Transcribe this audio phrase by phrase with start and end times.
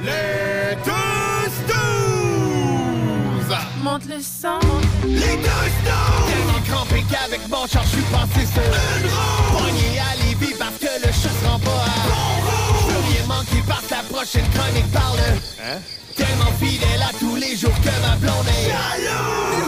[0.00, 1.88] Les deux stools!
[3.82, 4.60] Monte le sang.
[5.04, 5.72] Les stools!
[6.28, 9.58] Tellement crampé qu'avec mon char, je suis passé sur une roue!
[9.58, 12.28] Poigné à Lévis parce que le chat se rend pas à bon
[12.88, 15.18] veux rien manquer parce que la prochaine chronique parle.
[15.62, 15.78] Hein?
[16.16, 19.67] Tellement fidèle à tous les jours que ma blonde est!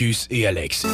[0.00, 0.86] Marcus et Alex.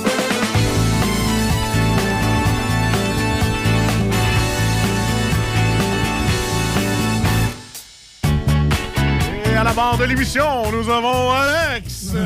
[9.44, 12.12] Et à la barre de l'émission, nous avons Alex.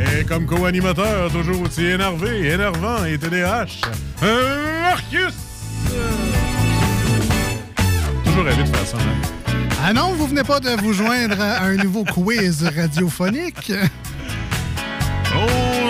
[0.00, 0.20] Euh.
[0.20, 3.80] Et comme co-animateur, toujours aussi énervé, énervant et TDH,
[4.22, 5.34] euh, Marcus.
[8.24, 9.37] Toujours rêvé de faire ça, hein?
[9.90, 13.72] Ah non, vous venez pas de vous joindre à un nouveau quiz radiophonique?
[15.34, 15.46] Oh,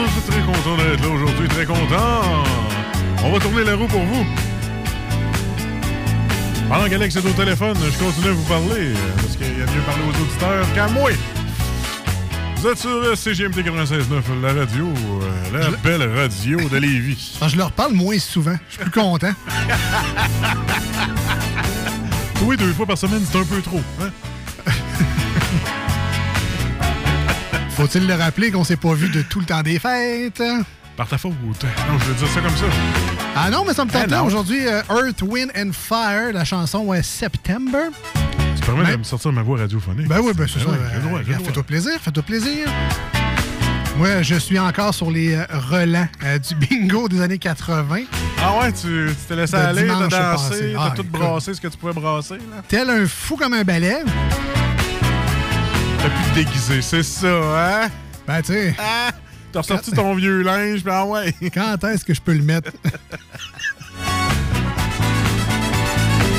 [0.06, 2.44] je suis très content d'être là aujourd'hui, très content.
[3.24, 4.24] On va tourner la roue pour vous.
[6.68, 9.82] Pendant qu'Alex est au téléphone, je continue à vous parler, parce qu'il y a mieux
[9.84, 11.10] parler aux auditeurs qu'à moi.
[12.58, 17.36] Vous êtes sur CGMT 96.9, la radio, euh, la belle radio de Lévis.
[17.44, 18.54] Je leur parle moins souvent.
[18.68, 19.34] Je suis plus content.
[22.42, 23.80] Oui, deux fois par semaine, c'est un peu trop.
[24.00, 24.10] Hein?
[27.70, 30.42] Faut-il le rappeler qu'on s'est pas vu de tout le temps des fêtes?
[30.96, 31.32] Par ta faute.
[31.42, 32.64] Non, je veux dire ça comme ça.
[33.36, 34.66] Ah non, mais ça me tente Ah aujourd'hui.
[34.66, 37.84] euh, Earth, Wind and Fire, la chanson euh, September.
[38.56, 40.08] Tu permets Ben- de me sortir ma voix radiophonique.
[40.08, 40.66] Ben oui, ben c'est ça.
[40.68, 40.76] oui,
[41.30, 41.38] euh.
[41.44, 42.66] Fais-toi plaisir, fais-toi plaisir.
[43.98, 48.02] Moi, je suis encore sur les euh, relents euh, du bingo des années 80.
[48.40, 50.72] Ah ouais, tu tu t'es laissé aller, t'as dimanche dansé, passé.
[50.74, 51.10] t'as Ah, tout écoute.
[51.20, 52.62] brassé ce que tu pouvais brasser, là.
[52.68, 53.96] Tel un fou comme un balai.
[55.98, 57.88] T'as pu te déguiser, c'est ça, hein?
[58.26, 59.10] Ben, tu sais, Ah!
[59.50, 61.34] T'as ressorti ton vieux linge, ben ah ouais!
[61.54, 62.70] quand est-ce que je peux le mettre?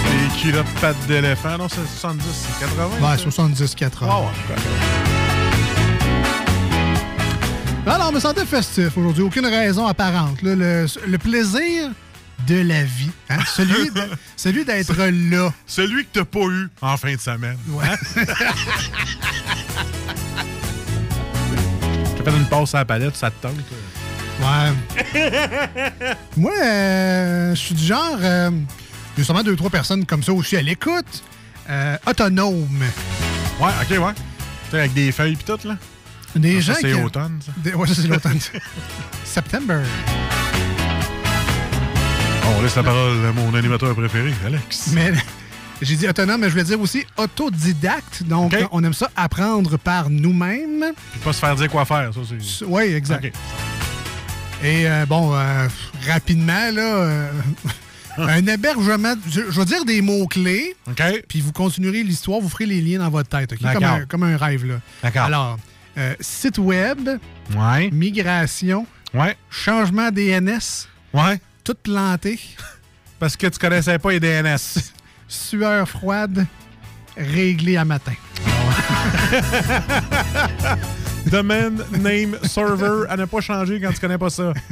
[0.06, 2.90] Les culottes pattes d'éléphant, non, c'est 70, c'est 80?
[3.02, 3.26] Ben, ça?
[3.26, 3.90] 70-80.
[4.04, 4.28] Ah ouais.
[7.90, 9.24] Alors, on me sentais festif aujourd'hui.
[9.24, 10.42] Aucune raison apparente.
[10.44, 10.56] là.
[10.56, 11.90] Le, le plaisir
[12.48, 13.10] de la vie.
[13.30, 13.40] hein?
[13.56, 15.52] Celui de- celui d'être là.
[15.66, 17.58] Celui que t'as pas eu en fin de semaine.
[17.70, 17.86] Ouais.
[22.24, 23.54] T'as fait une passe à la palette, ça te tente?
[24.42, 24.74] Ouais.
[26.38, 28.18] Moi, euh, je suis du genre.
[28.22, 28.52] euh,
[29.18, 31.24] J'ai sûrement deux, trois personnes comme ça aussi à l'écoute.
[31.70, 32.68] Euh, autonome.
[33.60, 34.14] Ouais, ok, ouais.
[34.16, 35.76] Tu sais, avec des feuilles pis tout, là.
[36.36, 37.52] Des Ah, gens ça, c'est qui- automne, ça.
[37.58, 38.40] Des- ouais, ça, c'est l'automne.
[39.24, 39.82] September.
[42.58, 44.92] On laisse la parole à mon animateur préféré, Alex.
[44.94, 45.12] Mais
[45.82, 48.24] j'ai dit autonome, mais je voulais dire aussi autodidacte.
[48.24, 50.86] Donc, on aime ça apprendre par nous-mêmes.
[51.12, 52.66] Puis pas se faire dire quoi faire, ça, c'est...
[52.66, 53.26] Oui, exact.
[54.64, 55.68] Et euh, bon, euh,
[56.08, 57.32] rapidement, là, euh,
[58.18, 61.02] un hébergement, je, je vais dire des mots-clés, OK?
[61.30, 63.60] puis vous continuerez l'histoire, vous ferez les liens dans votre tête, OK?
[63.74, 64.76] Comme un, comme un rêve, là.
[65.02, 65.22] D'accord.
[65.24, 65.58] Alors,
[66.00, 67.08] euh, site web,
[67.56, 67.90] Ouais.
[67.92, 69.38] migration, Ouais.
[69.50, 71.40] changement DNS, Ouais.
[71.64, 72.40] tout planté,
[73.20, 74.58] Parce que tu connaissais pas les DNS.
[75.28, 76.46] sueur froide,
[77.18, 78.14] réglé à matin.
[81.30, 84.54] Domain, name, server, à ne pas changer quand tu connais pas ça.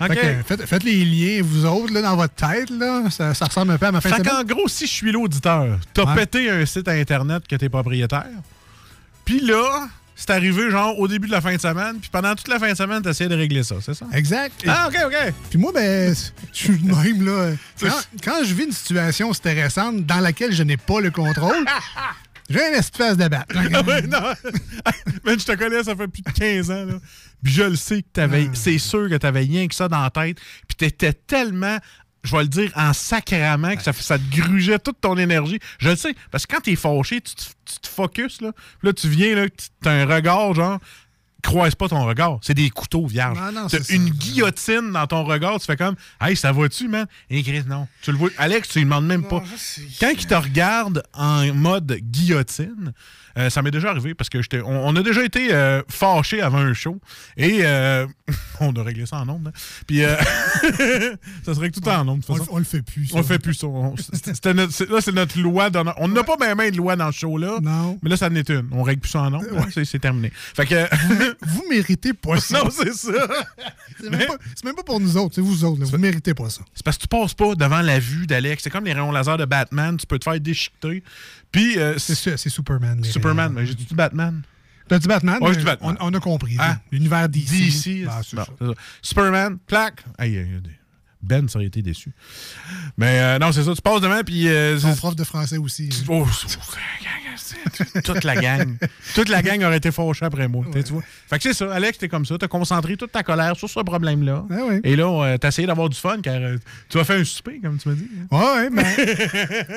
[0.00, 3.10] Que, faites, faites les liens, vous autres, là, dans votre tête, là.
[3.10, 5.76] Ça, ça ressemble un peu à ma fin Fait qu'en gros, si je suis l'auditeur,
[5.92, 6.14] t'as Ouais.
[6.14, 8.28] pété un site Internet que t'es propriétaire,
[9.24, 12.48] puis là, c'est arrivé genre au début de la fin de semaine, puis pendant toute
[12.48, 14.04] la fin de semaine, t'essayais de régler ça, c'est ça?
[14.12, 14.52] Exact.
[14.66, 15.32] Ah, OK, OK.
[15.48, 16.12] Puis moi, ben,
[16.52, 17.52] je suis le même, là.
[17.80, 21.64] Quand, quand je vis une situation stressante dans laquelle je n'ai pas le contrôle,
[22.50, 23.48] j'ai un espèce de batte.
[23.54, 24.34] Ah ouais, non.
[25.24, 26.84] Man, je te connais, ça fait plus de 15 ans.
[26.84, 26.94] Là.
[27.44, 28.46] Puis je le sais que t'avais.
[28.48, 28.54] Ah.
[28.54, 30.38] C'est sûr que t'avais rien que ça dans la tête.
[30.66, 31.78] Puis t'étais tellement.
[32.28, 35.58] Je vais le dire en sacrament que ça, ça te grugeait toute ton énergie.
[35.78, 36.14] Je le sais.
[36.30, 38.42] Parce que quand t'es fâché, tu te, tu te focuses.
[38.42, 38.52] Là.
[38.52, 39.46] Puis là, tu viens, là,
[39.82, 40.78] t'as un regard, genre.
[41.40, 42.40] Croise pas ton regard.
[42.42, 43.38] C'est des couteaux vierges.
[43.70, 44.12] T'as une ça.
[44.12, 45.58] guillotine dans ton regard.
[45.60, 47.06] Tu fais comme Hey, ça va-tu, man?
[47.30, 47.86] Et Chris, non.
[48.02, 48.30] Tu le vois.
[48.38, 49.42] Alex, tu lui demandes même pas.
[50.00, 52.92] Quand il te regarde en mode guillotine,
[53.36, 56.40] euh, ça m'est déjà arrivé parce que j'étais, on, on a déjà été euh, fâchés
[56.40, 57.00] avant un show
[57.36, 58.06] et euh,
[58.60, 59.48] on a réglé ça en ondes.
[59.48, 59.58] hein.
[59.86, 60.14] Puis euh,
[61.44, 63.06] ça serait que tout en toute On, le- on le fait plus.
[63.08, 63.14] ça.
[63.16, 63.66] On le fait plus ça.
[63.66, 63.94] On-
[64.54, 65.70] notre- là, c'est notre loi.
[65.70, 67.58] dans on n'a pas même de loi dans ce show-là.
[67.62, 67.98] Non.
[68.02, 68.68] Mais là, ça en est une.
[68.72, 69.46] On règle plus ça en ondes.
[69.56, 70.30] hein, c'est- terminé.
[70.34, 70.88] Fait que.
[71.46, 72.62] Vous méritez pas ça.
[72.62, 73.12] non, c'est ça.
[74.00, 74.28] C'est même,
[74.64, 75.80] même pas pour nous autres, c'est vous autres.
[75.80, 75.86] là.
[75.90, 76.62] Vous méritez pas ça.
[76.74, 78.62] C'est parce que tu passes pas devant la vue d'Alex.
[78.62, 79.96] C'est comme les rayons laser de Batman.
[79.96, 81.02] Tu peux te faire déchiqueter.
[81.52, 83.02] Puis, euh, C'est c'est ça, c'est Superman.
[83.04, 83.52] Superman.
[83.52, 84.42] Mais j'ai dit Batman?
[84.88, 85.38] T'as dit Batman?
[85.40, 85.96] Mais j'ai dit Batman.
[86.00, 86.56] On, on a compris.
[86.56, 86.80] Là.
[86.90, 87.50] L'univers DC.
[87.50, 88.06] DC.
[88.08, 88.46] Ah, Bon, ça.
[89.02, 90.02] Superman, plaque.
[90.16, 90.77] Aïe, aïe, aïe.
[91.20, 92.12] Ben, ça aurait été déçu.
[92.96, 93.74] Mais euh, non, c'est ça.
[93.74, 94.48] Tu passes devant, puis.
[94.48, 95.88] euh, Son prof de français aussi.
[95.92, 96.04] hein.
[96.08, 96.26] Oh,
[98.04, 98.76] toute la gang.
[99.14, 100.64] Toute la gang aurait été fâchée après moi.
[100.72, 101.02] Tu vois.
[101.28, 102.36] Fait que c'est ça, Alex, t'es comme ça.
[102.38, 104.44] T'as concentré toute ta colère sur ce problème-là.
[104.50, 104.80] Ah ouais.
[104.84, 106.56] Et là, euh, t'as essayé d'avoir du fun car euh,
[106.88, 108.08] tu vas faire un souper, comme tu m'as dit.
[108.30, 108.36] hein.
[108.36, 108.96] Ouais, ouais, mais,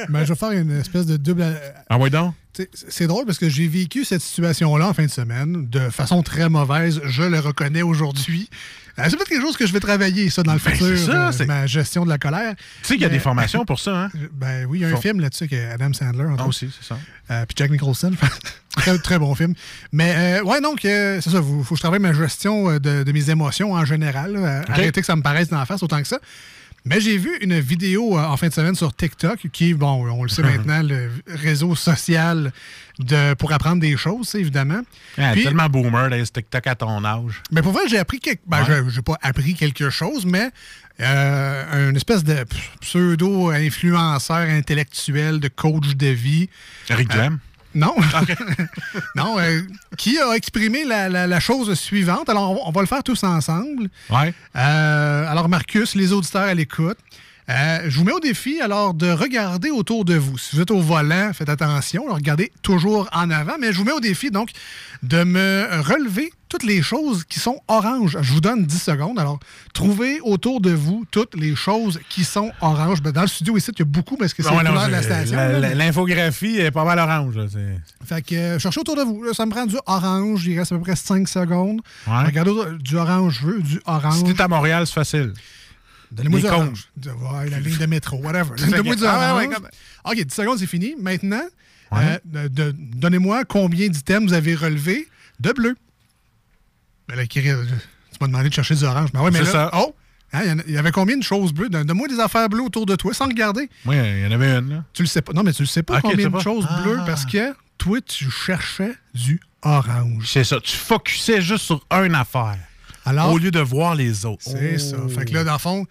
[0.10, 1.46] mais je vais faire une espèce de double.
[1.90, 2.34] Ah ouais donc?
[2.74, 6.50] C'est drôle parce que j'ai vécu cette situation-là en fin de semaine de façon très
[6.50, 7.00] mauvaise.
[7.06, 8.50] Je le reconnais aujourd'hui.
[9.02, 10.88] Euh, C'est peut-être quelque chose que je vais travailler, ça, dans le Ben, futur.
[10.98, 12.56] c'est ça, euh, ma gestion de la colère.
[12.56, 14.10] Tu sais qu'il y a des formations pour ça, hein?
[14.34, 16.26] Ben oui, il y a un film là-dessus avec Adam Sandler.
[16.38, 16.98] Ah aussi, c'est ça.
[17.32, 18.12] Euh, puis Jack Nicholson.
[18.78, 19.54] très, très bon film.
[19.92, 21.38] Mais euh, ouais, donc, euh, c'est ça.
[21.38, 24.34] Il faut que je travaille ma gestion euh, de, de mes émotions en général.
[24.34, 24.40] là.
[24.40, 26.20] Euh, Arrêter que ça me paraisse d'en face autant que ça.
[26.84, 30.24] Mais j'ai vu une vidéo euh, en fin de semaine sur TikTok, qui bon, on
[30.24, 32.52] le sait maintenant, le réseau social
[33.06, 34.82] de, pour apprendre des choses, évidemment.
[35.18, 37.42] Ah, Puis- tellement boomer, les TikTok à ton âge.
[37.52, 38.42] Mais pour vrai, j'ai appris quelque...
[38.48, 38.84] Ben, Ouais.
[38.90, 40.50] j'ai- pas appris quelque chose, mais
[41.00, 42.46] euh, une espèce de
[42.82, 46.50] pseudo-influenceur intellectuel, de coach de vie.
[46.90, 47.40] Rick Jam.
[47.74, 47.96] Non.
[49.16, 49.62] non, euh,
[49.98, 52.28] qui a exprimé la, la- la chose suivante.
[52.30, 53.90] Alors, on, on va le faire tous ensemble.
[54.10, 54.34] Ouais.
[54.58, 56.98] Euh, alors, Marcus, les auditeurs à l'écoute,
[57.52, 60.38] euh, je vous mets au défi alors de regarder autour de vous.
[60.38, 63.84] Si vous êtes au volant, faites attention, alors regardez toujours en avant, mais je vous
[63.84, 64.50] mets au défi donc
[65.04, 68.18] de me relever toutes les choses qui sont oranges.
[68.22, 69.18] Je vous donne 10 secondes.
[69.18, 69.40] Alors,
[69.74, 73.02] trouvez autour de vous toutes les choses qui sont oranges.
[73.02, 74.92] Ben, dans le studio ici, il y a beaucoup parce que c'est Ah couleur de
[74.92, 75.38] la station.
[75.76, 77.38] L'infographie est pas mal orange.
[77.38, 77.46] là,
[78.06, 79.24] fait que euh, cherchez autour de vous.
[79.24, 80.46] Là, ça me prend du orange.
[80.46, 81.82] Il reste à peu près 5 secondes.
[82.06, 82.24] Ouais.
[82.26, 84.16] Regardez du orange, je veux du orange.
[84.16, 85.34] Si t'es à Montréal, c'est facile.
[86.12, 86.62] Donnez-moi des du cônes.
[86.68, 86.88] orange.
[86.98, 88.56] De- ouais, la ligne de métro, whatever.
[88.58, 89.48] Donnez-moi du Ah, ouais, orange.
[89.48, 89.68] ouais, comme-
[90.12, 90.96] OK, 10 secondes, c'est fini.
[91.00, 91.44] Maintenant,
[91.94, 95.08] euh, de- donnez-moi combien d'items vous avez relevés
[95.40, 95.76] de bleu.
[97.08, 99.12] Ben là, euh, tu m'as demandé de chercher du orange.
[99.14, 99.72] Ben ouais, mais C'est là, ça.
[99.74, 99.96] oh!
[100.34, 101.68] Hein, il y il y avait combien de choses bleues?
[101.68, 103.70] Donne- Donne-moi des affaires bleues autour de toi sans regarder.
[103.86, 104.70] Oui, il y en avait une.
[104.70, 104.84] Là.
[104.94, 105.34] Tu le sais pas.
[105.34, 106.40] Non, mais tu le sais pas combien de pas.
[106.40, 106.82] choses Ah.
[106.82, 110.30] bleues parce que toi, tu cherchais du orange.
[110.32, 110.60] C'est ça.
[110.62, 112.58] Tu focusais juste sur une affaire
[113.06, 114.44] Alors, au lieu de voir les autres.
[114.44, 115.08] C'est Oh.
[115.10, 115.20] ça.
[115.20, 115.86] Fait que là, dans le fond,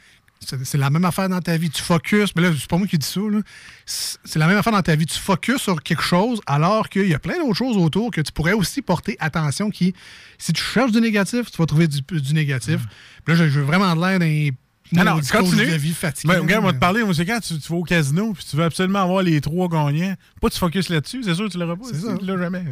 [0.64, 1.68] c'est la même affaire dans ta vie.
[1.70, 3.20] Tu focuses, mais là, c'est pas moi qui dis ça.
[3.20, 3.40] là.
[3.84, 5.04] C'est la même affaire dans ta vie.
[5.06, 8.32] Tu focuses sur quelque chose alors qu'il y a plein d'autres choses autour que tu
[8.32, 9.92] pourrais aussi porter attention qui,
[10.38, 12.80] si tu cherches du négatif, tu vas trouver du, du négatif.
[13.24, 14.48] Puis là, j'ai j'ai vraiment de l'air d'un
[14.92, 15.66] Non, non, continue.
[15.70, 16.32] de vie fatigué.
[16.34, 18.44] Ben, regarde, on va te parler, moi, c'est quand tu, tu vas au casino puis
[18.48, 20.14] tu veux absolument avoir les trois gagnants.
[20.40, 21.84] Pas tu focuses là-dessus, c'est sûr que tu l'auras pas.
[21.92, 22.16] C'est ça.
[22.18, 22.64] Tu l'as jamais.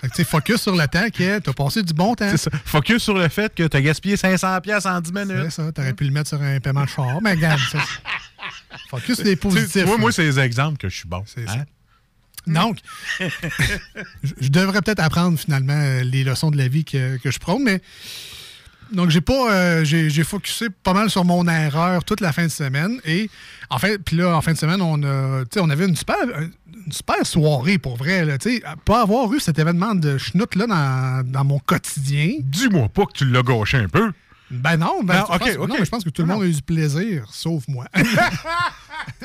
[0.00, 2.28] Fait que, tu sais, focus sur le temps que tu as passé du bon temps.
[2.30, 2.50] C'est ça.
[2.64, 5.50] Focus sur le fait que tu as gaspillé 500$ piastres en 10 C'est minutes.
[5.50, 5.72] ça.
[5.72, 7.20] Tu aurais pu le mettre sur un paiement de char.
[7.22, 7.78] Mais regarde, ça.
[8.90, 9.84] Focus sur les Tu sais, positifs.
[9.92, 11.22] tu moi, c'est les exemples que je suis bon.
[11.26, 11.54] C'est Hein?
[11.58, 11.64] ça.
[12.46, 12.78] Donc,
[13.20, 13.24] je
[14.38, 17.62] je devrais peut-être apprendre finalement euh, les leçons de la vie que, que je prône,
[17.62, 17.80] mais
[18.92, 22.50] donc j'ai pas euh, j'ai focusé pas mal sur mon erreur toute la fin de
[22.50, 23.28] semaine et
[23.70, 26.92] en fait puis là en fin de semaine on a on avait une super une
[26.92, 28.36] super soirée pour vrai là,
[28.84, 33.12] pas avoir eu cet événement de schnout là dans, dans mon quotidien Dis-moi pas que
[33.12, 34.12] tu l'as gâché un peu.
[34.50, 35.24] ben non ben
[35.58, 37.64] Non, non, mais je pense que tout le Non, monde a eu du plaisir sauf
[37.68, 37.86] moi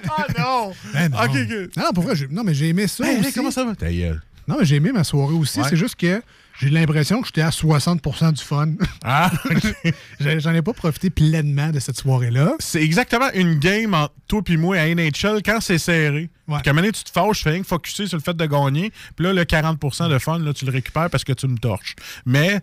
[0.10, 0.74] Ah non!
[0.94, 1.18] Ben non.
[1.22, 3.34] Non, non, pour vrai non mais j'ai aimé ça Hey, aussi.
[3.34, 3.76] comment ça va?
[3.76, 4.22] Ta gueule?
[4.48, 5.60] Non, mais j'ai aimé ma soirée aussi.
[5.60, 5.68] Ouais.
[5.70, 6.22] C'est juste que
[6.60, 8.74] j'ai l'impression que j'étais à 60% du fun.
[9.04, 9.32] Ah!
[10.20, 12.56] J'en ai pas profité pleinement de cette soirée-là.
[12.60, 16.30] c'est exactement une game entre toi et moi à NHL quand c'est serré.
[16.48, 16.56] Ouais.
[16.56, 18.24] Puis qu'à un moment donné, tu te fâches, tu fais rien que focuser sur le
[18.24, 18.92] fait de gagner.
[19.16, 21.96] Puis là, le 40% de fun, là, tu le récupères parce que tu me torches.
[22.26, 22.60] Mais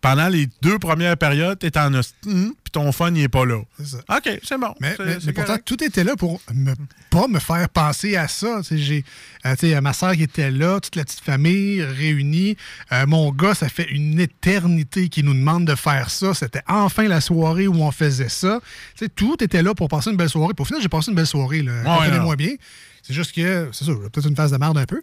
[0.00, 3.60] pendant les deux premières périodes, t'es en hostie, puis ton fun, il est pas là.
[3.82, 3.98] Ça.
[4.16, 4.74] OK, c'est bon.
[4.80, 4.96] Mais,
[5.34, 6.74] pourtant, tout était là pour ne
[7.10, 8.58] pas me faire penser à ça.
[8.62, 9.04] Tu sais, J'ai
[9.46, 12.56] euh, ma soeur qui était là, toute la petite famille réunie.
[12.92, 16.34] Euh, mon gars, ça fait une éternité qu'il nous demande de faire ça.
[16.34, 18.60] C'était enfin la soirée où on faisait ça.
[18.96, 20.52] Tu sais, tout était là pour passer une belle soirée.
[20.58, 21.62] Au final, j'ai passé une belle soirée.
[21.62, 21.72] là.
[21.72, 22.34] Ouais, Comprenez-moi non.
[22.34, 22.54] bien.
[23.02, 25.00] C'est juste que, c'est ça, j'ai peut-être une phase de merde un peu.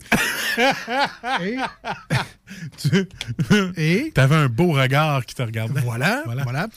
[1.42, 1.58] Et,
[3.78, 5.82] et T'avais un beau regard qui te regardait.
[5.82, 6.44] Voilà, Voilà.
[6.44, 6.68] voilà.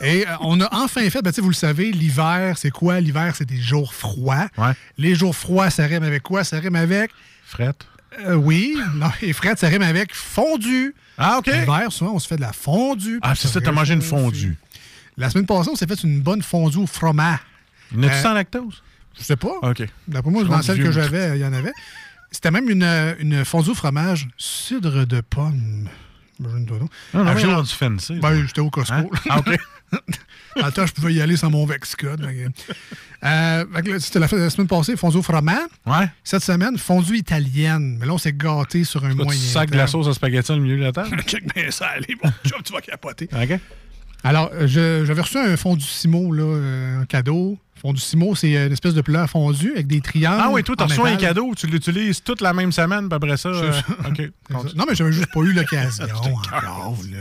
[0.00, 3.00] Et euh, on a enfin fait, ben, tu sais, vous le savez, l'hiver, c'est quoi?
[3.00, 4.46] L'hiver, c'est des jours froids.
[4.56, 4.72] Ouais.
[4.96, 6.44] Les jours froids, ça rime avec quoi?
[6.44, 7.10] Ça rime avec,
[7.44, 7.84] Frette.
[8.20, 10.94] euh, oui, non, et Fred, ça rime avec fondu.
[11.16, 11.46] Ah, OK.
[11.48, 13.18] L'hiver, souvent, on se fait de la fondue.
[13.22, 14.56] Ah, c'est ça, t'as mangé une fondue.
[15.16, 17.40] La semaine passée, on s'est fait une bonne fondue au fromage.
[17.90, 18.82] N'as-tu Euh, sans lactose?
[19.18, 19.58] Je sais pas.
[19.62, 19.82] OK.
[20.06, 21.72] D'après moi, dans celle que j'avais, il y en avait.
[22.30, 25.88] C'était même une, euh, une fondue au fromage cidre de pomme.
[26.40, 28.14] Non, non, Ah, j'ai j'ai- rendu fancy.
[28.20, 28.94] Ben, j'étais au Costco.
[28.94, 29.06] Hein?
[29.28, 29.56] Ah, OK.
[30.60, 32.24] Dans le temps, je pouvais y aller sans mon Vexcode.
[33.24, 33.64] Euh,
[33.98, 35.66] C'était la, la semaine passée, fondue au fromage.
[35.86, 36.08] Ouais.
[36.22, 37.96] Cette semaine, fondue italienne.
[37.98, 39.40] Mais là, on s'est gâté sur un Toi, tu moyen.
[39.40, 41.20] sacs de la sauce à spaghetti au milieu de la table?
[41.26, 42.14] Check bien ça, allez,
[42.46, 43.28] chum, tu vas capoter.
[43.32, 43.58] OK.
[44.22, 47.58] Alors, euh, j'avais reçu un fondu Simo, là, un cadeau.
[47.80, 50.40] Fondu Simo, c'est une espèce de plat fondu avec des triangles.
[50.42, 53.36] Ah oui, toi, en reçu un cadeau, tu l'utilises toute la même semaine, puis après
[53.36, 53.48] ça.
[53.50, 53.72] euh,
[54.08, 54.22] OK.
[54.74, 56.96] Non, mais j'avais juste pas eu l'occasion encore.
[57.10, 57.18] là.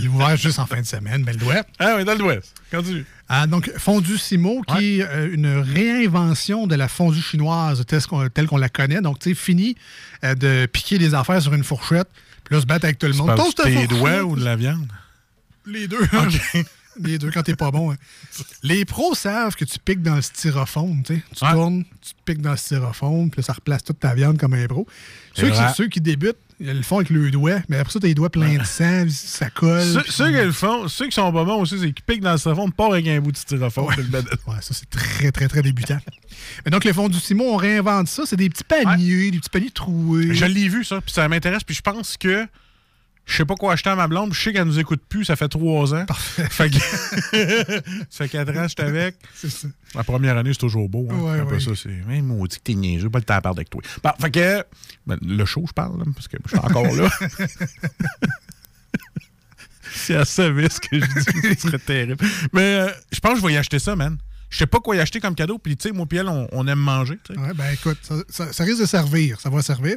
[0.00, 1.62] Il est ouvert juste en fin de semaine, mais le doigt.
[1.78, 2.54] Ah oui, dans l'ouest.
[2.70, 3.04] Continue.
[3.28, 8.56] Ah, donc, fondue Simo, qui est euh, une réinvention de la fondue chinoise telle qu'on
[8.56, 9.02] la connaît.
[9.02, 9.76] Donc, tu sais, fini
[10.24, 12.08] euh, de piquer des affaires sur une fourchette,
[12.44, 13.36] puis là, se battre avec tout le monde.
[13.36, 14.88] Toast tes doigts ou de la viande?
[15.66, 16.00] Les deux.
[17.02, 17.92] Les deux quand t'es pas bon.
[17.92, 17.96] hein.
[18.62, 21.02] Les pros savent que tu piques dans le styrofoam.
[21.04, 21.22] Tu sais.
[21.36, 21.52] Tu Ouais.
[21.52, 24.86] tournes, tu piques dans le styrofoam, puis ça replace toute ta viande comme un pro.
[25.34, 25.72] Ceux qui, vrai.
[25.76, 28.30] ceux qui débutent, ils le font avec le doigt, mais après ça, t'as les doigts
[28.30, 30.02] pleins de sang, ça colle.
[30.08, 32.38] Ceux, qui le font, ceux qui sont pas bons aussi, c'est qu'ils piquent dans le
[32.38, 33.86] styrofoam, pas avec un bout de styrofoam.
[33.86, 33.94] Ouais,
[34.60, 35.98] ça, c'est très, très, très débutant.
[36.64, 38.24] Mais donc, les fonds du Simon, on réinvente ça.
[38.26, 40.34] C'est des petits paniers, des petits paniers troués.
[40.34, 42.46] Je l'ai vu, ça, puis ça m'intéresse, puis je pense que
[43.28, 45.36] je sais pas quoi acheter à ma blonde, je sais qu'elle nous écoute plus, ça
[45.36, 46.06] fait trois ans.
[46.50, 46.78] Fait que...
[46.78, 47.80] ça
[48.24, 49.16] fait quatre ans que j'étais avec.
[49.34, 49.68] C'est ça.
[49.94, 51.06] La première année, c'est toujours beau.
[51.10, 51.18] Hein.
[51.20, 51.60] Ouais, Après ouais.
[51.60, 51.90] ça, c'est.
[52.06, 53.80] Mais maudit que t'es niaiseux, pas le temps à parler avec toi.
[54.02, 54.64] Bon, fait que.
[55.06, 57.08] ben, le show, je parle, là, parce que je suis encore là.
[59.94, 62.22] si elle savait ce que je dis, ce serait terrible.
[62.52, 64.18] Mais euh, je pense que je vais y acheter ça, man.
[64.50, 66.48] Je sais pas quoi y acheter comme cadeau, puis tu sais, moi puis elle, on,
[66.52, 67.18] on aime manger.
[67.36, 69.38] Ouais, ben écoute, ça, ça- ça risque de servir.
[69.40, 69.96] Ça va servir.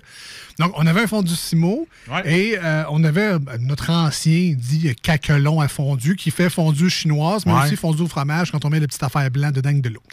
[0.60, 2.22] Donc, on avait un fondu Simo Ouais.
[2.51, 7.46] et euh, on avait euh, notre ancien dit caquelon à fondu qui fait fondu chinoise,
[7.46, 7.63] mais Ouais.
[7.63, 10.03] aussi fondu au fromage quand on met le petit affaire blanc dedans avec de l'eau.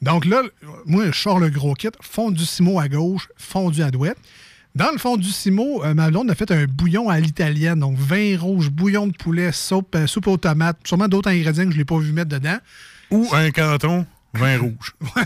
[0.00, 0.42] Donc là,
[0.84, 4.16] moi, je sors le gros kit, fondu Simo à gauche, fondu à droite.
[4.74, 7.96] Dans le fond du Simo, euh, ma blonde a fait un bouillon à l'italienne, donc
[7.96, 11.74] vin rouge, bouillon de poulet, soupe, euh, soupe aux tomates, sûrement d'autres ingrédients que je
[11.76, 12.56] ne l'ai pas vu mettre dedans.
[13.12, 14.94] Ou un canton, vin rouge.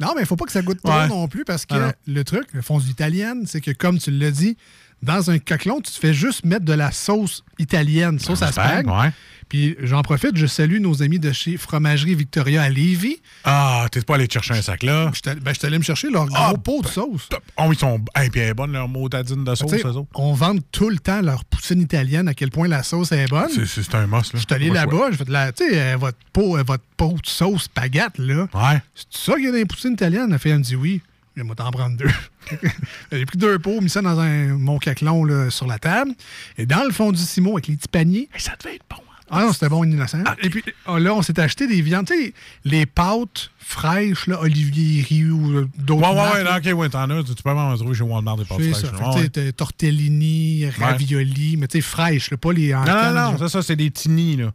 [0.00, 1.08] Non, mais il faut pas que ça goûte trop Ouais.
[1.08, 4.30] non plus parce que Ah le truc, le fondue italienne, c'est que comme tu l'as
[4.30, 4.56] dit,
[5.02, 8.86] dans un coquelon, tu te fais juste mettre de la sauce italienne, sauce à spag.
[8.86, 9.12] Ouais.
[9.52, 13.18] Puis j'en profite, je salue nos amis de chez Fromagerie Victoria à Lévis.
[13.44, 15.10] Ah, t'es pas allé te chercher un sac là?
[15.14, 17.28] Je t'allais- ben, je t'allais me chercher leur gros Ah, pot de sauce.
[17.28, 17.42] Top.
[17.58, 18.02] Oh, ils sont.
[18.16, 20.88] Hey, puis elle est bonne, leur motadine de sauce, Tu sais, eux on vend tout
[20.88, 23.50] le temps leur poutine italienne, à quel point la sauce est bonne.
[23.50, 24.38] C'est- un must, là.
[24.40, 26.84] Je suis allé là-bas, je fais de la, tu sais, euh, votre pot, euh, votre
[26.96, 28.48] pot de sauce spaghetti, là.
[28.54, 28.80] Ouais.
[28.94, 30.30] C'est ça qu'il y a dans les poutines italiennes?
[30.30, 31.02] La fille, elle me dit oui.
[31.36, 32.08] Je vais t'en prendre deux.
[33.12, 36.12] J'ai pris deux pots, mis ça dans un, mon caclon là, sur la table.
[36.56, 38.30] Et dans le fond du Simo, avec les petits paniers.
[38.34, 38.96] Hey, ça devait être bon.
[39.34, 40.22] Ah non, c'était bon, innocent.
[40.42, 42.06] Et puis oh, là, on s'est acheté des viandes.
[42.06, 42.34] Tu sais,
[42.66, 46.02] les pâtes fraîches, là, Olivier Riz ou euh, d'autres.
[46.02, 46.58] Ouais, ouais, ouais, là.
[46.58, 47.22] ok, ouais, t'en as.
[47.22, 48.76] Tu peux m'en trouver chez Walmart des pâtes fraîches.
[48.76, 49.16] ça.
[49.16, 53.48] Ouais, tortellini, ravioli, mais tu sais, fraîches, là, pas les en Non, non, non, ça,
[53.48, 54.52] ça c'est des tini, là.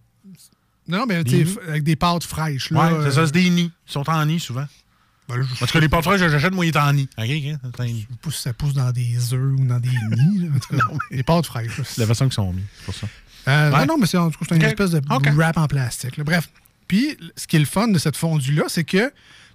[0.88, 2.69] Non, mais tu sais, avec des pâtes fraîches.
[2.69, 3.72] Là, Ouais, c'est ça, euh, c'est des nids.
[3.88, 4.65] Ils sont en nid, souvent.
[5.27, 7.10] ben, je Parce que les pâtes fraîches j'achète, moi, ils sont en nid.
[7.17, 8.07] OK, OK, c'est un nid.
[8.10, 10.50] sais pas si ça pousse dans des œufs ou dans des nids.
[10.72, 11.98] En Les pâtes fraîches.
[11.98, 13.07] la façon qu'ils sont mis, c'est pour ça.
[13.48, 13.80] Euh, Ouais.
[13.80, 15.01] Non, non, mais c'est en tout cas, c'est une espèce de
[15.36, 16.18] wrap en plastique.
[16.18, 16.24] là.
[16.24, 16.50] Bref.
[16.88, 19.12] Puis, ce qui est le fun de cette fondue-là, c'est que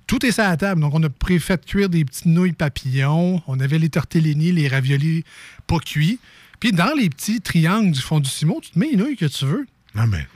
[0.07, 0.81] tout est sur la table.
[0.81, 3.43] Donc, on a préfait cuire des petites nouilles papillons.
[3.47, 5.25] On avait les tortellini, les raviolis
[5.67, 6.19] pas cuits.
[6.61, 9.27] Puis, dans les petits triangles du fond du Simon, tu te mets les nouilles que
[9.27, 9.67] tu veux.
[9.95, 10.27] Non, mais.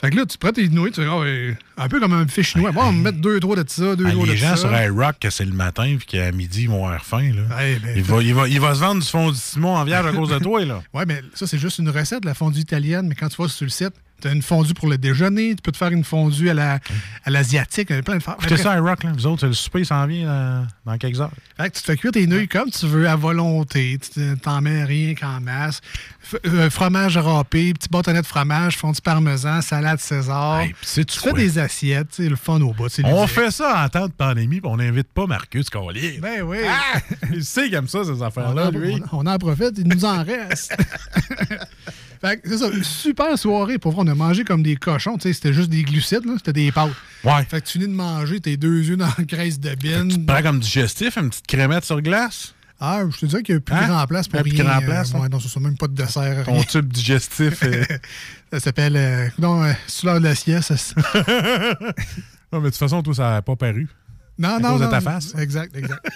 [0.00, 2.42] Fait que là, tu prends tes nouilles, tu Ah, ouais, un peu comme un buffet
[2.42, 2.72] chinois.
[2.72, 4.56] Bon, on va mettre deux, trois de ça, deux, Ah, trois de les gens ça.
[4.56, 7.32] sur iRock, que c'est le matin puis qu'à midi, ils vont avoir faim.
[7.34, 7.42] Là.
[7.56, 10.06] Ben, il, va, il, va, il va se vendre du fond du Simon en vierge
[10.06, 10.64] à cause de toi.
[10.64, 10.80] là.
[10.94, 13.06] Ouais, mais ça, c'est juste une recette, la fondue italienne.
[13.08, 13.92] Mais quand tu vas sur le site,
[14.22, 16.78] tu as une fondue pour le déjeuner, tu peux te faire une fondue à la
[17.24, 19.12] à l'asiatique, il y a plein de fa- Écoutez ça, iRock, là.
[19.14, 21.30] Vous autres, le souper s'en vient dans quelques heures.
[21.62, 23.98] Fait que tu te fais cuire tes nouilles comme tu veux, à volonté.
[24.02, 25.80] Tu te- t'en mets rien qu'en masse.
[26.32, 30.60] F- euh, fromage râpé, petit bâtonnet de fromage, fondue parmesan, salade César.
[30.60, 32.88] Hey, tu fais des assiettes, c'est le fun au bout.
[33.04, 36.18] On fait ça en temps de pandémie, puis on n'invite pas Marcus Collier.
[36.20, 36.58] Ben oui.
[36.68, 36.98] Ah!
[37.32, 39.00] Il sait qu'il aime ça, ces affaires-là, lui.
[39.12, 40.74] on- on en profite, il nous en reste.
[42.20, 43.78] fait que c'est ça, une super soirée.
[43.78, 45.16] Pour vrai, on a mangé comme des cochons.
[45.18, 46.90] tu C'était juste des glucides, c'était des pâtes.
[47.24, 47.44] Ouais.
[47.48, 50.08] Fait que tu finis de manger tes deux yeux dans la graisse de Tu bine.
[50.26, 52.54] te prends comme digestif, une petite crémette sur glace?
[52.82, 53.88] Ah, je te disais qu'il n'y a plus Hein?
[53.88, 54.64] grand place pour plus rien.
[54.64, 55.20] grand place, euh, hein?
[55.22, 56.44] ouais, non, ce sont même pas de dessert.
[56.46, 56.62] Ton rien.
[56.62, 57.62] tube digestif.
[57.62, 58.00] est-
[58.52, 58.96] Ça s'appelle.
[58.96, 60.94] Euh, non, euh, c'est l'heure de la sieste.
[62.52, 63.86] non, mais de toute façon, toi, ça n'a pas paru.
[64.38, 64.90] Non, À non, cause de non.
[64.90, 65.34] ta face?
[65.38, 66.06] Exact, exact.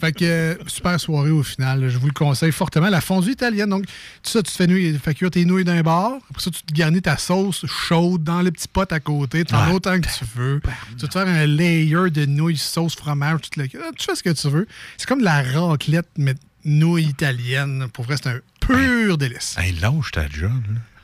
[0.00, 1.88] Fait que euh, super soirée au final.
[1.88, 2.88] Je vous le conseille fortement.
[2.88, 3.68] La fondue italienne.
[3.70, 6.12] Donc, tout ça, tu te fais, nouilles, fais cuire tes nouilles d'un bar.
[6.30, 9.44] Après ça, tu te garnis ta sauce chaude dans le petit pot à côté.
[9.44, 10.60] Tu en Ah, autant que tu veux.
[10.96, 13.40] Tu vas te faire un layer de nouilles, sauce, fromage.
[13.42, 14.66] tout le- Tu fais ce que tu veux.
[14.96, 17.86] C'est comme de la raclette, mais nouilles italiennes.
[17.92, 19.56] Pour vrai, c'est un pur délice.
[19.58, 20.52] Hey, lâche ta job,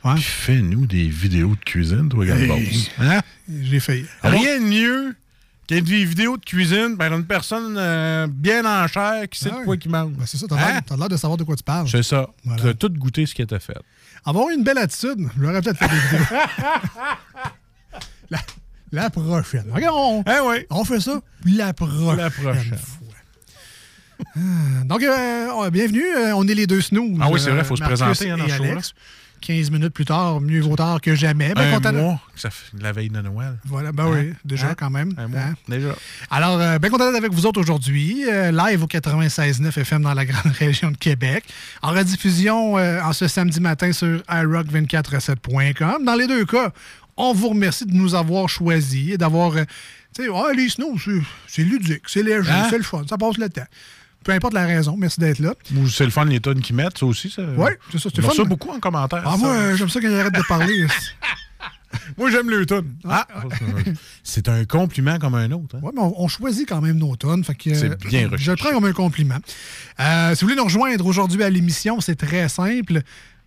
[0.03, 0.13] là.
[0.13, 0.21] Ouais.
[0.21, 2.87] Fais-nous des vidéos de cuisine, toi, regarde Hey.
[2.99, 3.21] Hein?
[3.63, 4.05] J'ai failli.
[4.21, 4.29] Ah?
[4.29, 5.15] Rien de mieux
[5.67, 6.95] que des vidéos de cuisine?
[6.97, 10.11] Par une personne euh, bien en chair qui sait Ah de quoi qui mange.
[10.13, 10.95] Ben, c'est ça, t'as l'air Hein?
[10.97, 11.87] l'air de savoir de quoi tu parles.
[11.89, 12.29] C'est ça.
[12.43, 12.61] Voilà.
[12.61, 13.77] Tu as tout goûté ce qui était fait.
[14.25, 16.25] Avoir une belle attitude, j'aurais peut-être fait des vidéos.
[18.29, 18.39] la,
[18.91, 19.65] la prochaine.
[19.71, 20.65] Regarde, on, Hein, oui.
[20.69, 22.77] on fait ça la prochaine, La prochaine.
[24.35, 24.39] Ah,
[24.85, 26.03] Donc, euh, bienvenue.
[26.05, 27.17] euh, on est les deux snooze.
[27.21, 28.45] Ah oui, c'est vrai, euh, faut se présenter, hein, dans.
[29.45, 31.53] 15 minutes plus tard, mieux vaut tard que jamais.
[31.53, 33.57] Ben, un mois, que ça fait la veille de Noël.
[33.65, 34.75] Voilà, ben oui, déjà Hein?
[34.77, 35.13] quand même.
[35.17, 35.53] Un mois, Hein?
[35.69, 35.95] déjà.
[36.31, 40.13] Alors, euh, bien content d'être avec vous autres aujourd'hui, euh, live au 96.9 FM dans
[40.13, 41.43] la grande région de Québec,
[41.81, 46.03] en rediffusion euh, en ce samedi matin sur iRock247.com.
[46.05, 46.71] Dans les deux cas,
[47.17, 49.55] on vous remercie de nous avoir choisis et d'avoir...
[49.55, 49.63] euh,
[50.15, 50.97] tu sais, ah, les snows,
[51.47, 52.67] c'est- ludique, c'est léger, Hein?
[52.69, 53.61] c'est le fun, ça passe le temps.
[54.25, 55.53] Peu importe la raison, merci d'être là.
[55.77, 57.29] Ou c'est le fun, les tonnes qu'ils mettent, ça aussi.
[57.29, 57.43] Ça...
[57.55, 58.33] Oui, c'est ça, c'est le fun.
[58.33, 59.23] ça beaucoup en commentaire.
[59.25, 59.37] Ah, ça.
[59.37, 60.85] moi, j'aime ça quand ils arrêtent de parler.
[62.17, 62.95] Moi, j'aime les tonnes.
[63.07, 63.25] Ah,
[64.23, 65.75] c'est un compliment comme un autre.
[65.75, 65.79] hein.
[65.81, 67.43] Oui, mais on, on choisit quand même nos tonnes.
[67.43, 68.43] Fait que, euh, C'est bien recherché.
[68.43, 69.37] Je le prends comme un compliment.
[69.99, 73.01] Euh, si vous voulez nous rejoindre aujourd'hui à l'émission, c'est très simple.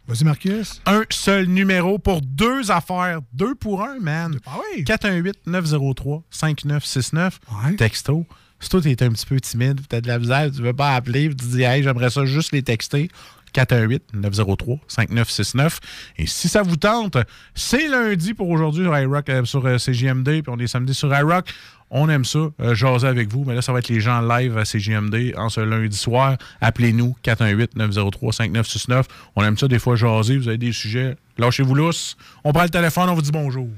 [0.06, 0.80] Vas-y, Marcus.
[0.86, 3.20] Un seul numéro pour deux affaires.
[3.34, 4.38] Deux pour un, man.
[4.46, 4.82] Ah oui.
[4.84, 7.32] 418-903-5969.
[7.64, 7.74] Ouais.
[7.76, 8.26] Texto.
[8.60, 11.28] Si toi, t'es un petit peu timide, t'as de la misère, tu veux pas appeler,
[11.28, 13.10] tu dis, hey, j'aimerais ça juste les texter.
[13.54, 15.78] 418-903-5969.
[16.18, 17.16] Et si ça vous tente,
[17.54, 21.14] c'est lundi pour aujourd'hui sur iRock, euh, sur euh, CJMD, puis on est samedi sur
[21.14, 21.46] iRock.
[21.90, 23.44] On aime ça, euh, jaser avec vous.
[23.46, 26.36] Mais là, ça va être les gens live à CJMD en ce lundi soir.
[26.60, 29.04] Appelez-nous, 418-903-5969.
[29.36, 30.36] On aime ça des fois jaser.
[30.36, 32.18] Vous avez des sujets, lâchez-vous lousse.
[32.44, 33.68] On prend le téléphone, on vous dit bonjour.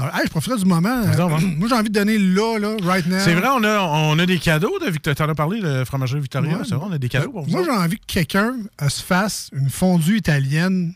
[0.00, 1.02] Alors, hey, je profiterai du moment.
[1.04, 3.18] Euh, moi, j'ai envie de donner là, là, right now.
[3.20, 5.14] C'est vrai, on a, on a des cadeaux de Victor.
[5.14, 6.56] T'en as parlé, le fromagerie Victoria.
[6.58, 6.64] Ouais.
[6.68, 7.50] c'est vrai, on a des cadeaux pour vous.
[7.50, 10.94] Moi, j'ai envie que quelqu'un euh, se fasse une fondue italienne,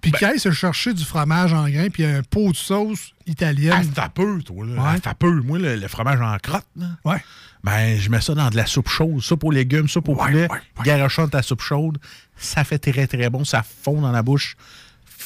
[0.00, 3.22] puis qu'il aille se chercher du fromage en grains, puis un pot de sauce Ah,
[3.30, 3.90] italienne.
[3.94, 4.64] t'as peu, toi.
[4.66, 4.72] Là.
[4.92, 4.98] Ouais.
[5.04, 5.30] Ah, peu.
[5.42, 7.22] Moi, le, le fromage en crotte, là, Ouais.
[7.64, 10.26] ben, je mets ça dans de la soupe chaude, soupe aux légumes, soupe au Ouais,
[10.26, 10.58] poulet, ouais.
[10.84, 11.98] garochant ta soupe chaude.
[12.36, 13.44] Ça fait très, très bon.
[13.44, 14.56] Ça fond dans la bouche.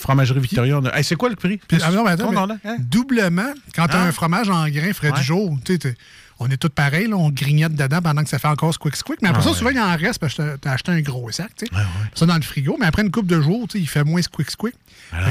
[0.00, 0.80] Fromagerie Victoria.
[0.94, 1.58] Hey, c'est quoi le prix?
[1.68, 2.76] Puis, ah, non, mais attends, mais hein?
[2.78, 4.06] doublement, quand tu as Ah.
[4.06, 5.18] un fromage en grains frais Ouais.
[5.18, 5.94] du jour, tu sais, t'es-
[6.42, 9.20] on est tous pareils, là, on grignote dedans pendant que ça fait encore squick squick.
[9.20, 9.56] Mais après Ah ça, ouais.
[9.58, 11.74] souvent, il en reste parce que tu as acheté un gros sac, tu sais.
[11.74, 11.82] Ouais.
[12.14, 12.76] Ça dans le frigo.
[12.80, 14.74] Mais après une coupe de jours, il fait moins squick squick.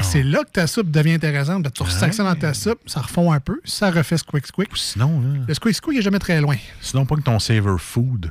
[0.02, 1.72] C'est là que ta soupe devient intéressante.
[1.72, 4.68] Tu ressacs ça dans ta soupe, ça refond un peu, ça refait squick squick.
[4.76, 6.56] Sinon, là, Le squick squick est jamais très loin.
[6.80, 8.30] sinon, pas que ton savor food.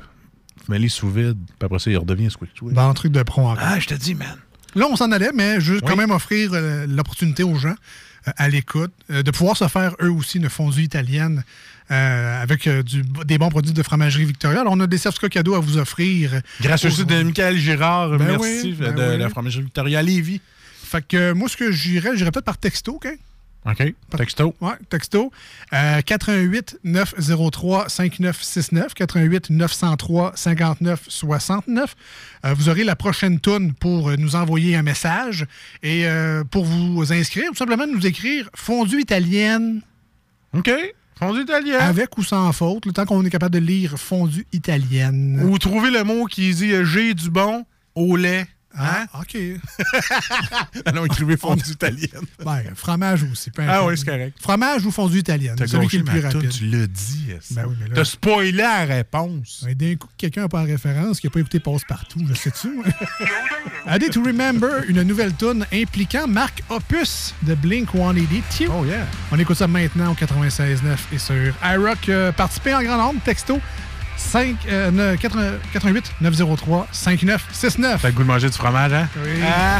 [0.69, 2.73] Mets les sous vide, puis après ça, il redevient squick squick.
[2.73, 3.57] Bon truc de pro encore.
[3.65, 4.37] Ah, je te dis, man.
[4.75, 5.87] Là, on s'en allait, mais juste Oui.
[5.89, 7.75] quand même offrir euh, l'opportunité aux gens
[8.27, 11.43] euh, à l'écoute euh, de pouvoir se faire eux aussi une fondue italienne
[11.91, 14.61] avec du- des bons produits de fromagerie Victoria.
[14.61, 16.39] Alors, on a des certificats cadeaux à vous offrir.
[16.61, 17.23] Grâce aussi de Aujourd'hui.
[17.23, 19.17] Michael Girard, Ben merci, oui, ben de oui.
[19.17, 20.39] la fromagerie Victoria à Lévis.
[20.83, 23.07] Fait que moi, ce que j'irais, j'irais peut-être par texto, OK?
[23.65, 23.93] OK.
[24.17, 24.55] Texto.
[24.61, 25.31] Ouais, texto.
[25.73, 31.95] Euh, 88 903 5969 88 903 59 69.
[32.45, 35.45] Euh, vous aurez la prochaine toune pour euh, nous envoyer un message
[35.83, 39.81] et euh, pour vous inscrire, tout simplement nous écrire fondue italienne
[40.53, 40.71] OK.
[41.17, 41.81] Fondue italienne.
[41.81, 45.41] avec ou sans faute, le temps qu'on est capable de lire fondue italienne.
[45.43, 48.47] Ou trouver le mot qui dit j'ai du bon au lait.
[48.79, 49.05] Hein?
[49.13, 49.37] Ah, OK.
[50.85, 52.09] Alors, écrivez fondue italienne.
[52.45, 53.51] Ben, fromage aussi.
[53.51, 54.37] peu Ah oui, c'est correct.
[54.41, 55.55] Fromage ou fondue italienne.
[55.57, 56.49] T'as Celui qui est le plus rapide.
[56.49, 57.27] tu l'as dit.
[57.51, 59.63] Ben oui, mais là- T'as spoilé la réponse.
[59.65, 62.69] Ouais, D'un coup, quelqu'un n'a pas la référence, qui n'a pas écouté Passe-Partout, je sais-tu.
[63.85, 68.69] A Day to Remember, une nouvelle tune impliquant Marc Opus de Blink-182.
[68.71, 69.05] Oh yeah.
[69.31, 70.77] On écoute ça maintenant au 96.9
[71.11, 72.09] et sur iRock.
[72.09, 73.59] Euh, participez en grand nombre, texto
[74.19, 78.01] 5, euh, ne- 80 88 903 5969.
[78.01, 79.07] T'as le goût de manger du fromage, hein?
[79.23, 79.39] Oui.
[79.43, 79.79] Ah.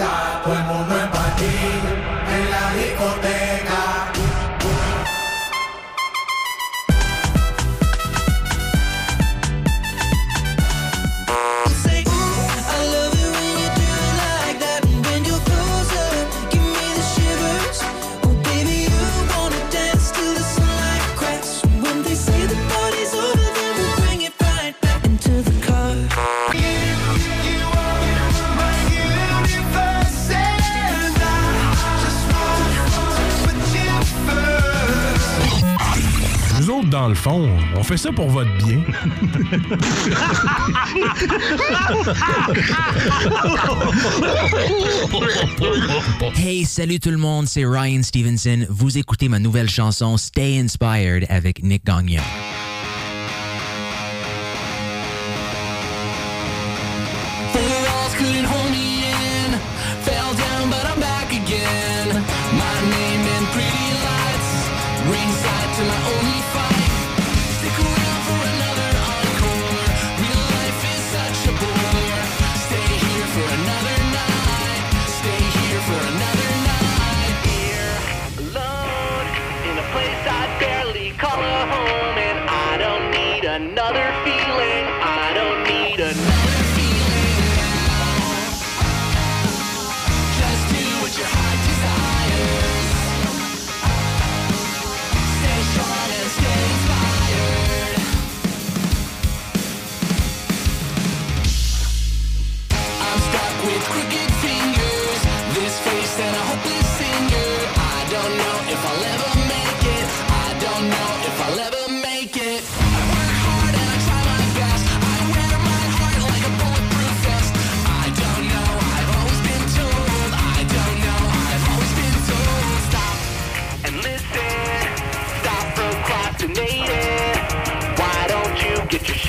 [37.81, 38.79] On fait ça pour votre bien.
[46.35, 48.67] Hey, salut tout le monde, c'est Ryan Stevenson.
[48.69, 52.21] Vous écoutez ma nouvelle chanson Stay Inspired avec Nick Gagnon.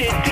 [0.02, 0.31] Shit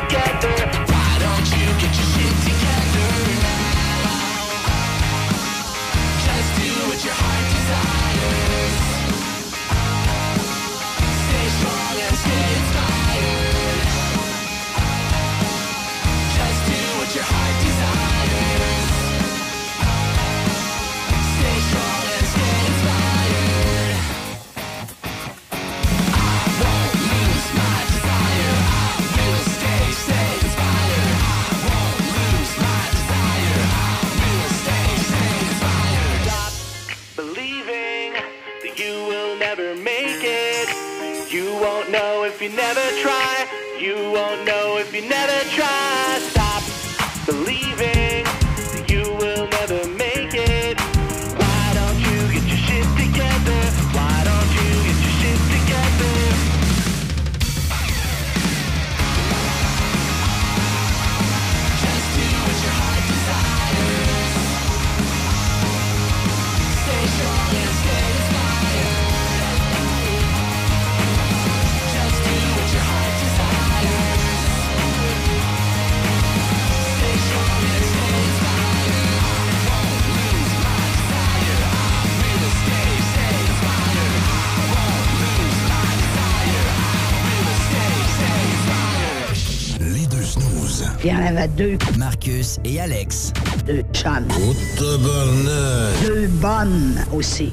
[91.48, 91.78] Deux.
[91.96, 93.32] Marcus et Alex.
[93.66, 94.28] Deux chums.
[94.30, 96.06] Oh, tabarnak.
[96.06, 97.50] Deux bonnes aussi.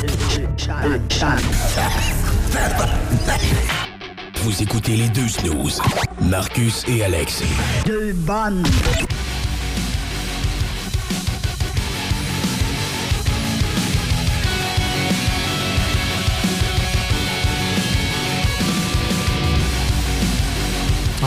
[0.00, 0.74] Deux, deux chums.
[0.82, 1.28] Deux chums.
[4.42, 5.80] Vous écoutez les deux snooze.
[6.20, 7.42] Marcus et Alex.
[7.84, 8.62] Deux bonnes.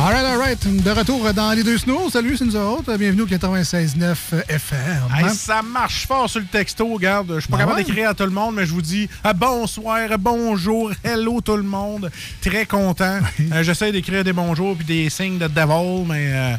[0.03, 0.57] All right, all right.
[0.83, 2.09] De retour dans les deux snows.
[2.09, 2.97] Salut, c'est nous autres.
[2.97, 4.15] Bienvenue au 96.9
[4.49, 5.03] FM.
[5.15, 7.35] Hey, ça marche fort sur le texto, regarde.
[7.35, 7.83] Je suis pas Ben capable ouais?
[7.85, 11.61] d'écrire à tout le monde, mais je vous dis ah, bonsoir, bonjour, hello tout le
[11.61, 12.09] monde.
[12.41, 13.19] Très content.
[13.53, 16.55] Euh, J'essaie d'écrire des bonjours puis des signes de devil, mais euh,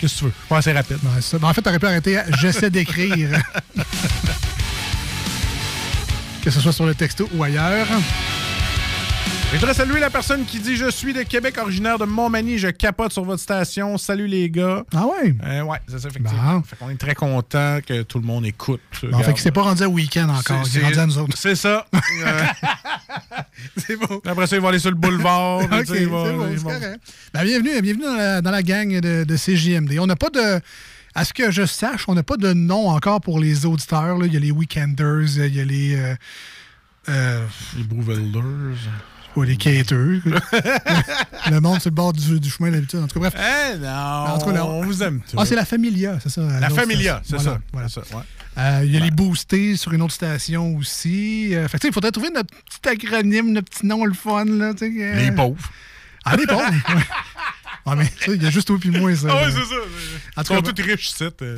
[0.00, 0.30] qu'est-ce que tu veux?
[0.30, 0.98] Je suis pas assez rapide.
[1.04, 1.38] Ouais, c'est ça.
[1.38, 3.30] Ben, en fait, t'aurais pu arrêter à J'essaie d'écrire.
[6.44, 7.86] que ce soit sur le texto ou ailleurs.
[9.52, 12.68] Je voudrais saluer la personne qui dit Je suis de Québec, originaire de Montmagny, je
[12.68, 13.98] capote sur votre station.
[13.98, 14.82] Salut les gars.
[14.94, 15.34] Ah ouais?
[15.44, 16.62] Euh, ouais, c'est ça, effectivement.
[16.62, 18.80] Fait qu'on est très content que tout le monde écoute.
[19.02, 20.64] Bon, fait qu'il s'est pas rendu à week-end encore.
[20.72, 21.36] Il est rendu à nous autres.
[21.36, 21.86] C'est ça.
[22.24, 22.42] Euh,
[23.76, 24.20] c'est bon.
[24.26, 25.62] Après ça, il va aller sur le boulevard.
[25.86, 27.00] c'est bon, c'est.
[27.32, 29.98] Ben, bienvenue, bienvenue dans la, dans la gang de, de CJMD.
[29.98, 30.60] On n'a pas de...
[31.14, 34.18] À ce que je sache, on n'a pas de nom encore pour les auditeurs.
[34.18, 34.26] là.
[34.26, 35.96] Il y a les Weekenders, il y a les...
[35.96, 36.14] euh,
[37.08, 37.44] euh,
[37.76, 38.78] les Bouvelders.
[39.34, 40.20] Ouais, les quêteux.
[41.50, 43.00] le monde sur le bord du, du chemin d'habitude.
[43.00, 43.34] En tout cas, bref.
[43.74, 45.36] Eh non, En tout cas, on vous aime tous.
[45.38, 46.42] Ah, c'est la Familia, c'est ça.
[46.60, 47.58] La Familia, c'est ça.
[47.72, 47.88] voilà.
[47.88, 48.22] Ça, ouais.
[48.58, 51.54] Euh, Il y a les boostés sur une autre station aussi.
[51.54, 54.44] Euh, fait que, il faudrait trouver notre petit acronyme, notre petit nom, le fun.
[54.44, 55.16] Là, euh.
[55.24, 55.70] Les pauvres.
[56.24, 56.62] Ah, les pauvres.
[57.84, 59.26] Ouais, mais ça, il y a juste toi puis moi, ça.
[59.30, 59.74] Ah ouais, c'est ça.
[60.36, 61.12] En tout cas, tous riches.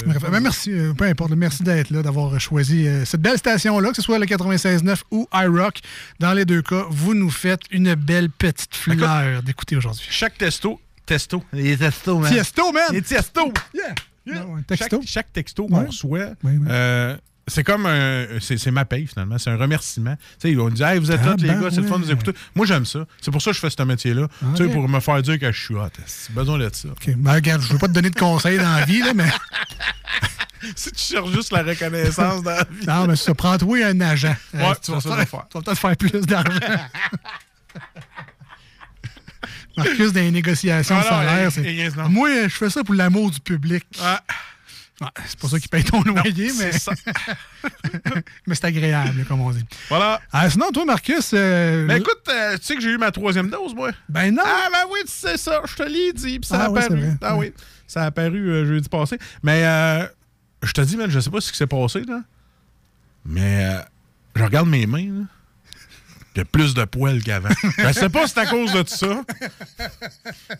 [0.06, 3.90] Bref, ben, merci, euh, peu importe, merci d'être là, d'avoir choisi euh, cette belle station-là,
[3.90, 5.80] que ce soit le 96.9 ou iRock.
[6.20, 10.06] Dans les deux cas, vous nous faites une belle petite fleur d'écouter aujourd'hui.
[10.10, 12.32] Chaque testo, testo, les testos, man.
[12.32, 12.82] Tiesto, man!
[12.92, 13.52] Les testos!
[13.74, 13.94] Yeah!
[14.26, 14.46] Yeah.
[14.46, 15.00] ouais, texto.
[15.02, 15.86] Chaque, chaque texto qu'on Ouais.
[15.88, 16.58] reçoit, Ouais, ouais.
[16.70, 18.26] euh, c'est comme un.
[18.40, 19.38] C'est ma paye, finalement.
[19.38, 20.16] C'est un remerciement.
[20.16, 21.86] Tu sais, ils vont nous dire, hey, vous êtes Ah, hot, les gars, c'est le
[21.86, 22.32] fun de nous écouter.
[22.54, 23.04] Moi, j'aime ça.
[23.20, 24.28] C'est pour ça que je fais ce métier-là.
[24.42, 25.88] Ah, Tu sais, pour me faire dire que je suis hot.
[26.06, 26.88] C'est besoin de ça.
[26.88, 27.10] OK.
[27.16, 29.28] Ben, regarde, je veux pas te donner de conseils dans la vie, là, mais.
[30.76, 32.86] si tu cherches juste la reconnaissance dans la vie.
[32.86, 34.34] Non, mais ça, prends-toi un agent.
[34.54, 36.58] Ouais, Euh, tu vas peut-être faire plus d'argent.
[39.76, 42.08] Marcus, dans les négociations Ah non, salaire, il- c'est.
[42.08, 43.84] Moi, je fais ça pour l'amour du public.
[45.00, 46.70] Ouais, c'est pas ça qui paye ton loyer, mais.
[46.72, 46.92] c'est ça.
[48.46, 49.64] mais c'est agréable, comme on dit.
[49.88, 50.20] Voilà.
[50.32, 51.32] Ah, sinon, toi, Marcus.
[51.34, 53.90] euh, Ben écoute, euh, tu sais que j'ai eu ma troisième dose, moi.
[54.08, 54.42] Ben non.
[54.46, 55.62] Ah, ben oui, tu sais ça.
[55.66, 56.38] Je te l'ai dit.
[56.38, 57.02] Puis ça Ah a oui, apparu.
[57.22, 57.52] Ah oui.
[57.88, 59.18] Ça a apparu euh, jeudi passé.
[59.42, 60.06] Mais euh,
[60.62, 62.20] je te dis, man, je sais pas ce qui s'est passé, là.
[63.24, 63.80] Mais euh,
[64.36, 65.24] je regarde mes mains, là.
[66.36, 67.48] Il y a plus de poils qu'avant.
[67.78, 69.22] je sais pas si c'est à cause de ça.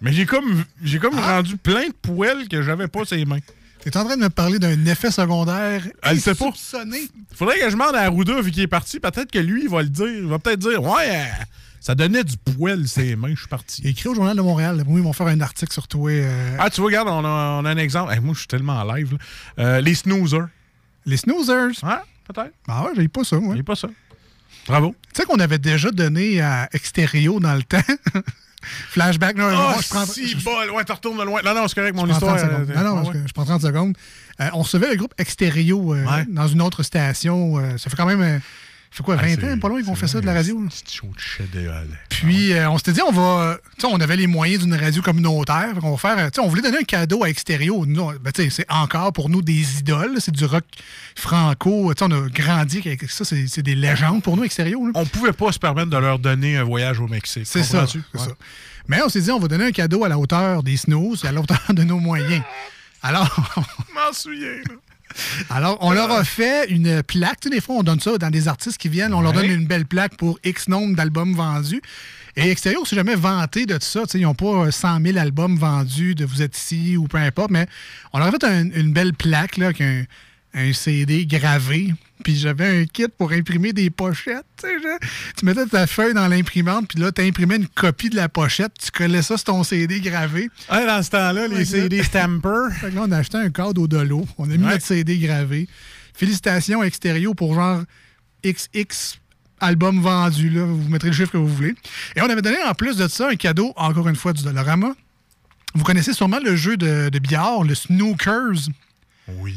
[0.01, 1.37] Mais j'ai comme, j'ai comme Ah.
[1.37, 3.39] rendu plein de poils que j'avais pas sur les mains.
[3.83, 5.83] T'es en train de me parler d'un effet secondaire.
[6.03, 6.51] Elle sait pas.
[7.35, 8.99] Faudrait que je demande à Arruda, vu qu'il est parti.
[8.99, 10.07] Peut-être que lui, il va le dire.
[10.09, 11.25] Il va peut-être dire Ouais, euh,
[11.81, 13.83] ça donnait du poil ses mains, je suis parti.
[13.87, 14.83] Écrit au Journal de Montréal.
[14.89, 16.11] Ils vont faire un article sur toi.
[16.11, 18.11] euh, Ah, tu vois, regarde, on a, on a un exemple.
[18.14, 19.18] Hey, moi, je suis tellement en live.
[19.59, 20.49] Euh, les snoozers.
[21.05, 21.72] Les snoozers.
[21.83, 22.53] Ouais, peut-être.
[22.66, 23.55] Ah ouais, j'ai pas ça, moi.
[23.55, 23.89] J'ai pas ça.
[24.66, 24.95] Bravo.
[25.14, 27.77] Tu sais qu'on avait déjà donné à Extérieur dans le temps.
[28.91, 29.37] Flashback.
[29.37, 30.71] Non, Oh, je prends, si, bol.
[30.71, 31.41] Ouais, tu retournes de loin.
[31.45, 32.37] Non, non, c'est correct, mon je histoire.
[32.37, 32.71] 30 secondes.
[32.71, 33.19] euh, Non, non, ouais.
[33.23, 33.97] je, je prends 30 secondes.
[34.41, 36.25] Euh, on recevait le groupe Extérieur euh, Ouais.
[36.29, 37.59] dans une autre station.
[37.59, 38.41] euh, ça fait quand même.
[38.97, 40.57] Fait quoi, 20 Ah, ans, pas loin qu'on fait ça de la radio?
[40.68, 41.09] Petite show
[41.53, 41.68] de.
[42.09, 43.59] Puis, euh, on s'était dit, on va.
[43.76, 45.74] Tu sais, on avait les moyens d'une radio communautaire.
[45.80, 46.18] Qu'on va faire.
[46.24, 47.74] euh, Tu sais, on voulait donner un cadeau à Extérieur.
[47.86, 50.16] Nous, ben, tu sais, c'est encore pour nous des idoles.
[50.20, 50.64] C'est du rock
[51.16, 51.92] franco.
[51.95, 53.24] Tu sais, on a grandi avec ça.
[53.24, 54.80] C'est des légendes pour nous, Extérieur.
[54.95, 57.47] On pouvait pas se permettre de leur donner un voyage au Mexique.
[57.47, 57.84] C'est ça.
[57.84, 58.20] Ouais.
[58.86, 61.26] Mais on s'est dit, on va donner un cadeau à la hauteur des snows et
[61.26, 62.42] à la hauteur de nos moyens.
[63.03, 63.28] Alors,
[63.95, 64.74] m'en souviens, là.
[65.51, 67.41] Alors on leur a fait une plaque.
[67.41, 69.15] Tu sais, des fois, on donne ça dans des artistes qui viennent.
[69.15, 71.83] On leur donne une belle plaque pour X nombre d'albums vendus.
[72.37, 74.03] Et Extérieur, s'est jamais vanté de tout ça.
[74.03, 77.07] Tu sais, ils n'ont pas euh, 100 000 albums vendus de Vous êtes ici ou
[77.07, 77.51] peu importe.
[77.53, 77.67] Mais
[78.12, 80.03] on leur a fait un- une belle plaque là, avec un,
[80.55, 81.93] un CD gravé.
[82.23, 84.47] Puis j'avais un kit pour imprimer des pochettes.
[84.57, 85.07] Tu, sais, je-
[85.39, 88.73] tu mettais ta feuille dans l'imprimante, puis là, tu imprimais une copie de la pochette.
[88.83, 90.49] Tu collais ça sur ton CD gravé.
[90.69, 92.69] Ah, dans ce temps-là, les Ouais, CD Stamper.
[92.81, 94.27] Fait que là, on a acheté un cadre au dolo.
[94.39, 94.73] On a mis Ouais.
[94.73, 95.69] notre CD gravé.
[96.15, 97.83] Félicitations Extérieur pour genre
[98.45, 99.19] XX
[99.61, 100.51] albums vendus.
[100.51, 100.65] Là.
[100.65, 101.75] Vous mettrez le chiffre que vous voulez.
[102.17, 104.95] Et on avait donné en plus de ça un cadeau, encore une fois, du Dollarama.
[105.75, 108.69] Vous connaissez sûrement le jeu de, de billard, le Snookers.
[109.29, 109.55] Oui.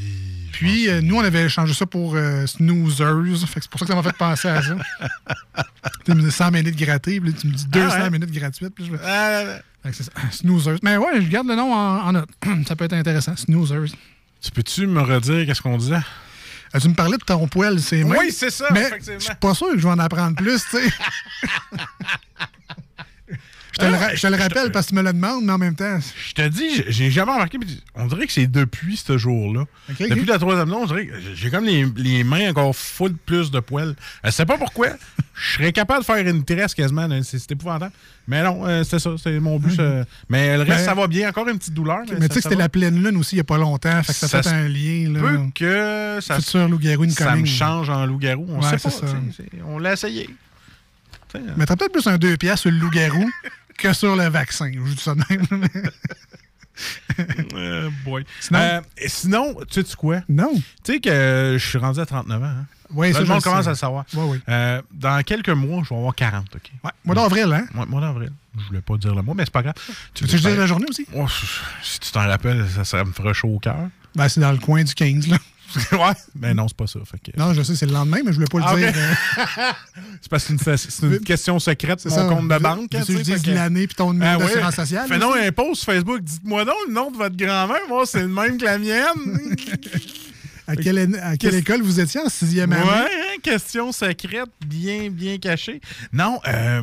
[0.52, 3.38] Puis, euh, nous, on avait changé ça pour euh, Snoozers.
[3.48, 4.76] Fait que c'est pour ça que ça m'a fait penser à ça.
[6.06, 8.10] tu me dis 100 minutes grattées, puis là, tu me dis 200 Ah ouais?
[8.10, 8.74] minutes gratuites.
[8.74, 10.12] Puis je Ah, Fait que ça.
[10.32, 10.78] Snoozers.
[10.84, 12.30] Mais ouais, je garde le nom en, en note.
[12.68, 13.36] ça peut être intéressant.
[13.36, 13.92] Snoozers.
[14.42, 16.00] tu peux-tu me redire qu'est-ce qu'on disait?
[16.76, 18.18] Euh, tu me parlais de ton poil, c'est moi.
[18.20, 19.20] Oui, c'est ça, Mais effectivement.
[19.20, 20.90] je suis pas sûr que je vais en apprendre plus, tu sais.
[23.80, 25.52] Je te, le, ra- je te le rappelle parce que tu me le demandes, mais
[25.54, 26.00] en même temps.
[26.28, 27.58] Je te dis, j'ai- jamais remarqué.
[27.96, 29.66] On dirait que c'est depuis ce jour-là.
[30.00, 33.60] Depuis la troisième on dirait que j'ai comme les, les mains encore full plus de
[33.60, 33.96] poils.
[34.24, 34.88] Je sais pas pourquoi.
[35.40, 37.08] Je serais capable de faire une tresse quasiment.
[37.22, 37.92] C'est épouvantable.
[38.28, 39.12] Mais non, euh, c'est ça.
[39.22, 39.76] C'est mon but.
[39.76, 40.04] ça.
[40.30, 41.30] Mais le reste, Ben- ça va bien.
[41.30, 42.00] Encore une petite douleur.
[42.10, 44.14] Mais tu sais que c'était la pleine lune aussi il y a pas longtemps, fait
[44.14, 45.12] que ça, Ça fait un lien.
[45.14, 45.20] Là.
[45.20, 48.48] Peut que ça, Futur loup-garou ça me change en loup-garou.
[48.50, 49.08] On Ouais, sait c'est pas.
[49.08, 49.14] ça.
[49.68, 50.28] On l'a essayé.
[51.32, 51.40] T'as
[51.76, 53.30] peut-être plus un 2 piastres sur le loup-garou
[53.78, 54.72] que sur le vaccin.
[54.74, 55.68] Je vous dis ça de même.
[57.56, 58.24] Euh, boy.
[58.40, 60.22] Sinon- Euh, sinon, tu sais quoi?
[60.30, 60.54] Non.
[60.84, 62.46] Tu sais que je suis rendu à 39 ans.
[62.46, 62.66] Hein?
[62.92, 63.68] Oui, Là, ça, le monde commence sais.
[63.70, 64.06] à le savoir.
[64.14, 64.40] Ouais, oui.
[64.48, 66.46] Euh, dans quelques mois, je vais avoir 40.
[66.56, 66.72] OK?
[66.84, 67.66] Ouais, mois d'avril, hein?
[67.76, 68.32] Ouais, mois d'avril.
[68.60, 69.74] Je voulais pas dire le mois, mais c'est pas grave.
[70.14, 71.06] Tu dire la journée aussi?
[71.16, 71.26] Oh,
[71.82, 73.90] si tu t'en rappelles, ça, ça me ferait chaud au cœur.
[74.16, 75.38] Ben, c'est dans le coin du 15, là.
[75.92, 77.00] ouais, mais non, c'est pas ça.
[77.04, 78.94] Fait que- Non, je sais, c'est le lendemain, mais je voulais pas le Ah, dire.
[80.22, 82.24] C'est parce que c'est une, question secrète, C'est mon ça.
[82.26, 82.90] compte de banque.
[82.90, 84.46] tu je dis que- l'année puis ton numéro Ah, ouais.
[84.46, 85.08] d'assurance sociale.
[85.10, 85.40] Fais aussi.
[85.46, 86.22] un post sur Facebook.
[86.24, 87.82] Dites-moi donc le nom de votre grand-mère.
[87.90, 89.56] Moi, c'est le même que la mienne.
[90.70, 92.90] À quelle, à quelle école vous étiez en sixième Ouais, année?
[93.10, 95.80] hein, question secrète, bien, bien cachée.
[96.12, 96.82] Non, euh,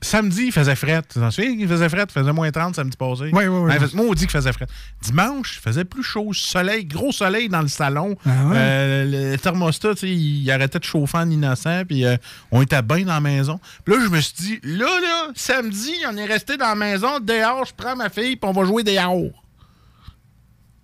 [0.00, 1.02] samedi, il faisait fret.
[1.12, 1.50] Tu t'en souviens?
[1.50, 3.24] Il faisait fret, il faisait moins 30 samedi passé.
[3.24, 3.72] Oui, oui, oui.
[3.72, 4.66] Ouais, Moi, on dit qu'il faisait fret.
[5.02, 6.32] Dimanche, il faisait plus chaud.
[6.32, 8.16] Soleil, gros soleil dans le salon.
[8.24, 8.56] Ah ouais?
[8.56, 12.16] Euh, le thermostat, il arrêtait de chauffer en innocent, puis euh,
[12.50, 13.58] on était bien dans la maison.
[13.84, 17.18] Puis là, je me suis dit, là, là, samedi, on est resté dans la maison,
[17.20, 19.44] dehors, je prends ma fille, puis on va jouer des yaourts.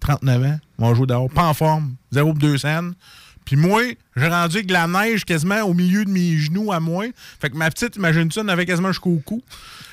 [0.01, 2.95] 39 ans, on va jouer dehors, pas en forme, 0 pour 2 scènes.
[3.45, 3.83] Puis moi,
[4.17, 7.05] j'ai rendu avec de la neige quasiment au milieu de mes genoux à moi.
[7.41, 9.43] Fait que ma petite, imagine-tu, elle avait quasiment jusqu'au cou.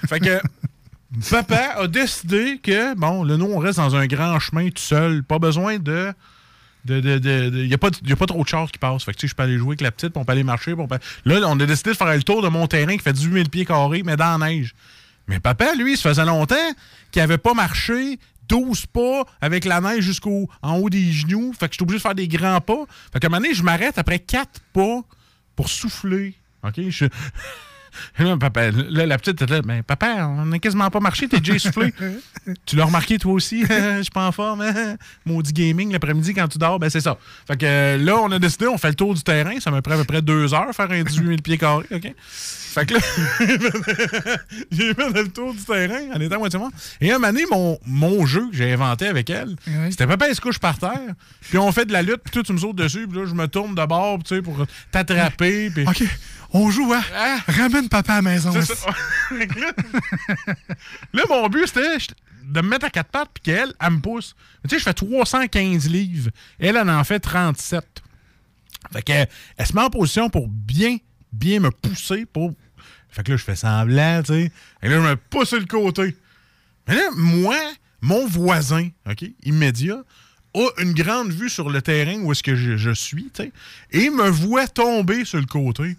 [0.08, 0.39] Fait que
[1.30, 5.24] papa a décidé que, bon, là, nous, on reste dans un grand chemin tout seul.
[5.24, 6.14] Pas besoin de.
[6.86, 9.04] Il de, de, de, a, pas y a pas trop de chars qui passent.
[9.04, 10.43] Fait que, tu sais, je peux aller jouer avec la petite, puis on peut aller
[10.43, 10.74] marcher.
[10.74, 13.04] puis on peut- Là, on a décidé de faire le tour de mon terrain qui
[13.04, 14.74] fait 18 000 pieds carrés, mais dans la neige.
[15.28, 16.56] Mais papa, lui, ça faisait longtemps
[17.12, 18.18] qu'il avait pas marché
[18.52, 21.54] 12 pas avec la neige jusqu'au en haut des genoux.
[21.58, 22.84] Fait que j'étais obligé de faire des grands pas.
[23.14, 25.02] Fait qu'à un moment donné, je m'arrête après 4 pas
[25.56, 26.36] pour souffler.
[26.64, 26.82] OK?
[26.89, 27.06] Je...
[28.20, 31.39] Là, papa, là, la petite était là, ben, papa, on n'a quasiment pas marché, t'es
[31.39, 31.94] déjà essoufflé.
[32.66, 34.62] tu l'as remarqué toi aussi, je suis pas en forme.
[34.62, 34.96] hein?
[35.26, 37.18] Maudit gaming l'après-midi quand tu dors, ben c'est ça.
[37.48, 39.82] Fait que euh, là, on a décidé, on fait le tour du terrain, ça m'a
[39.82, 42.14] pris à peu près deux heures faire un 18 000 pieds carrés, OK?
[42.74, 43.00] Fait que là,
[44.72, 46.72] j'ai fait le tour du terrain en étant moitié mort.
[47.02, 49.56] Et un moment donné, mon, mon jeu que j'ai inventé avec elle,
[49.89, 51.00] c'était papa, elle se couche par terre,
[51.50, 53.34] puis on fait de la lutte, puis toi, tu me sautes dessus, puis là, je
[53.34, 54.56] me tourne de bord, tu sais, pour
[54.92, 55.70] t'attraper.
[55.70, 55.86] puis-
[56.54, 57.04] on joue, hein?
[57.14, 57.39] Ah!
[57.47, 58.52] Ramène papa à la maison.
[58.62, 58.74] Ça.
[59.30, 59.72] Que là,
[61.14, 61.97] là, mon but, c'était
[62.43, 64.36] de me mettre à quatre pattes puis qu'elle, elle me pousse.
[64.64, 66.32] Tu sais, je fais 315 livres.
[66.60, 67.86] Elle, elle en fait 37.
[68.91, 69.12] Fait que,
[69.58, 70.97] elle se met en position pour bien,
[71.32, 72.26] bien me pousser.
[72.26, 72.54] Pour...
[73.10, 74.52] Fait que là, je fais semblant, tu sais.
[74.84, 76.16] Et là, je me pousse sur le côté.
[76.88, 77.58] Mais là, moi,
[78.02, 80.02] mon voisin, OK, immédiat,
[80.54, 83.52] a une grande vue sur le terrain où est-ce que je, je suis, tu sais,
[83.91, 85.95] et me voit tomber sur le côté.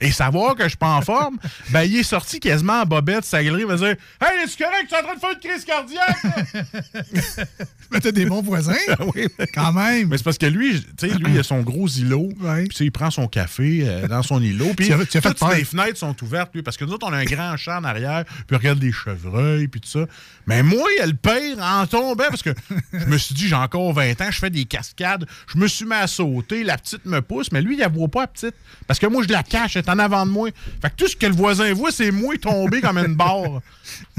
[0.00, 1.38] Et savoir que je suis pas en forme,
[1.70, 4.86] ben, il est sorti quasiment en bobette, sa galerie, il va dire Hey, est-ce correct,
[4.88, 7.46] tu es en train de faire une crise cardiaque?
[7.90, 8.74] Mais t'as des bons voisins.
[9.14, 10.08] oui, Quand même.
[10.08, 12.30] mais c'est parce que lui, tu sais, lui, il a son gros îlot.
[12.68, 14.72] Puis, il prend son café euh, dans son îlot.
[14.76, 15.54] Puis, toutes peur.
[15.54, 17.84] les fenêtres sont ouvertes, lui, parce que nous autres, on a un grand champ en
[17.84, 20.06] arrière, puis regarde des chevreuils, puis tout ça.
[20.46, 22.50] Mais moi, il y a le pire en tombant, parce que
[22.92, 25.84] je me suis dit, j'ai encore 20 ans, je fais des cascades, je me suis
[25.84, 28.54] mis à sauter, la petite me pousse, mais lui, il la voit pas, la petite,
[28.86, 30.50] parce que moi, je la cache, est en avant de moi.
[30.82, 33.60] Fait que tout ce que le voisin voit, c'est moi tombé comme une barre.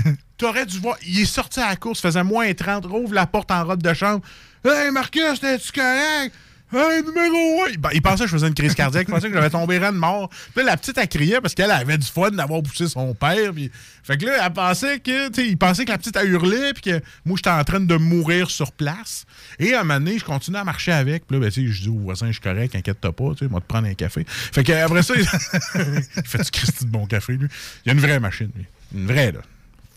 [0.37, 0.97] T'aurais dû voir.
[1.05, 3.93] Il est sorti à la course, faisait moins 30, rouvre la porte en robe de
[3.93, 4.21] chambre.
[4.65, 6.33] Hey Marcus, t'es-tu correct?
[6.69, 7.91] Hey, numéro 1!
[7.93, 10.29] Il, pensait que je faisais une crise cardiaque, il pensait que j'avais tombé raide mort.
[10.53, 13.53] Puis là, la petite, elle criait parce qu'elle avait du fun d'avoir poussé son père.
[13.53, 13.71] Puis...
[14.03, 16.81] Fait que là, elle pensait que, tu il pensait que la petite, elle hurlait, puis
[16.91, 19.25] que moi, j'étais en train de mourir sur place.
[19.59, 21.25] Et à un moment donné, je continue à marcher avec.
[21.25, 23.47] Puis là, ben, tu je dis au voisin, je suis correct, inquiète-toi pas, tu sais,
[23.49, 24.25] moi, te prendre un café.
[24.27, 25.25] Fait que après ça, il
[26.25, 27.47] fait du Christy de bon café, lui?
[27.85, 28.65] Il y a une vraie machine, lui.
[28.93, 29.39] Une vraie, là.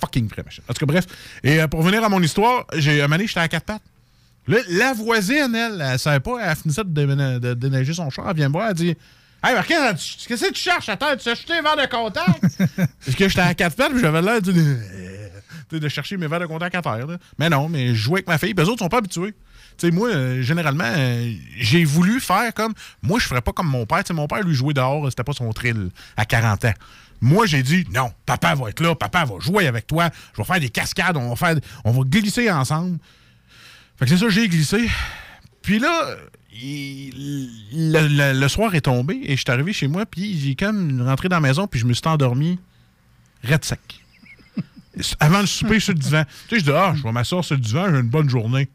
[0.01, 0.63] Fucking vraie machine.
[0.69, 1.07] En tout cas, bref.
[1.43, 3.83] Et euh, pour revenir à mon histoire, j'ai un moment donné, j'étais à quatre pattes.
[4.51, 8.29] Là, la voisine, elle, elle savait pas, elle finissait de, déneiger son char.
[8.29, 8.97] Elle vient me voir, elle dit
[9.45, 10.89] Hey, qu'est-ce que tu cherches?
[10.89, 11.17] À terre?
[11.17, 12.43] Tu as acheté un verre de contact?
[12.77, 16.75] Parce que j'étais à quatre pattes, puis j'avais l'air de, chercher mes verres de contact
[16.75, 17.07] à terre.
[17.07, 17.17] là.
[17.39, 19.35] Mais non, mais je jouais avec ma fille, puis les autres sont pas habitués.
[19.79, 22.75] Tu sais, moi, euh, généralement, euh, j'ai voulu faire comme.
[23.03, 23.99] Moi, je ferais pas comme mon père.
[23.99, 26.75] Tu sais, mon père, lui, jouait dehors, c'était pas son thrill à 40 ans.
[27.21, 30.47] Moi, j'ai dit, non, papa va être là, papa va jouer avec toi, je vais
[30.47, 32.99] faire des cascades, on va, faire, on va glisser ensemble.
[34.01, 34.89] Fait que c'est ça, j'ai glissé.
[35.63, 36.17] Puis là,
[36.53, 40.55] il- le, le- le soir est tombé et je suis arrivé chez moi, puis j'ai
[40.57, 42.59] comme rentré dans la maison, puis je me suis endormi
[43.45, 44.03] red sec.
[45.21, 46.25] Avant le souper sur le divan.
[46.49, 48.69] Tu sais, je dis, ah, je vais m'asseoir sur le divan, j'ai une bonne journée.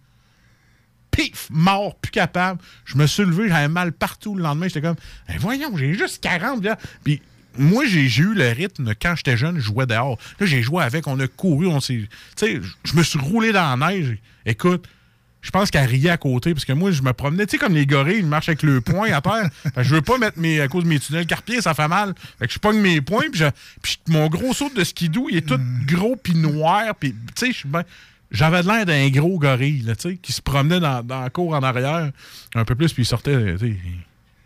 [1.12, 2.60] Pif, mort, plus capable.
[2.86, 4.68] Je me suis levé, j'avais mal partout le lendemain.
[4.68, 4.98] J'étais comme,
[5.28, 6.64] Ben voyons, j'ai juste 40.
[6.64, 6.78] là.
[7.04, 7.22] Puis
[7.58, 10.18] moi, j'ai j'ai eu le rythme quand j'étais jeune, je jouais dehors.
[10.40, 12.08] Là, j'ai joué avec, on a couru, on s'est.
[12.36, 14.18] Tu sais, je me suis roulé dans la neige.
[14.46, 14.88] Écoute,
[15.46, 17.76] je pense qu'elle riait à côté parce que moi, je me promenais, tu sais, comme
[17.76, 19.48] les gorilles, ils marchent avec le poing à terre.
[19.76, 22.16] Fait je veux pas mettre mes, à cause de mes tunnels carpiers, ça fait mal.
[22.40, 23.46] Fait que je pogne mes poings, puis, je-
[23.84, 27.48] puis mon gros saut de skidoo, il est tout gros puis noir, puis tu sais,
[27.52, 27.84] je suis ben-
[28.32, 31.30] J'avais de l'air d'un gros gorille, là, tu sais, qui se promenait dans, dans la
[31.30, 32.12] cour en arrière
[32.56, 33.78] un peu plus, puis il sortait, tu sais,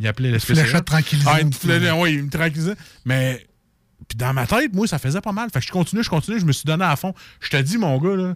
[0.02, 1.34] il appelait l'espèce Fléchette tranquillisante.
[1.90, 2.76] Ah, oui, il me tranquillisait.
[3.06, 3.46] Mais
[4.08, 5.50] puis dans ma tête, moi, ça faisait pas mal.
[5.52, 7.14] Fait que je continue, je continue, je me suis donné à fond.
[7.42, 8.34] Je te dis, mon gars, là,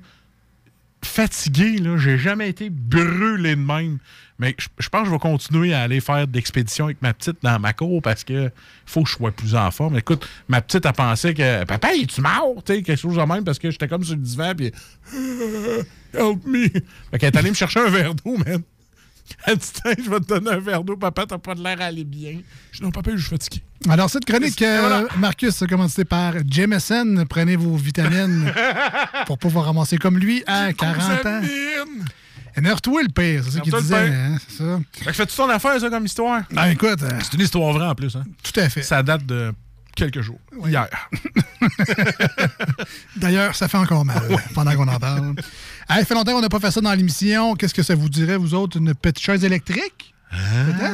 [1.04, 4.00] fatigué, là, j'ai jamais été brûlé de même.
[4.40, 7.60] Mais je, pense que je vais continuer à aller faire d'expéditions avec ma petite dans
[7.60, 8.52] ma cour parce que
[8.86, 9.98] faut que je sois plus en forme.
[9.98, 12.64] Écoute, ma petite, elle pensait que Papa, es-tu mort?
[12.66, 14.72] Quelque chose de même parce que j'étais comme sur le divan puis
[16.14, 16.68] Help me!
[16.68, 18.62] Fait qu'elle est allée me chercher un verre d'eau, man.
[19.46, 21.80] Elle dit, Tiens, je vais te donner un verre d'eau, papa, t'as pas de l'air
[21.82, 22.40] à aller bien.
[22.72, 23.62] Je dis, non, papa, je suis fatigué.
[23.90, 25.04] Alors, cette chronique, euh, voilà.
[25.18, 27.26] Marcus, a commencé par Jameson.
[27.30, 28.52] Prenez vos vitamines
[29.28, 31.42] pour pouvoir ramasser comme lui à 40 ans.
[32.56, 33.96] Énerve-toi le pire, c'est ça qu'il disait.
[34.14, 34.80] hein, ça.
[34.94, 36.44] Fait que fais-tu ton affaire, ça, comme histoire?
[36.52, 37.02] Ben, écoute.
[37.02, 38.24] euh, C'est une histoire vraie en plus, hein?
[38.44, 38.84] Tout à fait.
[38.84, 39.52] Ça date de
[39.96, 40.40] quelques jours.
[40.68, 40.88] Hier.
[43.16, 44.22] D'ailleurs, ça fait encore mal
[44.54, 45.34] pendant qu'on en parle.
[45.90, 47.56] Hey, fait longtemps qu'on n'a pas fait ça dans l'émission.
[47.56, 50.14] Qu'est-ce que ça vous dirait, vous autres, une petite chaise électrique?
[50.32, 50.92] Peut-être?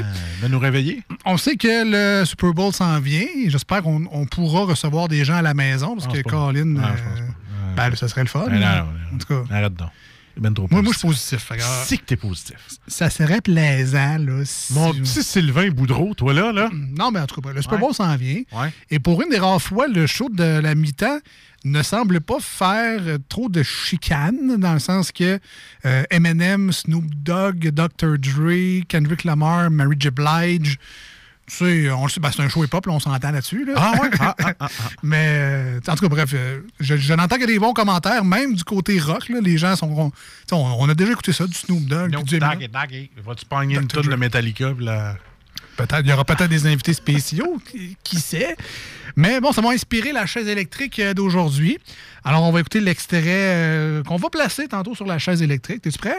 [0.00, 0.02] Vous?
[0.42, 1.02] Va nous réveiller.
[1.24, 3.26] On sait que le Super Bowl s'en vient.
[3.48, 6.90] J'espère qu'on on pourra recevoir des gens à la maison parce Ah, que Colin, Ah,
[6.90, 8.46] euh, ben, ça serait le fun.
[8.48, 9.88] Ben, non, non, en tout cas, Arrête donc.
[10.38, 11.40] C'est ben trop moi, moi, je positif.
[11.40, 11.48] suis positif.
[11.48, 12.56] fait que, ah, C'est que t'es positif.
[12.86, 14.18] ça serait plaisant.
[14.18, 16.70] Là, si- Mon petit Sylvain Boudreau, toi là, là.
[16.72, 17.92] Non, mais en tout cas, le Super Ouais.
[17.92, 18.42] S'en vient.
[18.52, 18.72] Ouais.
[18.90, 21.18] Et pour une des rares fois, le show de la mi-temps
[21.64, 25.40] ne semble pas faire trop de chicane, dans le sens que
[25.84, 28.16] euh, Eminem, Snoop Dogg, Dr.
[28.18, 30.10] Dre, Kendrick Lamar, Mary J.
[30.10, 30.78] Blige,
[31.48, 33.64] tu sais, on le sait, ben, c'est un show hip-hop, là, on s'entend là-dessus.
[33.64, 33.72] là.
[33.76, 34.10] Ah ouais?
[34.20, 34.68] Ah, ah, ah,
[35.02, 38.54] Mais, euh, en tout cas, bref, euh, je, je n'entends que des bons commentaires, même
[38.54, 39.28] du côté rock.
[39.28, 40.12] là, les gens sont.
[40.52, 42.12] On, on a déjà écouté ça, du Snoop Dogg.
[42.14, 42.38] puis du.
[42.38, 44.14] Dag, dag, Vas-tu pogner une tonne de.
[44.16, 44.72] Metallica?
[44.78, 45.16] la-
[45.76, 48.56] Peut-être, il y aura peut-être des invités spéciaux, qui, qui sait.
[49.14, 51.78] Mais bon, ça m'a inspiré la chaise électrique euh, d'aujourd'hui.
[52.24, 55.82] Alors, on va écouter l'extrait euh, qu'on va placer tantôt sur la chaise électrique.
[55.82, 56.18] T'es-tu prêt?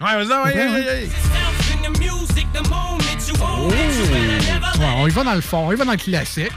[0.00, 0.72] Ouais, vas-y, ouais, Prêt, ouais, hein?
[0.72, 1.08] ouais, ouais.
[3.40, 3.68] Oh!
[4.82, 6.50] Ouais, on y va dans le fond, on y va dans le classique.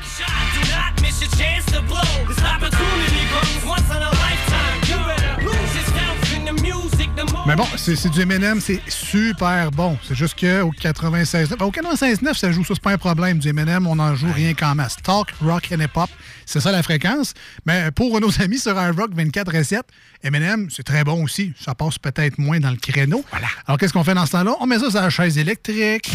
[7.46, 9.96] Mais bon, c'est du M&M, c'est super bon.
[10.02, 13.38] C'est juste qu'au 96.9, au 96.9, ça joue ça, c'est pas un problème.
[13.38, 14.96] Du M&M, on en joue rien qu'en masse.
[15.04, 16.10] Talk, rock and hip-hop,
[16.48, 17.36] c'est ça la fréquence.
[17.68, 19.82] Mais pour nos amis sur un rock 24 et 7,
[20.24, 21.54] M&M, c'est très bon aussi.
[21.64, 23.24] Ça passe peut-être moins dans le créneau.
[23.68, 24.56] Alors, qu'est-ce qu'on fait dans ce temps-là?
[24.60, 26.10] On met ça sur la chaise électrique.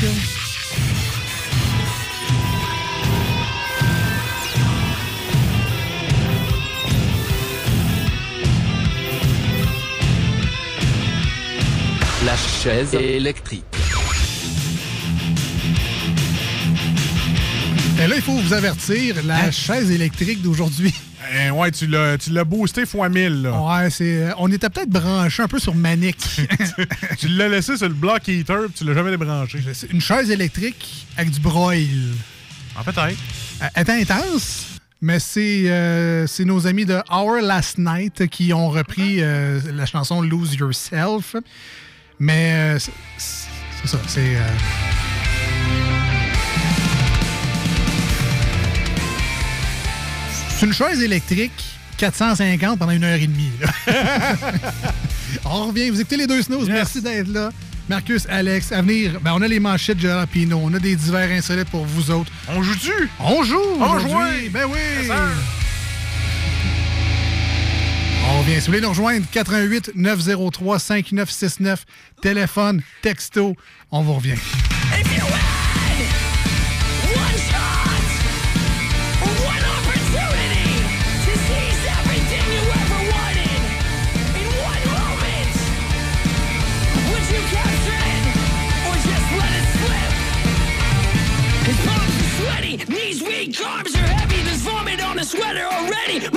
[12.31, 13.65] La chaise électrique.
[18.01, 20.95] Et là, il faut vous avertir, la chaise électrique d'aujourd'hui.
[21.35, 23.61] Eh, ouais, tu l'as tu l'as boosté fois 1000, là.
[23.61, 24.23] Ouais, c'est.
[24.29, 26.17] euh, On était peut-être branché un peu sur Manic.
[27.19, 29.59] tu l'as laissé sur le block heater, puis tu l'as jamais débranché.
[29.73, 31.85] C'est une chaise électrique avec du broil.
[32.79, 33.09] En fait, hein.
[33.75, 34.67] Elle est intense,
[35.03, 39.85] mais c'est euh, c'est nos amis de Our Last Night qui ont repris euh, la
[39.85, 41.35] chanson Lose Yourself.
[42.21, 44.37] Mais euh, c'est ça, c'est.
[44.37, 44.41] euh,
[50.59, 51.53] C'est une chaise électrique
[51.97, 53.51] 450 pendant une heure et demie.
[53.61, 53.69] là.
[55.47, 56.69] on revient, vous écoutez les deux snooze.
[56.69, 57.51] Merci d'être là.
[57.89, 61.31] Marcus, Alex, à venir, ben, on a les manchettes de Jalapino, on a des divers
[61.31, 62.31] insolites pour vous autres.
[62.49, 63.09] On joue-tu?
[63.19, 63.59] On joue!
[63.81, 64.19] On joue!
[64.53, 65.09] Ben oui!
[68.33, 68.55] On revient.
[68.55, 71.85] Si vous voulez nous rejoindre, 88 903 5969,
[72.23, 73.55] téléphone, texto,
[73.91, 74.37] on vous revient.
[92.89, 94.43] Knees weak, arms are heavy.
[94.43, 96.29] There's vomit on his sweater already.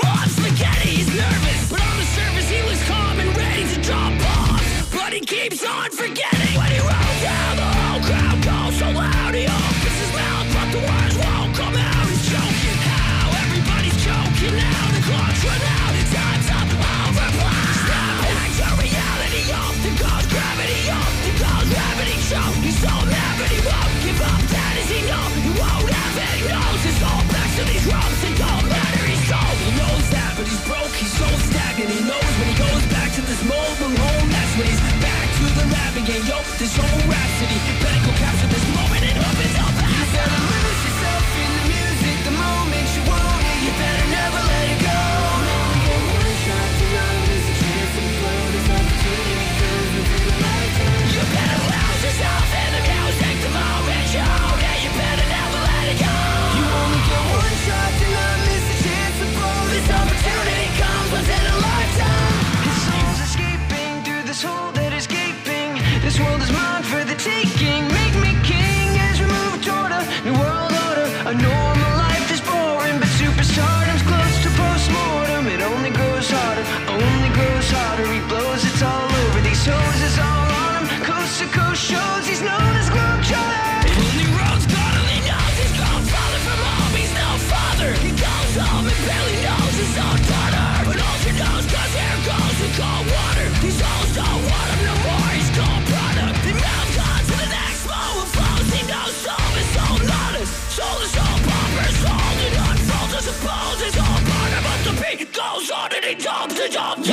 [5.22, 6.32] Keeps on forgetting.
[36.57, 37.32] There's no rest.
[106.64, 107.12] your job.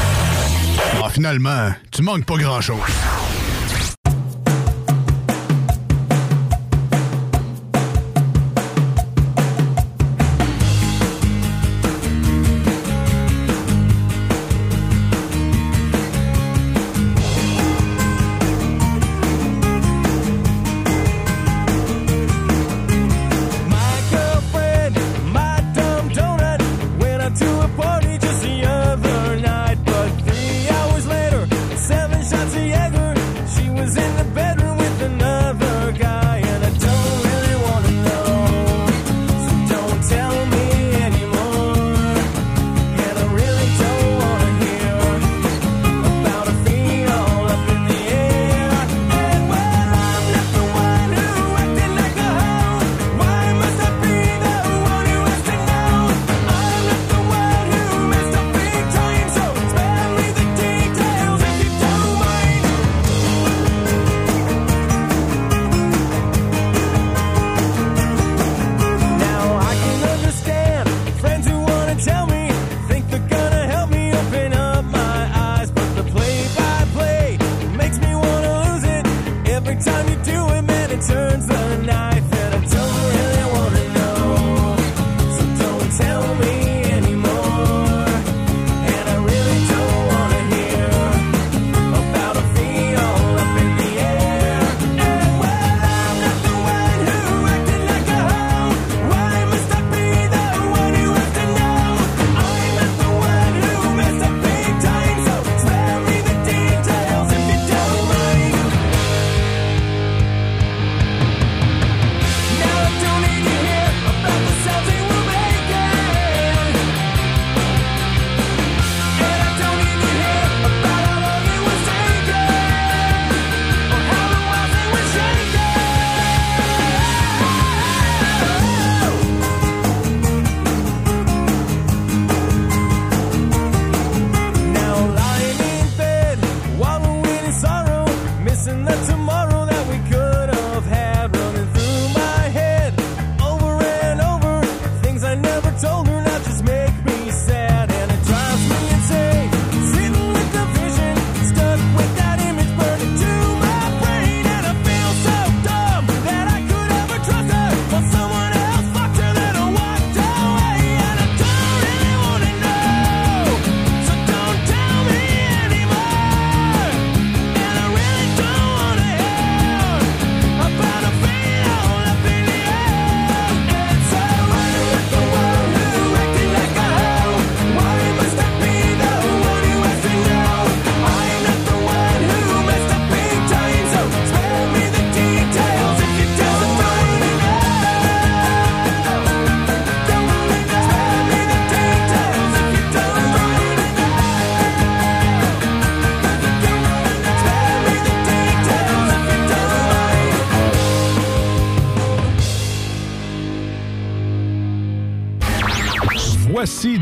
[0.99, 2.79] Ah, finalement, tu manques pas grand-chose.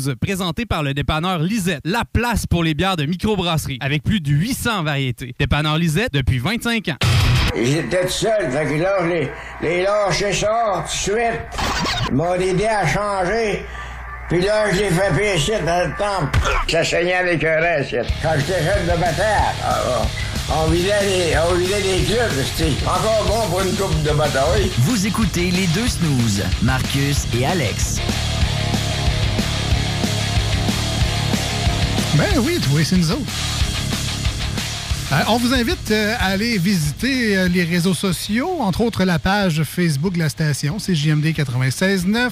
[0.00, 4.20] 12, présenté par le dépanneur Lisette, la place pour les bières de microbrasserie, avec plus
[4.20, 5.34] de 800 variétés.
[5.38, 6.96] Dépanneur Lisette depuis 25 ans.
[7.54, 9.30] J'étais tout seul, fait que là, je les,
[9.62, 11.40] les lâchais ça tout de suite.
[12.08, 13.64] Ils m'ont aidé à changer.
[14.28, 16.38] Puis là, je l'ai fait pécher dans le temple.
[16.68, 17.96] Ça saignait avec un reste.
[18.22, 20.02] Quand j'étais jeune de bataille, ah,
[20.52, 22.44] on vidait les, on vidait les clubs.
[22.56, 24.70] C'était encore bon pour une coupe de bataille.
[24.78, 28.00] Vous écoutez les deux snooze, Marcus et Alex.
[32.20, 33.32] Ben oui, c'est nous autres.
[35.10, 39.18] Euh, on vous invite euh, à aller visiter euh, les réseaux sociaux, entre autres la
[39.18, 42.28] page Facebook de la station, c'est JMD 96.9.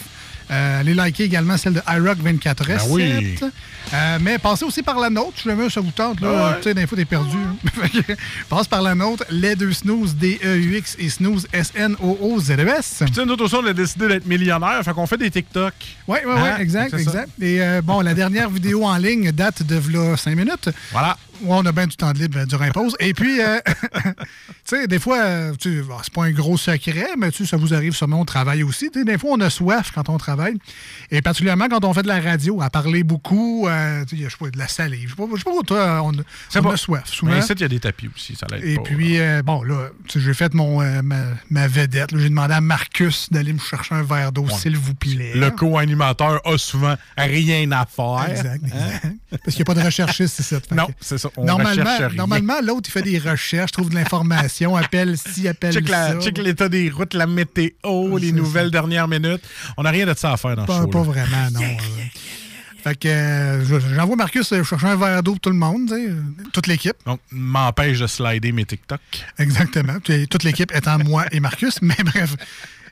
[0.51, 3.37] Euh, allez liker également celle de iRock 24 Ben oui.
[3.93, 6.21] Euh, mais passez aussi par la nôtre, je le ça vous tente.
[6.21, 6.55] Là.
[6.59, 7.37] Tu sais, d'infos, t'es perdu.
[7.37, 8.15] hein.
[8.49, 12.97] Passe par la nôtre, les deux snooze, D-E-U-X et snooze, S-N-O-O-Z-E-S.
[13.01, 15.75] Puis, tu sais, nous aussi, on a décidé d'être millionnaires, fait qu'on fait des TikTok.
[16.07, 16.57] Oui, oui, oui, Hein?
[16.61, 17.31] exact, exact.
[17.41, 20.71] Et euh, bon, la dernière vidéo en ligne date de v'là 5 minutes.
[20.93, 21.17] Voilà.
[21.43, 22.97] Ouais, on a bien du temps de libre euh, durant la pause.
[23.01, 23.59] Et puis, euh,
[24.05, 24.13] tu
[24.65, 27.57] sais, des fois, euh, tu bon, c'est pas un gros secret, mais tu sais, ça
[27.57, 28.91] vous arrive sûrement au travail aussi.
[28.91, 30.57] Des fois, on a soif quand on travaille.
[31.11, 34.29] Et particulièrement quand on fait de la radio, à parler beaucoup, euh, tu sais, je
[34.29, 35.05] sais pas, de la salive.
[35.05, 37.33] Je sais pas, je sais pas pour toi, on, on pas- a soif souvent.
[37.33, 38.83] Mais ici, il y a des tapis aussi, ça l'aide Et pas.
[38.83, 41.17] puis, euh, bon, là, j'ai fait mon, ma,
[41.51, 42.11] ma vedette.
[42.17, 45.33] J'ai demandé à Marcus d'aller me chercher un verre d'eau, s'il vous plaît.
[45.35, 48.27] Le co-animateur a souvent rien à faire.
[48.31, 49.05] Exact, exact.
[49.05, 49.13] Hein?
[49.31, 50.55] Parce qu'il n'y a pas de recherchiste ici.
[50.73, 51.28] Non, c'est ça.
[51.37, 52.17] On normalement, recherche rien.
[52.17, 56.21] normalement, l'autre, il fait des recherches, trouve de l'information, appelle ci, appelle Check, la- ça.
[56.21, 59.43] check l'état des routes, la météo, les nouvelles dernières minutes.
[59.77, 60.89] On n'a rien de ça à faire dans Pas, ce show.
[60.89, 61.61] pas vraiment, non.
[62.85, 65.91] Fait que euh, je- j'envoie Marcus euh, chercher un verre d'eau pour tout le monde,
[65.93, 66.15] euh,
[66.53, 66.95] toute l'équipe.
[67.07, 69.01] Donc, m'empêche de slider mes TikTok.
[69.39, 69.95] Exactement.
[70.31, 72.37] Toute l'équipe étant moi et Marcus, mais bref.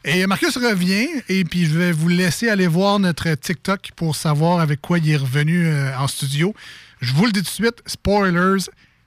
[0.04, 4.60] Et Marcus revient, et puis je vais vous laisser aller voir notre TikTok pour savoir
[4.60, 6.54] avec quoi il est revenu euh, en studio.
[7.00, 8.64] Je vous le dis tout de suite, spoilers,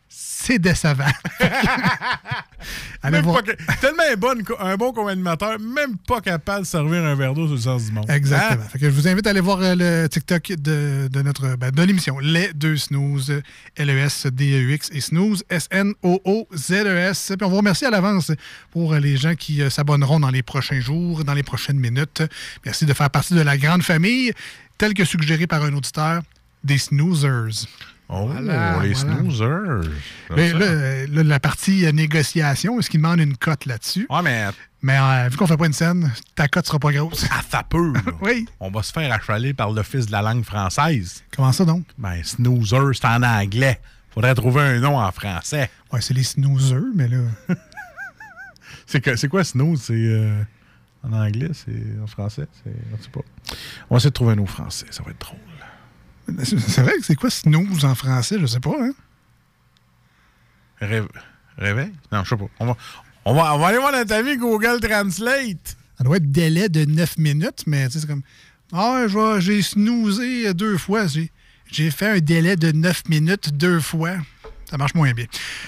[0.08, 1.06] c'est décevant.
[3.02, 3.42] Allez Même voir.
[3.44, 7.34] pas que- tellement un bon, un bon co-animateur, même pas capable de servir un verre
[7.34, 8.10] d'eau sur le sens du monde.
[8.10, 8.62] Exactement.
[8.64, 8.68] Hein?
[8.70, 11.72] Fait que je vous invite à aller voir euh, le TikTok de, de notre ben,
[11.72, 12.20] de l'émission.
[12.20, 13.42] Les deux snooze,
[13.78, 17.32] L-E-S-D-E-U-X et snooze, S-N-O-O-Z-E-S.
[17.32, 18.32] E Puis on vous remercie à l'avance
[18.72, 22.24] pour les gens qui euh, s'abonneront dans les prochains jours, dans les prochaines minutes.
[22.66, 24.34] Merci de faire partie de la grande famille,
[24.78, 26.22] telle que suggérée par un auditeur,
[26.64, 27.66] des snoozers.
[28.12, 29.18] Oh, Voilà, les voilà.
[29.18, 29.82] snoozers.
[30.36, 34.08] Mais là, euh, là, la partie euh, négociation, est-ce qu'il demande une cote là-dessus?
[34.10, 34.48] Ouais, mais
[34.82, 37.24] Mais euh, vu qu'on fait pas une scène, ta cote sera pas grosse.
[37.26, 37.94] à ça peut.
[38.22, 38.48] oui.
[38.60, 41.24] On va se faire achaler par l'Office de la langue française.
[41.36, 41.86] Comment ça donc?
[42.00, 43.80] Ben, snoozer, c'est en anglais.
[44.12, 45.70] Faudrait trouver un nom en français.
[45.94, 47.20] Ouais, c'est les snoozers, mais là.
[48.86, 49.84] C'est que- c'est quoi snooze?
[49.84, 50.42] C'est euh,
[51.04, 52.48] en anglais, c'est en français?
[52.64, 53.20] C'est, pas.
[53.90, 55.38] On va essayer de trouver un nom français, ça va être drôle.
[56.44, 58.38] C'est vrai que c'est quoi snooze en français?
[58.40, 58.92] Je sais pas, hein?
[60.82, 61.02] Ré-
[61.58, 61.92] réveil?
[62.12, 62.48] Non, je sais pas.
[62.60, 62.78] On va,
[63.26, 65.78] on, va, on va aller voir notre ami Google Translate.
[65.98, 68.22] Ça doit être délai de 9 minutes, mais tu sais, c'est comme.
[68.72, 69.06] Ah,
[69.40, 71.08] j'ai snoozé deux fois.
[71.08, 71.32] J'ai
[71.72, 74.14] j'ai fait un délai de 9 minutes deux fois.
[74.70, 75.26] Ça marche moins bien.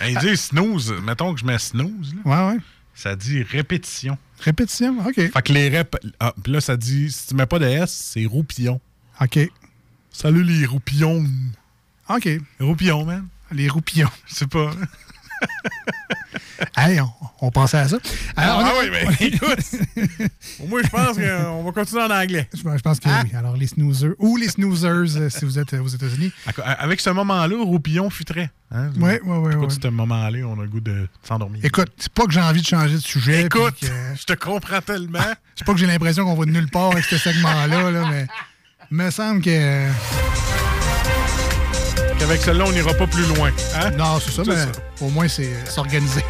[0.08, 0.94] Il dit snooze.
[1.04, 2.14] Mettons que je mets snooze.
[2.24, 2.48] là.
[2.50, 2.60] Ouais, ouais.
[2.94, 4.18] Ça dit répétition.
[4.40, 5.16] Répétition, OK.
[5.16, 5.96] Fait que les rép...
[6.20, 8.80] Ah, puis là, ça dit, si tu mets pas de S, c'est roupillon.
[9.20, 9.40] OK.
[10.12, 11.26] Salut les roupillons.
[12.10, 12.30] OK.
[12.60, 13.28] Roupillons, man.
[13.52, 14.10] Les roupillons.
[14.28, 14.72] Je sais pas.
[16.78, 17.10] Hey, on,
[17.42, 17.98] on pensait à ça.
[18.36, 19.60] Alors, ah on a- oui, mais écoute.
[20.60, 22.48] Au moins, je pense qu'on va continuer en anglais.
[22.54, 23.24] Je, je pense que Hein?
[23.26, 23.32] oui.
[23.36, 26.32] Alors, les snoozers ou les snoozers, euh, si vous êtes euh, aux États-Unis.
[26.64, 28.52] Avec ce moment-là, roupillon futrait.
[28.70, 28.92] Hein?
[28.98, 29.78] Ouais, ouais, ouais, Écoute, ouais.
[29.82, 31.66] ce moment-là, on a le goût de s'endormir.
[31.66, 33.42] Écoute, c'est pas que j'ai envie de changer de sujet.
[33.46, 35.20] Écoute, que- je te comprends tellement.
[35.56, 38.26] C'est pas que j'ai l'impression qu'on va de nulle part avec ce segment-là, là, mais
[38.92, 39.88] me semble que.
[42.20, 43.52] Qu'avec celle-là, on n'ira pas plus loin.
[43.76, 43.92] Hein?
[43.92, 44.72] Non, c'est ça, mais ça.
[45.02, 46.24] au moins, c'est euh, s'organiser.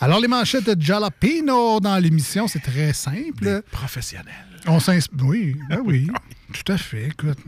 [0.00, 3.62] Alors, les manchettes de Jalapeno dans l'émission, c'est très simple.
[3.70, 4.51] Professionnel.
[4.66, 5.24] On s'inspire.
[5.24, 6.08] Oui, ben oui.
[6.52, 7.06] Tout à fait.
[7.06, 7.38] Écoute,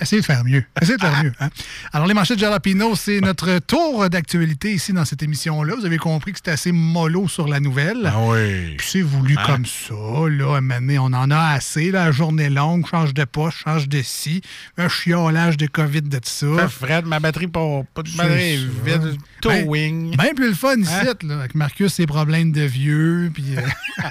[0.00, 0.64] essayez de faire mieux.
[0.80, 1.32] Essayez de faire mieux.
[1.40, 1.48] hein.
[1.92, 5.74] Alors, les manchettes de Jalapeno, c'est notre tour d'actualité ici dans cette émission-là.
[5.76, 8.02] Vous avez compris que c'était assez mollo sur la nouvelle.
[8.06, 8.76] Ah oui.
[8.76, 9.42] Puis c'est voulu Hein?
[9.44, 9.94] comme ça.
[9.94, 10.60] Là,
[11.00, 11.90] on en a assez.
[11.90, 14.40] La journée longue, change de poche, change de scie.
[14.78, 16.46] Un chiolage de COVID de ça.
[16.68, 18.98] Fait Fred, ma batterie pas, pas de batterie ça.
[18.98, 19.18] vide.
[19.40, 20.16] Towing.
[20.16, 21.14] Ben plus le fun ici, Hein?
[21.24, 23.60] là, avec Marcus, ses problèmes de vieux, puis euh,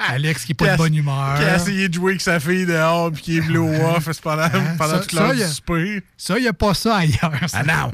[0.08, 1.36] Alex qui n'est pas de bonne humeur.
[1.38, 4.42] Qui a essayé de jouer avec sa fille dehors puis qui est blow off pendant,
[4.42, 4.74] Hein?
[4.78, 6.02] pendant Ça- toute l'heure ça, du souper.
[6.16, 7.32] Ça, il n'y a pas ça ailleurs.
[7.48, 7.62] ça.
[7.62, 7.92] Ah non!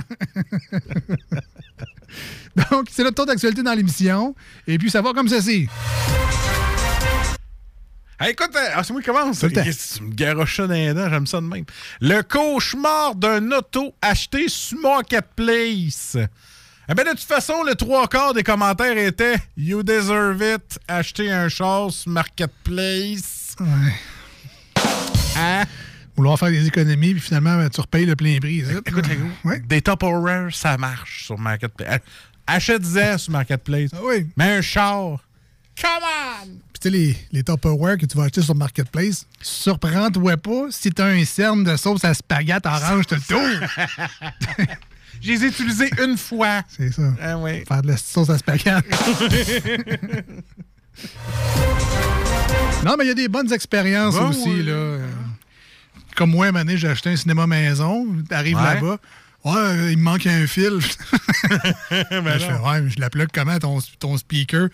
[2.70, 4.34] Donc, c'est notre tour d'actualité dans l'émission.
[4.66, 5.68] Et puis, ça va comme ceci.
[8.18, 9.42] Hey, écoute, euh, ah, c'est moi qui commence.
[9.42, 9.50] Le.
[9.50, 11.66] Qu'est-ce que Tu me garoches ça dans les dents, j'aime ça de même.
[12.00, 16.16] Le cauchemar d'un auto acheté sur Marketplace.
[16.89, 21.30] Eh bien, de toute façon, le trois quarts des commentaires étaient You deserve it, acheter
[21.32, 23.57] un char sur Marketplace.
[23.61, 23.95] Ouais.
[25.37, 25.64] Hein?
[26.17, 28.61] Vouloir faire des économies, puis finalement, ben, tu repayes le plein prix.
[28.87, 29.61] Écoute, les gars, Ouais.
[29.61, 32.00] des top horaires, ça marche sur Marketplace.
[32.46, 33.91] Achète-en sur Marketplace.
[33.92, 34.26] Ah oui.
[34.37, 35.18] Mais un char.
[35.79, 36.46] Come on!
[36.72, 40.91] Puis, tu sais, les, les Tupperware que tu vas acheter sur Marketplace, surprends-toi pas si
[40.91, 44.67] tu as un cerne de sauce à spaghette orange tout le tour.
[45.22, 46.63] Je les ai utilisés une fois.
[46.68, 47.03] C'est ça.
[47.21, 47.64] Ah oui.
[47.67, 48.88] Faire de la sauce à spaghetti.
[52.84, 54.49] non, mais il y a des bonnes expériences aussi.
[54.49, 54.63] oui.
[54.63, 54.99] Là.
[56.14, 58.07] Comme moi, année, j'ai acheté un cinéma maison.
[58.29, 58.63] T'arrives Ouais.
[58.75, 58.99] là-bas.
[59.45, 60.72] Ouais, euh, il me manque un fil.
[61.91, 64.68] Ben je fais, ouais, mais je la plug comment ton, ton speaker?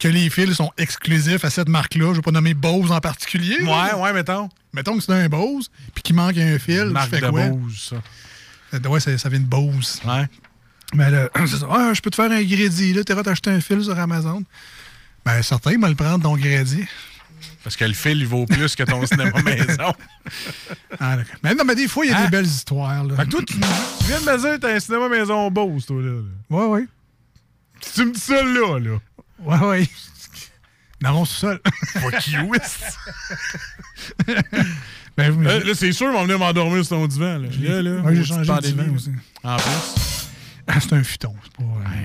[0.00, 2.10] Que les fils sont exclusifs à cette marque-là.
[2.12, 3.58] Je vais pas nommer Bose en particulier.
[3.62, 4.48] Ouais, ouais, mettons.
[4.72, 6.84] Mettons que c'est un Bose, puis qu'il manque un fil.
[6.86, 7.48] Marque je fais de quoi?
[7.48, 7.96] Bose, ça.
[8.74, 10.00] Euh, Ouais, ça, ça vient de Bose.
[10.04, 10.26] Ouais.
[10.94, 11.66] Mais là, ça.
[11.70, 12.92] Ah, je peux te faire un crédit.
[12.94, 14.42] Là, t'as acheté un fil sur Amazon.
[15.24, 16.84] Ben, certain, il va le prendre, ton crédit.
[17.64, 19.92] Parce que le fil, il vaut plus que ton cinéma maison.
[20.98, 21.36] Ah, d'accord.
[21.42, 22.24] Mais non, mais des fois, il y a Hein?
[22.24, 23.04] des belles histoires.
[23.04, 23.16] Là.
[23.16, 23.60] Fait que toi, tu, tu
[24.06, 26.20] viens de me dire que t'as un cinéma maison Bose, toi, là.
[26.50, 26.86] Ouais, ouais.
[27.94, 28.98] Tu me dis ça là, là.
[29.40, 29.88] Ouais, ouais.
[31.02, 31.58] Non, ça.
[32.00, 32.52] Fuck you,
[35.18, 37.38] ben, vous- Là, là, c'est sûr, ils vont venir m'endormir sur ton divan.
[37.38, 39.10] Là, là, là j'ai changé de divan aussi.
[39.44, 40.28] En plus,
[40.66, 41.34] Ah, c'est un futon.
[41.42, 41.62] C'est pas.
[41.64, 42.04] euh,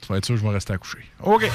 [0.00, 0.98] tu vas être sûr que je vais rester à coucher.
[1.22, 1.48] OK.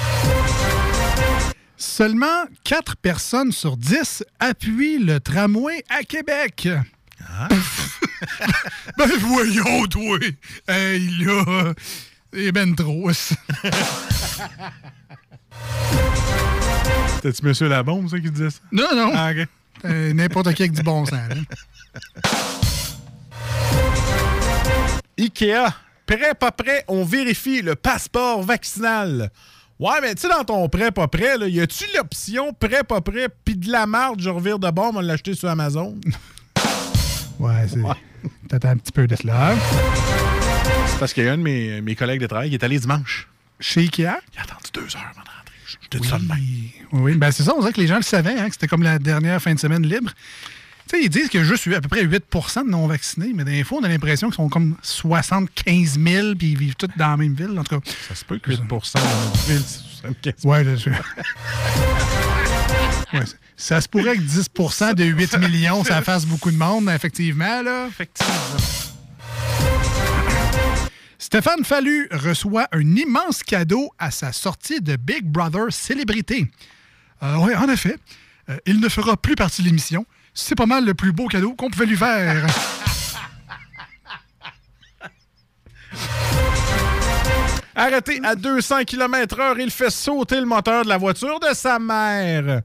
[1.76, 6.68] Seulement 4 personnes sur 10 appuient le tramway à Québec.
[8.98, 10.18] ben voyons, toi!
[10.68, 11.74] Hey, là!
[12.32, 13.10] C'est ben trop.
[17.22, 18.60] T'as-tu Monsieur Labombe, ça, qui disait ça?
[18.72, 19.12] non, non.
[19.14, 19.46] Ah, OK.
[19.84, 21.18] Euh, N'importe qui avec du bon sens.
[21.28, 21.34] là.
[25.18, 25.72] Ikea,
[26.06, 29.30] prêt, pas prêt, on vérifie le passeport vaccinal.
[29.78, 33.00] Ouais, mais tu sais, dans ton prêt, pas prêt, là, y a-tu l'option prêt, pas
[33.00, 35.96] prêt, puis de la marde, je revire de bord, on va l'acheter sur Amazon?
[37.40, 37.80] Ouais, c'est.
[38.48, 39.56] T'attends un petit peu de cela.
[40.86, 42.78] C'est parce qu'il y a un de mes, mes collègues de travail qui est allé
[42.78, 43.28] dimanche.
[43.58, 44.02] Chez Ikea?
[44.02, 45.33] Il a attendu deux heures d'entrer.
[45.80, 46.38] Je je te dis ça de même.
[46.92, 47.14] Oui.
[47.16, 48.98] Ben, c'est ça, on dirait que les gens le savaient, hein, que c'était comme la
[48.98, 50.10] dernière fin de semaine libre.
[50.88, 53.44] Tu sais, ils disent qu'il y a juste à peu près 8 de non-vaccinés, mais
[53.44, 57.08] des fois, on a l'impression qu'ils sont comme 75 000 puis ils vivent tous dans
[57.08, 57.58] la même ville.
[57.58, 60.90] En tout cas, Ça se peut que 8 dans notre ville, c'est 75 ouais, je-
[63.18, 66.88] Ouais, ça- ça se pourrait que 10% de 8 millions, ça fasse beaucoup de monde,
[66.90, 67.62] effectivement.
[67.62, 67.86] Là.
[67.88, 68.34] Effectivement.
[71.24, 76.50] Stéphane Fallu reçoit un immense cadeau à sa sortie de Big Brother Célébrité.
[77.22, 77.96] oui, en effet,
[78.50, 80.04] euh, il ne fera plus partie de l'émission.
[80.34, 82.46] C'est pas mal le plus beau cadeau qu'on pouvait lui faire.
[87.74, 92.60] Arrêté à 200 km/h, il fait sauter le moteur de la voiture de sa mère.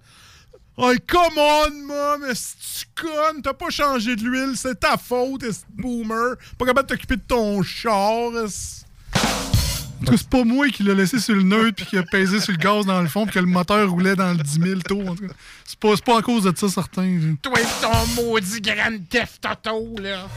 [0.82, 2.24] Oh, come on, mom!
[2.24, 3.42] Est-ce que tu connes?
[3.42, 6.38] T'as pas changé de l'huile, c'est ta faute, est boomer.
[6.58, 8.32] Pas capable de t'occuper de ton char.
[8.32, 8.48] cas,
[10.16, 12.58] c'est pas moi qui l'ai laissé sur le neutre puis qui a pesé sur le
[12.58, 15.16] gaz dans le fond puis que le moteur roulait dans le 10 000 tours.
[15.82, 17.36] Pas, c'est pas à cause de ça, certain.
[17.42, 20.30] Toi et ton maudit Grand Theft Auto, là.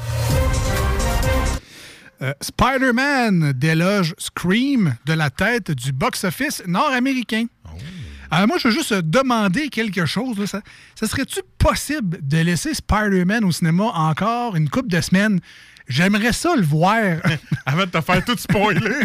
[2.20, 7.46] Euh, Spider-Man déloge Scream de la tête du box-office nord-américain.
[8.34, 10.38] Alors moi, je veux juste euh, demander quelque chose.
[10.38, 10.46] là.
[10.46, 10.62] Ça,
[10.94, 15.38] ça serait-tu possible de laisser Spider-Man au cinéma encore une couple de semaines?
[15.86, 16.96] J'aimerais ça le voir.
[17.66, 19.04] Avant de te faire tout spoiler.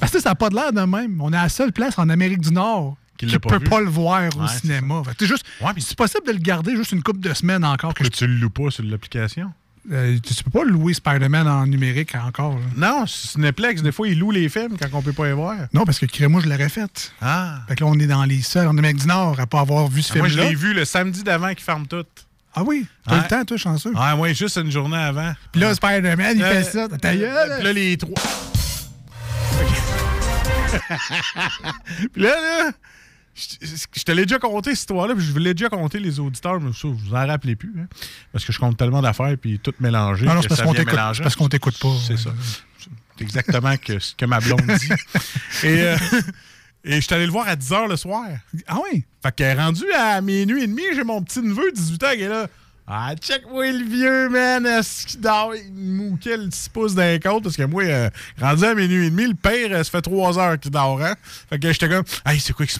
[0.00, 1.20] Parce que ça n'a pas de l'air de même.
[1.20, 3.70] On est à la seule place en Amérique du Nord Qui ne pas peut vu.
[3.70, 5.02] pas le voir au Ouais, cinéma.
[5.18, 5.44] C'est juste,
[5.78, 7.94] c'est possible de le garder juste une couple de semaines encore.
[7.94, 9.52] Que Que tu le loues pas sur l'application?
[9.92, 12.58] Euh, tu, peux pas louer Spider-Man en numérique encore.
[12.58, 12.64] là.
[12.76, 15.56] Non, Cineplex, des fois, ils louent les films quand on peut pas les voir.
[15.72, 17.12] Non, parce que moi je l'aurais fait.
[17.20, 17.60] Ah.
[17.68, 19.88] Fait que là, on est dans les seuls en Amérique du Nord à pas avoir
[19.88, 20.44] vu ce Ah, moi, film-là.
[20.44, 22.04] je l'ai vu le samedi d'avant qui ferme tout.
[22.54, 22.86] Ah oui?
[23.06, 23.92] T'as le temps, toi, chanceux?
[23.96, 25.32] Ah, ouais, juste une journée avant.
[25.52, 26.88] Puis là, Spider-Man, il Euh, fait ça.
[26.88, 27.50] Ta gueule!
[27.50, 28.14] euh, Puis là, les trois.
[32.12, 32.70] puis là, là,
[33.34, 36.60] je, te l'ai déjà conté cette histoire-là, puis je vous l'ai déjà conté les auditeurs,
[36.60, 37.72] mais ça, vous en rappelez plus.
[37.78, 37.86] hein,
[38.32, 40.26] parce que je compte tellement d'affaires, puis tout mélangé.
[40.28, 40.72] Ah non, c'est parce qu'on
[41.48, 41.96] t'écoute- pas.
[42.06, 42.30] C'est ça.
[43.16, 44.88] C'est exactement que, ce que ma blonde dit.
[45.66, 45.96] Et, euh,
[46.84, 48.26] et je suis allé le voir à 10 h le soir.
[48.66, 49.04] Ah oui?
[49.22, 52.28] Fait que rendu à minuit et demi, j'ai mon petit neveu, 18 ans, qui est
[52.28, 52.46] là.
[52.86, 54.66] Ah, check-moi le vieux, man.
[54.66, 55.54] Est-ce qu'il dort?
[55.54, 57.44] Il mouquait le 6 pouces d'un côte.
[57.44, 60.38] Parce que moi, euh, rendu à minuit et demi, le père, euh, ça fait 3
[60.38, 61.00] heures qu'il dort.
[61.02, 61.14] Hein?
[61.48, 62.76] Fait que j'étais comme, hey, c'est quoi qui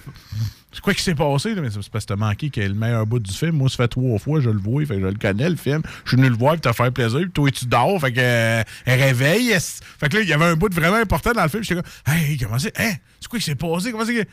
[0.75, 1.55] c'est quoi qui s'est passé?
[1.55, 3.53] Mais c'est parce que t'as manqué est le meilleur bout du film.
[3.53, 5.83] Moi, ça fait trois fois, je le vois, fait que je le connais, le film.
[6.05, 8.21] Je suis venu le voir, puis t'as fait plaisir, puis toi, tu dors, fait que
[8.21, 9.57] euh, réveille.
[9.61, 11.63] Fait que là, il y avait un bout vraiment important dans le film.
[11.63, 12.79] J'étais comme, hey, comment c'est?
[12.79, 12.95] Hein?
[13.21, 13.93] C'est quoi qui s'est passé?
[13.93, 14.29] Comment c'est que.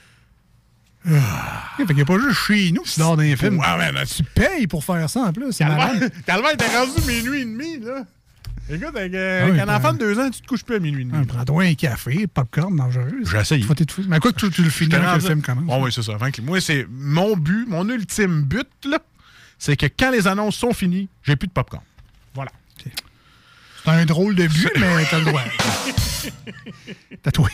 [1.03, 3.57] Fait qu'il n'y a pas juste chez nous qui dort dans les films.
[3.59, 5.57] Ouais, mais là, Tu payes pour faire ça en plus.
[5.57, 8.03] Calvaire, t'es rendu minuit et demi, là.
[8.69, 10.63] Écoute, avec, euh, Ah oui, avec un ben- enfant de deux ans, tu te couches
[10.63, 11.17] plus à minuit et demi.
[11.21, 13.11] Ah, Prends-toi un café, popcorn dangereux.
[13.75, 14.03] T'étouffer.
[14.07, 15.65] Mais quoi que tu, tu le finis que le film commence.
[15.67, 16.13] Ouais, oui, c'est ça.
[16.43, 18.99] Moi, c'est mon but, mon ultime but, là,
[19.57, 21.83] c'est que quand les annonces sont finies, j'ai plus de popcorn.
[22.33, 22.51] Voilà.
[23.83, 25.41] C'est un drôle de but, mais t'as le droit.
[27.23, 27.49] Tatoué.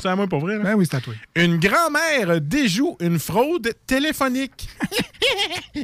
[0.00, 0.64] C'est à moi pour vrai, là?
[0.64, 1.14] Ben oui, c'est tatoué.
[1.34, 4.68] Une grand-mère déjoue une fraude téléphonique.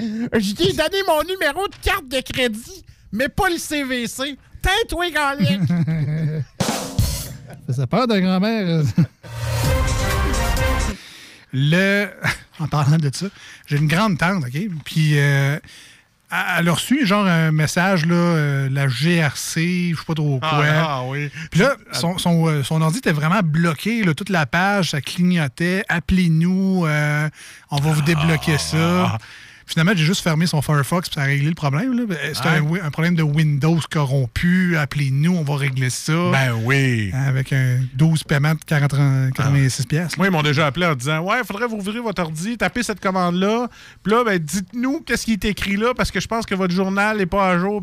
[0.00, 4.38] Je t'ai donné mon numéro de carte de crédit, mais pas le CVC.
[4.62, 5.60] Tais-toi, Galic!
[7.66, 8.82] Ça, ça peur de grand-mère.
[11.52, 12.08] Le...
[12.60, 13.26] En parlant de ça,
[13.68, 14.58] j'ai une grande tante, OK?
[14.84, 15.60] Puis euh,
[16.30, 20.50] elle a reçu genre un message, là, euh, la GRC, je sais pas trop quoi.
[20.66, 21.30] Ah, ah, oui.
[21.50, 25.00] Puis là, son, son, euh, son ordi était vraiment bloqué, là, toute la page, ça
[25.00, 25.84] clignotait.
[25.88, 27.28] Appelez-nous, euh,
[27.70, 28.58] on va vous débloquer Ah.
[28.58, 29.18] ça.
[29.68, 31.94] Finalement, j'ai juste fermé son Firefox puis ça a réglé le problème.
[32.32, 32.80] C'était Ouais.
[32.80, 34.76] un, problème de Windows corrompu.
[34.78, 36.30] Appelez-nous, on va régler ça.
[36.32, 37.10] Ben oui.
[37.12, 40.16] Avec un 12 paiements de 40 86 pièces.
[40.16, 42.82] Moi, ils m'ont déjà appelé en disant Ouais, il faudrait vous ouvrir votre ordi, taper
[42.82, 43.68] cette commande-là.
[44.02, 46.72] Puis là, ben, dites-nous qu'est-ce qui est écrit là, parce que je pense que votre
[46.74, 47.82] journal n'est pas à jour.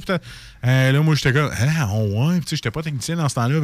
[0.66, 2.38] Euh, là, moi, j'étais comme Ah, oh, ouais.
[2.38, 3.60] Puis, tu sais, j'étais pas technicien dans ce temps-là.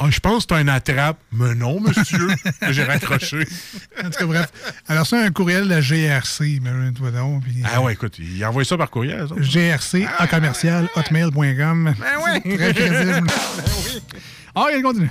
[0.00, 1.18] Ah, je pense que c'est un attrape.
[1.32, 2.28] Mais non, monsieur.
[2.70, 3.44] J'ai raccroché.
[4.00, 4.46] En tout cas, bref.
[4.86, 6.60] Alors, c'est un courriel de la GRC,
[6.96, 7.42] toi donc.
[7.64, 9.26] Ah ouais, écoute, il envoie ça par courriel.
[9.28, 9.34] ça.
[9.36, 11.94] GRC en commercial, hotmail.com.
[11.98, 12.40] Ben ouais.
[12.56, 13.26] Très crédible.
[14.54, 15.10] Ah, il continue.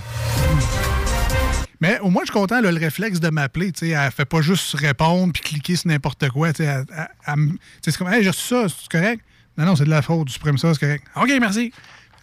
[1.80, 3.72] Mais au moins, je suis content, là, le réflexe de m'appeler.
[3.72, 6.52] tu sais, Elle fait pas juste répondre puis cliquer sur n'importe quoi.
[6.52, 6.86] tu sais, elle-
[7.28, 7.52] elle-
[7.82, 9.24] C'est comme, hey, j'ai reçu ça, c'est correct?
[9.58, 11.06] Non, non, c'est de la faute, tu supprimes ça, c'est correct.
[11.16, 11.72] OK, merci.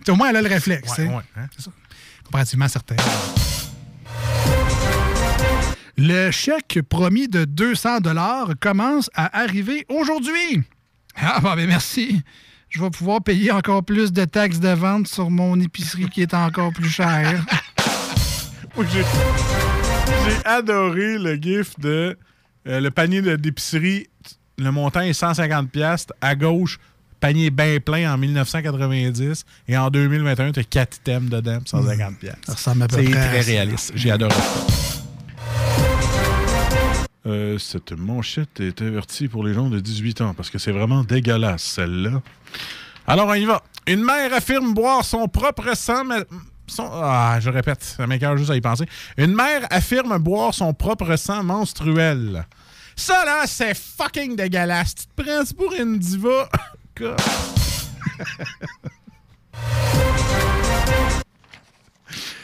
[0.09, 0.99] Au moins, elle a le réflexe.
[0.99, 1.47] Ouais, ouais, hein.
[1.57, 1.71] C'est ça.
[2.25, 2.97] Comparativement à certains.
[5.97, 10.63] Le chèque promis de 200 dollars commence à arriver aujourd'hui.
[11.15, 12.23] Ah, bah, ben merci.
[12.69, 16.35] Je vais pouvoir payer encore plus de taxes de vente sur mon épicerie qui est
[16.35, 17.45] encore plus chère.
[18.77, 22.19] J'ai adoré le gif de
[22.67, 24.09] euh, le panier d'épicerie.
[24.59, 26.79] Le montant est 150 pièces À gauche,
[27.25, 29.47] panier bien plein en 1990.
[29.69, 32.97] Et en 2021, tu as 4 items dedans, pour 150 pièces Ça ressemble à peu
[33.03, 33.51] C'est très ça.
[33.51, 33.93] réaliste.
[33.95, 34.67] J'ai adoré ça.
[37.27, 41.03] Euh, cette manchette est avertie pour les gens de 18 ans parce que c'est vraiment
[41.03, 42.21] dégueulasse, celle-là.
[43.07, 43.63] Alors, on y va.
[43.87, 46.05] Une mère affirme boire son propre sang.
[46.05, 46.25] mais-
[46.67, 48.85] son- Ah, je répète, ça m'écœure juste à y penser.
[49.17, 52.45] Une mère affirme boire son propre sang menstruel.
[52.97, 54.95] Ça, là, c'est fucking dégueulasse.
[54.95, 56.51] Tu te prends ça pour une diva.
[56.97, 57.21] God.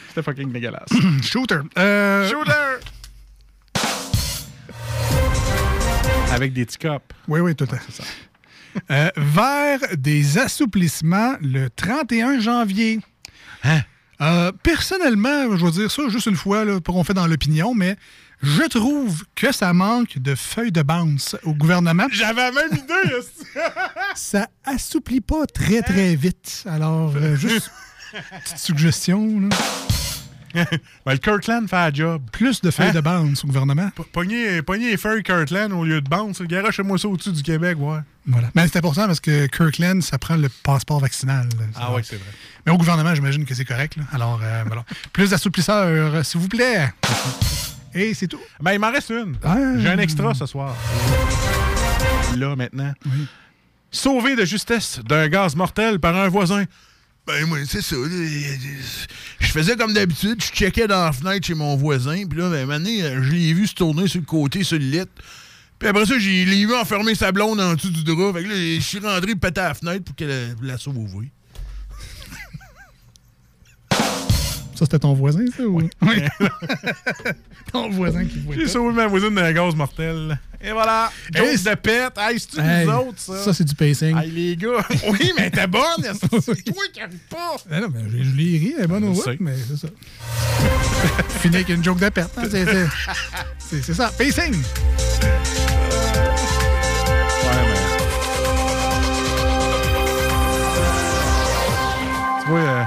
[0.09, 0.89] C'était fucking dégueulasse.
[1.23, 1.59] Shooter.
[1.77, 2.79] Euh, Shooter!
[6.31, 6.77] Avec des petits.
[7.29, 8.03] Oui, oui, tout à fait.
[8.89, 12.99] Euh, vers des assouplissements le 31 janvier.
[13.63, 13.81] Hein?
[14.21, 17.73] Euh, personnellement, je vais dire ça juste une fois, là, pour qu'on fait dans l'opinion,
[17.73, 17.95] mais
[18.43, 22.07] je trouve que ça manque de feuilles de bounce au gouvernement.
[22.11, 23.15] J'avais la même idée.
[24.15, 26.63] ça assouplit pas très, très vite.
[26.67, 27.71] Alors, euh, juste
[28.43, 29.39] petite suggestion.
[29.41, 29.49] là.
[30.53, 30.65] Ben,
[31.13, 32.21] le Kirkland fait la job.
[32.33, 32.93] Plus de feuilles Hein?
[32.93, 33.89] de bounce au gouvernement.
[34.11, 36.41] Pogner, les feuilles Kirkland au lieu de bounce.
[36.41, 37.99] Garoche-moi ça au-dessus du Québec, ouais.
[38.27, 38.49] Voilà.
[38.53, 41.47] Mais c'est important parce que Kirkland, ça prend le passeport vaccinal.
[41.75, 42.25] Ah ouais, c'est vrai.
[42.65, 43.95] Mais au gouvernement, j'imagine que c'est correct.
[43.95, 44.03] là.
[44.11, 44.83] Alors, euh, voilà.
[45.13, 46.91] Plus d'assouplisseurs, s'il vous plaît.
[47.93, 48.39] Et c'est tout.
[48.61, 49.35] Ben, il m'en reste une.
[49.43, 49.57] Ah.
[49.77, 50.75] J'ai un extra ce soir.
[52.37, 52.93] Là, maintenant.
[53.91, 56.63] Sauvé de justesse d'un gaz mortel par un voisin.
[57.27, 57.95] Ben, moi, c'est ça.
[59.39, 62.57] Je faisais comme d'habitude, je checkais dans la fenêtre chez mon voisin, puis là, ben,
[62.57, 65.01] un moment donné, euh, je l'ai vu se tourner sur le côté, sur le lit.
[65.77, 68.33] Puis après ça, j'ai l'ai vu enfermer sa blonde en dessous du drap.
[68.33, 70.95] Fait que là, je suis rentré péter à la fenêtre pour qu'elle la sauve.
[74.81, 75.61] Ça, c'était ton voisin, ça?
[75.63, 75.91] Oui.
[77.71, 80.39] ton voisin qui voit J'ai sauvé ma voisine d'un gaz mortel.
[80.59, 81.11] Et voilà.
[81.35, 82.17] Hey, Joke de pète.
[82.17, 83.43] Hey, c'est-tu Hey, nous autres, ça?
[83.43, 84.17] Ça, c'est du pacing.
[84.17, 84.83] Hey, les gars.
[85.07, 85.83] oui, mais t'es bonne.
[86.01, 86.55] C'est toi
[86.91, 86.99] qui
[87.29, 87.57] pas?
[87.69, 89.87] Ah non, mais je, je l'ai ri, elle est bonne au mais c'est ça.
[91.41, 92.35] Fini avec une joke de perte.
[92.39, 94.55] hein, c'est- ça, pacing.
[102.41, 102.83] Tu vois, euh,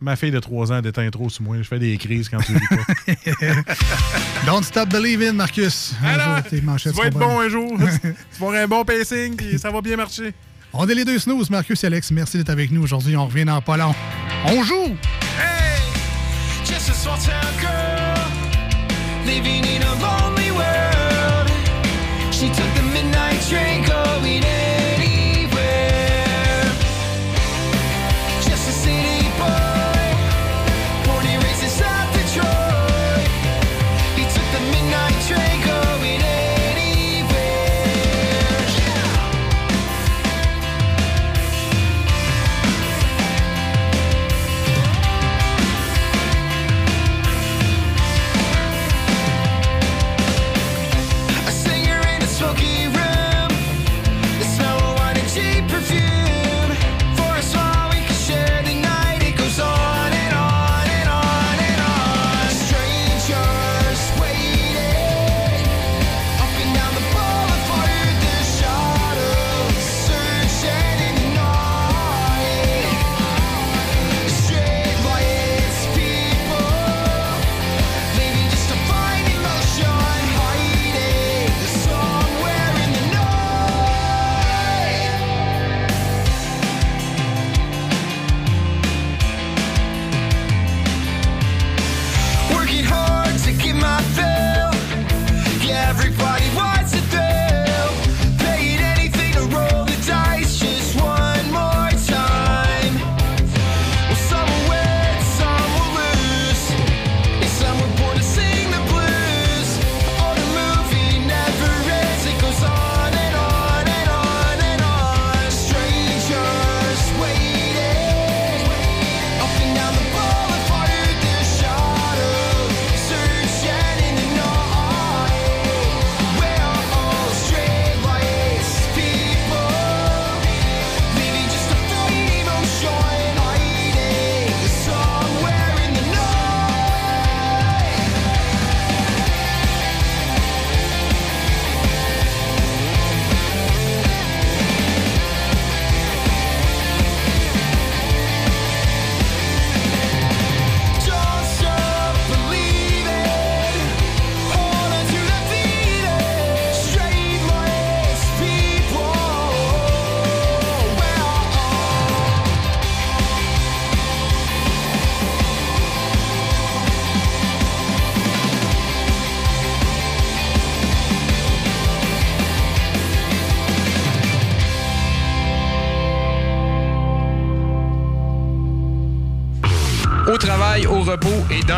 [0.00, 1.56] ma fille de 3 ans déteint trop sur moi.
[1.58, 3.14] Je fais des crises quand tu lis pas.
[4.46, 5.94] Don't stop believing, Marcus.
[6.02, 7.72] Un Alors, jour, tes manchettes tu vas être bon un jour.
[7.78, 8.08] tu
[8.40, 10.32] vas avoir un bon pacing, puis ça va bien marcher.
[10.72, 12.10] On est les deux snooze, Marcus et Alex.
[12.12, 13.16] Merci d'être avec nous aujourd'hui.
[13.16, 13.94] On revient dans pas long.
[14.46, 14.96] On joue!
[16.64, 18.30] Just a small town girl
[19.26, 21.50] living in a lonely world.
[22.32, 22.69] She took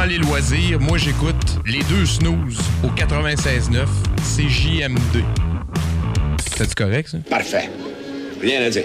[0.06, 3.86] les loisirs, moi j'écoute les deux snooze au 96.9,
[4.22, 5.24] c'est JMD.
[6.56, 7.18] C'est correct ça?
[7.28, 7.70] Parfait.
[8.40, 8.84] Rien à dire.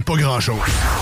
[0.00, 1.01] pas grand-chose.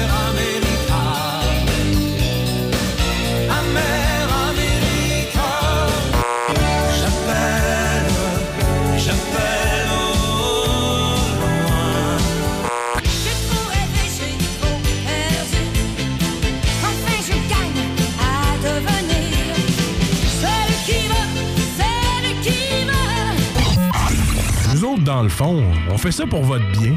[25.21, 26.95] Dans le fond, on fait ça pour votre bien.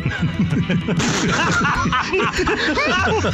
[3.07, 3.31] On va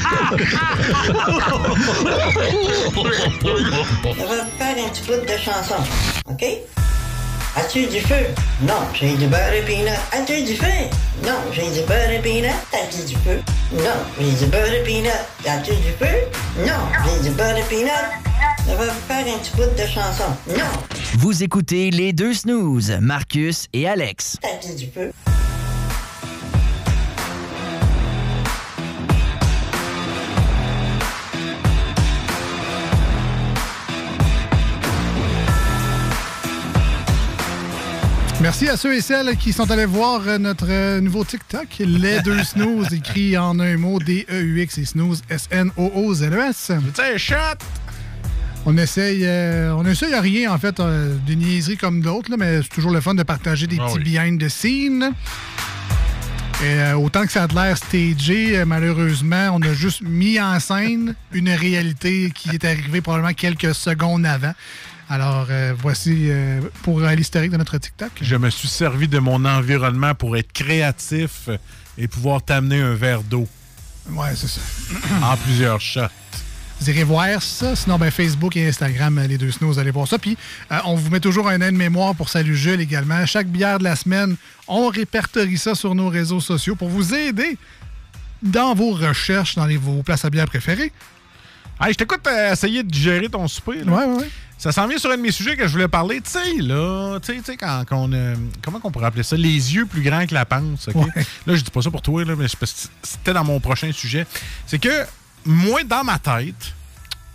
[4.59, 5.77] faire un petit bout de chanson,
[6.29, 6.45] OK?
[7.55, 8.27] As-tu du feu?
[8.63, 9.97] Non, j'ai du beurre et peanut.
[10.11, 10.67] As-tu du feu?
[11.25, 12.51] Non, j'ai du beurre et peanut.
[12.73, 13.41] As-tu du feu?
[13.73, 15.13] Non, j'ai du beurre et peanut.
[15.47, 16.27] As-tu du feu?
[16.67, 17.93] Non, j'ai du beurre et peanut.
[18.69, 20.35] On va faire un petit bout de chanson.
[20.49, 20.73] Non,
[21.23, 24.39] Vous écoutez les deux snooze, Marcus et Alex.
[24.79, 24.87] du?
[38.41, 42.23] Merci à ceux et celles qui sont allés voir euh, notre euh, nouveau TikTok, Les
[42.23, 46.73] Deux Snooze, écrit en un mot, D-E-U-X et Snooze, S-N-O-O-Z-E-S.
[46.95, 47.59] C'est shot!
[48.67, 52.37] On essaye, euh, on essaye à rien, en fait, euh, des niaiseries comme d'autres, là,
[52.39, 54.05] mais c'est toujours le fun de partager des Ah petits oui.
[54.19, 55.13] behind the scenes.
[56.63, 60.39] Et, euh, autant que ça a de l'air stagé, euh, malheureusement, on a juste mis
[60.39, 64.53] en scène une réalité qui est arrivée probablement quelques secondes avant.
[65.09, 68.11] Alors, euh, voici euh, pour l'historique de notre TikTok.
[68.21, 71.49] Je me suis servi de mon environnement pour être créatif
[71.97, 73.49] et pouvoir t'amener un verre d'eau.
[74.11, 74.61] Ouais, c'est ça.
[75.23, 76.01] en plusieurs shots.
[76.81, 77.77] Vous irez voir ça.
[77.77, 80.19] Sinon, ben, Facebook et Instagram, euh, les deux snows, vous allez voir ça.
[80.19, 80.37] Puis,
[80.73, 83.27] euh, on vous met toujours un aide-mémoire pour Salut Jules également.
[83.27, 84.37] Chaque bière de la semaine,
[84.67, 87.59] on répertorie ça sur nos réseaux sociaux pour vous aider
[88.43, 90.93] dans vos recherches dans les, vos places à bière préférées.
[91.81, 93.85] Hey, je t'écoute euh, essayer de gérer ton souper.
[93.85, 93.93] Là.
[93.93, 94.31] Ouais, ouais, ouais.
[94.57, 96.21] Ça s'en vient sur un de mes sujets que je voulais parler.
[96.21, 98.13] Tu sais, là, tu sais, tu sais, quand, quand on.
[98.13, 99.35] euh, comment qu'on pourrait appeler ça?
[99.37, 100.89] Les yeux plus grands que la panse.
[100.95, 101.07] OK?
[101.47, 102.47] Là, je dis pas ça pour toi, là, mais
[103.03, 104.27] c'était dans mon prochain sujet.
[104.67, 105.07] C'est que,
[105.45, 106.75] moi, dans ma tête,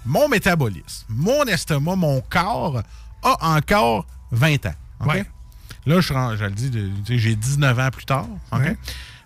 [0.05, 2.81] mon métabolisme, mon estomac, mon corps
[3.23, 4.73] a encore 20 ans.
[5.05, 5.25] Ouais.
[5.85, 8.27] Là, je, je le dis, j'ai 19 ans plus tard.
[8.51, 8.77] Ouais.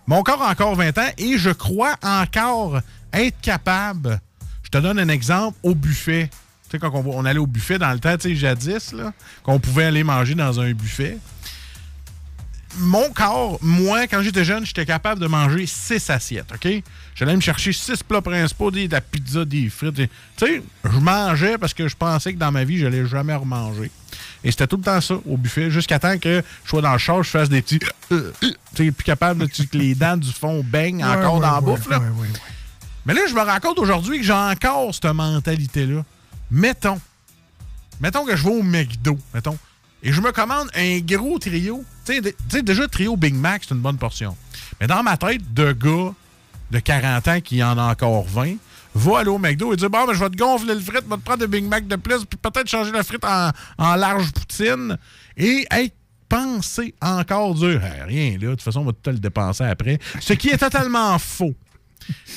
[0.06, 2.80] Mon corps a encore 20 ans et je crois encore
[3.12, 4.20] être capable.
[4.62, 6.28] Je te donne un exemple au buffet.
[6.64, 8.94] Tu sais, quand on, on allait au buffet dans le temps, tu sais, jadis,
[9.42, 11.18] qu'on pouvait aller manger dans un buffet.
[12.78, 16.68] Mon corps, moi, quand j'étais jeune, j'étais capable de manger six assiettes, OK?
[17.16, 19.94] J'allais me chercher six plats principaux, des, de la pizza, des frites.
[19.96, 23.34] Tu sais, je mangeais parce que je pensais que dans ma vie, je n'allais jamais
[23.34, 23.90] remanger.
[24.44, 26.98] Et c'était tout le temps ça, au buffet, jusqu'à temps que je sois dans le
[26.98, 27.80] char, je fasse des petits...
[28.08, 28.16] tu
[28.76, 31.88] sais, plus capable, tu- que les dents du fond baignent encore Ouais, dans la bouffe,
[31.90, 31.98] là.
[31.98, 32.28] ouais.
[33.04, 36.04] Mais là, je me rends compte aujourd'hui que j'ai encore cette mentalité-là.
[36.50, 37.00] Mettons,
[38.00, 39.58] mettons que je vais au McDo, mettons,
[40.02, 41.84] et je me commande un gros trio.
[42.04, 44.36] Tu sais, de- déjà, trio Big Mac, c'est une bonne portion.
[44.80, 46.14] Mais dans ma tête, de gars
[46.70, 48.54] de 40 ans qui en a encore 20,
[48.94, 51.10] va aller au McDo et dire Bon, ben, je vais te gonfler le frite, je
[51.10, 54.32] vais te prendre des Big Mac de plus, puis peut-être changer la frite en, large
[54.32, 54.96] poutine.
[55.36, 55.94] Et être
[56.28, 59.98] penser encore dire Ah, rien, là, de toute façon, on va tout le dépenser après.
[60.20, 61.54] Ce qui est totalement faux.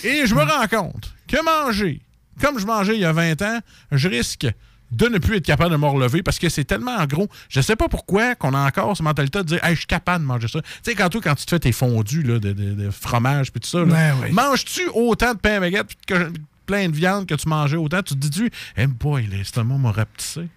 [0.03, 2.02] Et je me rends compte que manger,
[2.41, 3.60] comme je mangeais il y a 20 ans,
[3.91, 4.48] je risque
[4.94, 7.28] de ne plus être capable de me relever parce que c'est tellement gros.
[7.49, 10.24] Je sais pas pourquoi qu'on a encore cette mentalité de dire hey, je suis capable
[10.24, 10.61] de manger ça.
[10.61, 13.52] Tu sais, quand toi, quand tu te fais tes fondus là, de, de- de fromage
[13.52, 14.32] puis tout ça, Ouais, ouais.
[14.32, 16.32] manges-tu autant de pain à baguette que-
[16.65, 18.02] plein de viande que tu mangeais autant?
[18.02, 20.48] Tu te dis-tu, hey boy, l'estomac m'a rapetissé.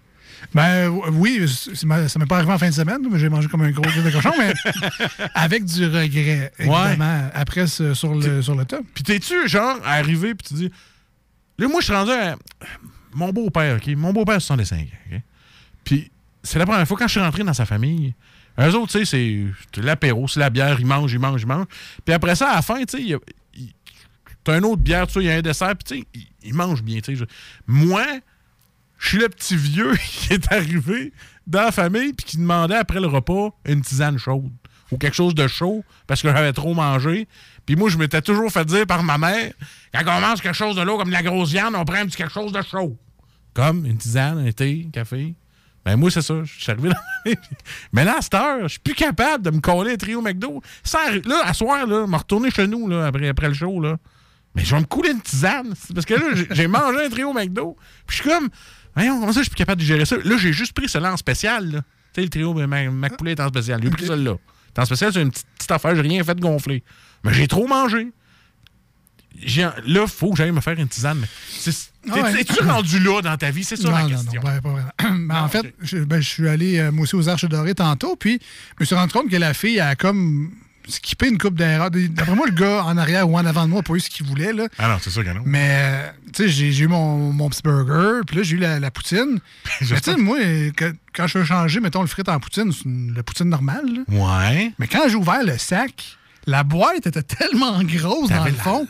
[0.53, 3.71] Ben oui, ça m'est pas arrivé en fin de semaine, mais j'ai mangé comme un
[3.71, 4.53] gros gros de cochon, mais
[5.33, 8.81] avec du regret, évidemment, après ce- sur, le, sur le top.
[8.93, 10.71] Puis t'es-tu, genre, arrivé, puis tu dis.
[11.57, 12.35] Là, moi, je suis rendu à.
[13.13, 13.87] Mon beau-père, OK?
[13.95, 15.21] Mon beau-père, 65 ans, OK?
[15.83, 16.11] Puis
[16.43, 18.13] c'est la première fois quand je suis rentré dans sa famille.
[18.59, 21.67] Eux autres, tu sais, c'est l'apéro, c'est la bière, ils mangent, ils mangent, ils mangent.
[22.03, 23.17] Puis après ça, à la fin, tu sais,
[24.43, 26.81] t'as une autre bière, tu il y a un dessert, puis tu sais, ils- mangent
[26.81, 27.25] bien, tu sais.
[27.67, 28.03] Moi,
[28.97, 31.13] je suis le petit vieux qui est arrivé
[31.45, 34.51] dans la famille puis qui demandait après le repas une tisane chaude
[34.91, 37.27] ou quelque chose de chaud parce que j'avais trop mangé.
[37.67, 39.51] Puis moi, je m'étais toujours fait dire par ma mère,
[39.93, 42.05] quand on mange quelque chose de l'eau comme de la grosse viande, on prend un
[42.07, 42.97] petit quelque chose de chaud.
[43.53, 45.35] Comme une tisane, un thé, un café.
[45.85, 46.43] Ben moi, c'est ça.
[46.43, 47.31] Je suis arrivé dans.
[47.93, 50.61] Mais là, à cette heure, je suis plus capable de me coller un trio McDo.
[50.83, 53.79] Sans là, à soir, là, me retourner chez nous là, après, après le show.
[53.81, 53.97] Là.
[54.55, 55.73] mais je vais me couler une tisane.
[55.93, 57.75] Parce que là, j'ai- mangé un trio McDo.
[58.05, 58.49] Puis je suis comme,
[58.95, 60.15] voyons, comment ça, je suis plus capable de gérer ça?
[60.23, 61.69] Là, j'ai juste pris cela en spécial.
[61.71, 61.81] là.
[61.81, 61.85] Tu
[62.15, 63.81] sais, le trio Mac, Poulet est en spécial.
[63.83, 64.05] J'ai pris.
[64.05, 66.83] C'est en spécial, c'est une petite, petite affaire, j'ai rien fait gonfler.
[67.27, 68.07] Mais j'ai trop mangé.
[69.55, 71.25] Là, il faut que j'aille me faire une tisane.
[72.09, 72.31] Ah.
[72.31, 73.63] Es-tu rendu là dans ta vie?
[73.63, 74.41] C'est ça non, la non, question.
[74.41, 75.17] Non, ouais, pas vraiment.
[75.27, 78.15] Mais en fait, je, ben, je suis allé, euh, moi aussi, aux Arches Dorées tantôt,
[78.15, 80.51] puis je me suis rendu compte que la fille a comme
[80.87, 81.91] skippé une coupe d'erreurs.
[81.91, 84.09] D'après moi, le gars en arrière ou en avant de moi n'a pas eu ce
[84.09, 84.53] qu'il voulait.
[84.53, 84.67] Là.
[84.79, 85.41] Ah non, c'est sûr que non.
[85.45, 88.79] Mais, euh, tu sais, j'ai eu mon, mon petit burger, puis là, j'ai eu la,
[88.79, 89.39] la poutine.
[89.81, 90.37] Mais, tu sais, moi,
[91.13, 93.85] quand je veux changer, mettons, le frit en poutine, c'est la poutine normale.
[93.85, 94.01] là.
[94.07, 94.71] Ouais.
[94.79, 96.16] Mais quand j'ai ouvert le sac,
[96.47, 98.87] la boîte était tellement grosse dans le fond.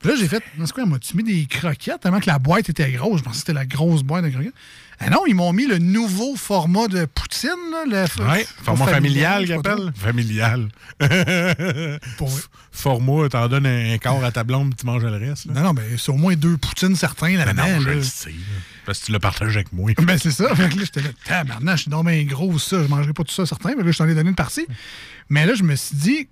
[0.00, 2.00] Puis là, j'ai fait, c'est quoi, m'as-tu mis des croquettes?
[2.00, 3.18] Tellement que la boîte était grosse?
[3.18, 4.54] Je pensais que c'était la grosse boîte de croquettes.
[5.00, 9.42] Ah non, ils m'ont mis le nouveau format de poutine, là, le Ouais, format familial,
[9.42, 9.92] je sais qu'il pas appelle.
[9.96, 10.68] Familial.
[12.16, 12.30] Pour-
[12.70, 15.46] Format, t'en donnes un quart à ta blonde, tu manges le reste.
[15.46, 15.52] là.
[15.54, 17.68] Non, non, mais c'est au moins deux poutines certains Ben là-dedans.
[17.68, 17.94] non, je là.
[17.94, 18.34] le sais.
[18.84, 19.92] Parce que tu le partages avec moi.
[19.98, 20.52] Ben, c'est ça.
[20.56, 22.82] Fait que là, j'étais là, tabarnak, je suis donc bien gros, ça.
[22.82, 23.74] Je mangerai pas tout ça, certain.
[23.76, 24.66] Mais là, je t'en ai donné une partie.
[25.28, 26.28] Mais là, je me suis dit,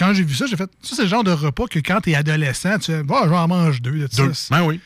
[0.00, 2.14] quand j'ai vu ça, j'ai fait, ça, c'est le genre de repas que quand t'es
[2.14, 4.32] adolescent, tu fais, bah, je vais en manger deux de Deux.
[4.50, 4.80] Ben oui.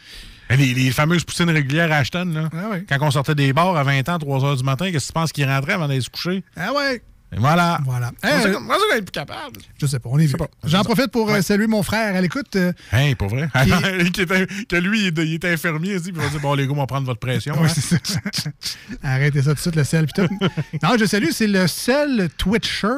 [0.51, 2.51] Les, les fameuses poutines régulières à Ashton, là.
[2.89, 5.13] Quand on sortait des bars à 20 ans, 3 h du matin, qu'est-ce que tu
[5.15, 6.45] penses qu'ils rentraient avant d'aller se coucher?
[6.57, 7.03] Ah ouais.
[7.35, 7.81] Et voilà.
[7.85, 8.13] Voilà.
[8.23, 9.61] Comment ça- qu'on est plus capable?
[9.81, 10.37] Je sais pas, on est vieux.
[10.65, 12.55] J'en profite pour euh, saluer mon frère à l'écoute.
[12.57, 13.49] euh, Hey, pour vrai?
[13.65, 16.67] Qui- Qui était- que lui, il est, infirmier, aussi, puis il va dire Bon, les
[16.67, 17.55] gars, on va prendre votre pression.
[17.59, 17.73] Oui, hein.
[17.75, 18.51] c'est ça.
[19.03, 20.07] Arrêtez ça tout de suite, le sel.
[20.15, 20.29] tout.
[20.83, 22.89] non, je salue, c'est le seul Twitcher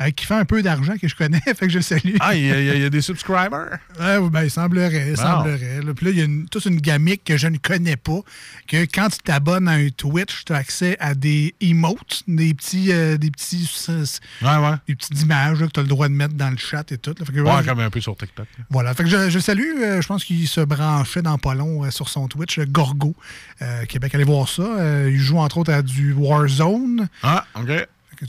[0.00, 2.14] euh, qui fait un peu d'argent que je connais, fait que je salue.
[2.20, 3.78] Ah, il y, a- y y des subscribers?
[4.00, 5.22] Oui, ben, il semblerait, il Bon.
[5.22, 5.82] semblerait.
[5.82, 5.94] là.
[5.94, 8.20] Puis là, il y a une- toute une gamique que je ne connais pas,
[8.68, 12.92] que quand tu t'abonnes à un Twitch, tu as accès à des emotes, des petits,
[12.92, 14.04] euh, des petits, euh,
[14.42, 14.76] Ouais, ouais.
[14.88, 16.98] des petites images là, que tu as le droit de mettre dans le chat et
[16.98, 17.14] tout.
[17.18, 17.24] là.
[17.24, 18.46] Fait que, Ouais, ouais, comme un peu sur TikTok.
[18.58, 18.64] là.
[18.70, 21.84] Voilà, fait que je, je salue, euh, je pense qu'il se branchait dans pas long
[21.84, 23.14] euh, sur son Twitch, euh, Gorgo,
[23.62, 24.14] euh, Québec.
[24.14, 24.62] Allez voir ça.
[24.62, 27.08] Euh, il joue entre autres à du Warzone.
[27.22, 27.70] Ah, OK.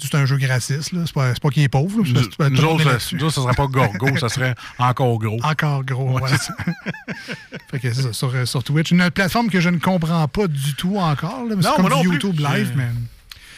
[0.01, 1.01] C'est un jeu gratis, là.
[1.05, 2.03] C'est pas, pas qu'il est pauvre.
[2.03, 2.49] là.
[2.49, 3.15] Nous autres, ça- là-dessus.
[3.15, 5.39] nous autres, ça serait pas Gorgo, ça serait encore gros.
[5.43, 6.37] Encore gros, Ouais, voilà.
[7.71, 8.91] fait que c'est ça, sur, euh, sur Twitch.
[8.91, 11.43] Une plateforme que je ne comprends pas du tout encore.
[11.47, 12.15] là, mais c'est Non, comme non du plus.
[12.15, 12.87] YouTube live, mais.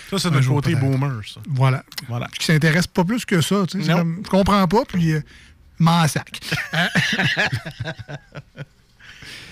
[0.10, 1.41] Ça, c'est notre côté boomer, ça.
[1.49, 1.84] Voilà.
[2.08, 2.28] Voilà.
[2.40, 3.66] Qui s'intéresse pas plus que ça.
[3.70, 5.22] tu sais, comme, je comprends pas, puis euh,
[5.80, 6.40] m'en sac.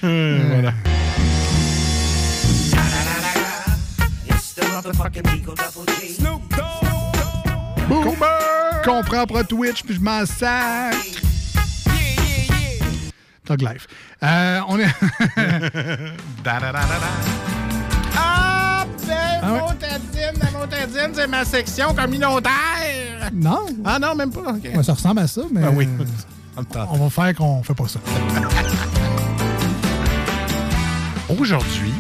[0.03, 0.73] Euh, voilà.
[7.87, 8.15] Com-
[8.83, 10.95] comprends pas Twitch, puis je m'en sac.
[13.45, 13.87] Tug Life.
[14.23, 14.85] Euh, on est.
[16.43, 17.07] Da, da, da, da, da.
[18.17, 19.49] Ah, ouais.
[19.59, 23.29] Montadine, la Montadine, c'est ma section communautaire.
[23.33, 23.65] non.
[23.83, 24.51] Ah non, même pas.
[24.53, 25.61] Ouais, ça ressemble à ça, mais.
[25.61, 25.87] Ben oui.
[26.89, 27.99] on va faire qu'on fait pas ça.
[31.39, 31.93] Aujourd'hui.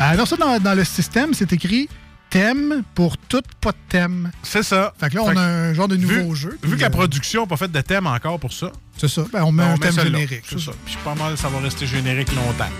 [0.00, 1.88] Alors, ça, dans, dans le système, c'est écrit
[2.30, 4.30] thème pour tout, pas de thème.
[4.42, 4.94] C'est ça.
[4.98, 6.58] Fait que là, on a un genre de nouveau vu, jeu.
[6.62, 8.72] Vu que la euh, production n'a pas fait de thème encore pour ça.
[8.96, 9.24] C'est ça.
[9.30, 10.44] Ben, on met ben, un thème générique.
[10.48, 10.72] C'est ça.
[10.86, 12.70] Puis pas mal, ça va rester générique longtemps.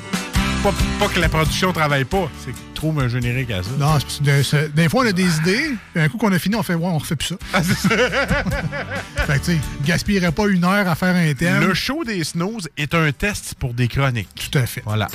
[0.62, 3.70] Pas, pas que la production travaille pas, c'est qu'ils trouvent un générique à ça.
[3.78, 6.62] Non, de- des fois, on a des idées, puis un coup qu'on a fini, on
[6.62, 7.36] fait, ouais, on refait plus ça.
[7.54, 11.60] Ah, fait que, tu sais, gaspillerait pas une heure à faire un thème.
[11.60, 14.50] Le show des Snows est un test pour des chroniques.
[14.50, 14.82] Tout à fait.
[14.84, 15.08] Voilà.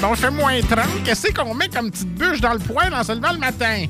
[0.00, 1.02] Bon, fait moins 30.
[1.04, 3.86] Qu'est-ce qu'on met comme petite bûche dans le poêle en se levant le matin?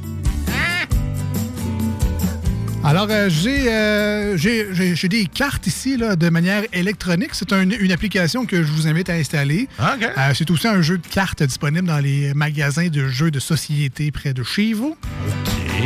[2.83, 7.31] Alors, euh, j'ai euh, j'ai- des cartes ici là, de manière électronique.
[7.33, 9.69] C'est un- une application que je vous invite à installer.
[9.79, 10.05] Ah, OK.
[10.17, 14.11] Euh, c'est aussi un jeu de cartes disponible dans les magasins de jeux de société
[14.11, 14.97] près de chez vous.
[15.29, 15.83] OK.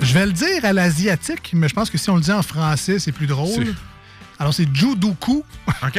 [0.00, 2.42] Je vais le dire à l'asiatique, mais je pense que si on le dit en
[2.42, 3.74] français, c'est plus drôle.
[4.38, 5.44] Alors, c'est Judoku.
[5.82, 5.98] OK.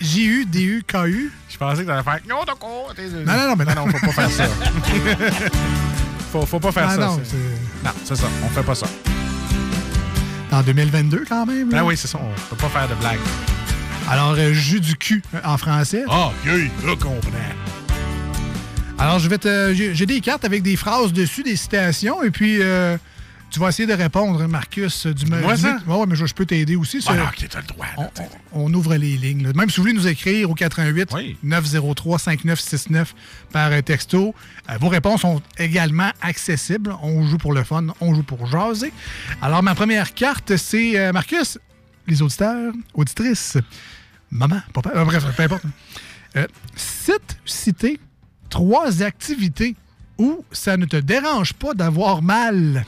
[0.00, 1.32] J-U-D-U-K-U.
[1.48, 2.18] Je pensais que t'allais faire.
[2.28, 2.36] Non.
[2.46, 4.44] Non, non, non, mais non, faut pas faire ça.
[6.32, 7.00] faut, faut pas faire Ah, ça.
[7.00, 8.26] non, c'est- non, ça.
[8.44, 8.86] On fait pas ça.
[10.52, 11.70] En 2022, quand même.
[11.74, 12.18] Ah oui, c'est ça.
[12.22, 13.18] On peut pas faire de blagues.
[14.08, 16.04] Alors, euh, jus du cul euh, en français.
[16.08, 16.50] Ah, OK,
[16.84, 17.30] je comprends.
[18.98, 19.72] Alors, je vais te.
[19.74, 22.96] J'ai j'ai des cartes avec des phrases dessus, des citations, et puis euh,
[23.54, 25.06] tu vas essayer de répondre, Marcus.
[25.06, 25.78] Du Moi, ça?
[25.86, 26.98] Ouais, ouais, mais je, je peux t'aider aussi.
[27.06, 27.86] Ah, c'est- non, OK, t'as le droit.
[27.96, 28.10] là,
[28.52, 29.44] on ouvre les lignes.
[29.44, 29.52] là.
[29.54, 31.10] Même si vous voulez nous écrire au 88
[31.44, 33.14] 903 5969
[33.52, 34.34] par euh, texto,
[34.70, 36.96] euh, vos réponses sont également accessibles.
[37.02, 38.92] On joue pour le fun, on joue pour jaser.
[39.40, 41.56] Alors, ma première carte, c'est euh, Marcus,
[42.08, 43.56] les auditeurs, auditrices,
[44.32, 45.62] maman, papa, euh, bref, peu importe.
[46.36, 48.00] Euh, cite, citer
[48.50, 49.76] trois activités
[50.18, 52.84] où ça ne te dérange pas d'avoir mal.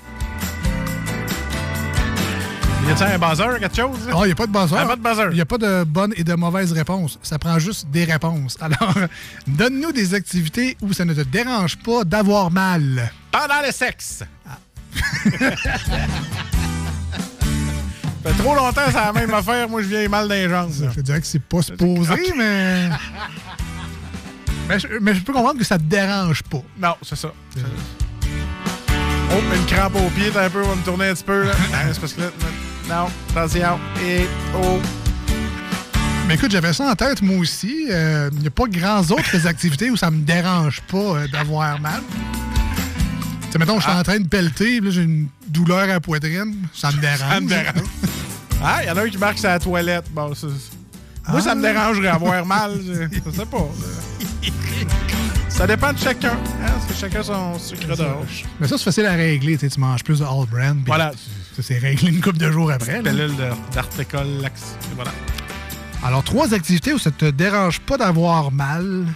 [2.86, 3.98] Y a-t-il un buzzer, quelque chose?
[4.12, 4.76] Ah, il n'y a pas de buzzer.
[4.78, 5.28] Ah, pas de buzzer.
[5.30, 7.18] Il n'y a pas de bonnes et de mauvaises réponses.
[7.20, 8.56] Ça prend juste des réponses.
[8.60, 8.94] Alors,
[9.48, 13.10] donne-nous des activités où ça ne te dérange pas d'avoir mal.
[13.32, 14.22] Pendant le sexe.
[15.02, 15.56] fait
[18.38, 19.68] trop longtemps, c'est la même affaire.
[19.68, 20.70] Moi, je viens mal dans les jambes.
[20.94, 22.88] Je dirais que c'est pas supposé, mais...
[24.68, 24.78] mais...
[24.78, 26.62] je, mais je peux comprendre que ça te dérange pas.
[26.78, 27.32] Non, c'est ça.
[29.32, 31.46] Oh, une crampe au pied, t'as un peu, on va me tourner un petit peu.
[31.46, 31.52] Là.
[31.52, 32.30] Non, c'est parce que là,
[32.88, 33.78] non, attention.
[34.04, 34.78] Et oh.
[36.28, 37.86] Mais écoute, j'avais ça en tête, moi aussi.
[37.90, 41.80] Euh, Il n'y a pas grand autres activités où ça me dérange pas euh, d'avoir
[41.80, 42.00] mal.
[43.46, 44.00] Tu sais, mettons, je suis Ah.
[44.00, 46.66] en train de pelleter, j'ai une douleur à la poitrine.
[46.74, 47.18] Ça me dérange.
[47.20, 47.88] Ça me dérange.
[48.62, 50.06] Ah, il y en a un qui marque sa toilette.
[50.12, 50.46] Bon, c'est-
[51.28, 51.72] Moi, ça me Ah.
[51.72, 52.72] dérangerait avoir mal.
[52.84, 52.92] Je,
[53.26, 53.68] je sais pas.
[55.48, 56.32] Ça dépend de chacun.
[56.32, 56.72] Hein?
[56.88, 58.44] C'est chacun son sucre d'orge.
[58.60, 59.56] Mais ça, c'est facile à régler.
[59.56, 60.78] Tu manges plus de All Brand.
[60.86, 61.12] Voilà.
[61.56, 63.00] Ça, c'est réglé une couple de jours après.
[63.00, 63.10] là.
[63.10, 64.76] Pilule de- d'artécol lax.
[64.92, 65.10] Et Voilà.
[66.04, 69.06] Alors, trois activités où ça te dérange pas d'avoir mal.